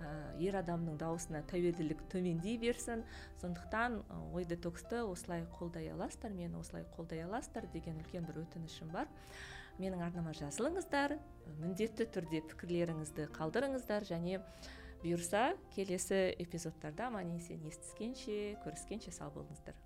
[0.00, 0.08] Ә,
[0.40, 3.04] ер адамның дауысына тәуелділік төмендей берсін.
[3.42, 4.00] Сондықтан
[4.32, 9.12] ой детоксты осылай қолдай аласыздар мені осылай қолдай аласыздар деген үлкен бір өтінішім бар.
[9.80, 11.18] Менің арнама жазылыңыздар
[11.60, 14.40] міндетті түрде пікірлеріңізді қалдырыңыздар және
[15.00, 19.76] бұйырса келесі эпизодтарда аман есен естіскенше көріскенше сау болыңыздар.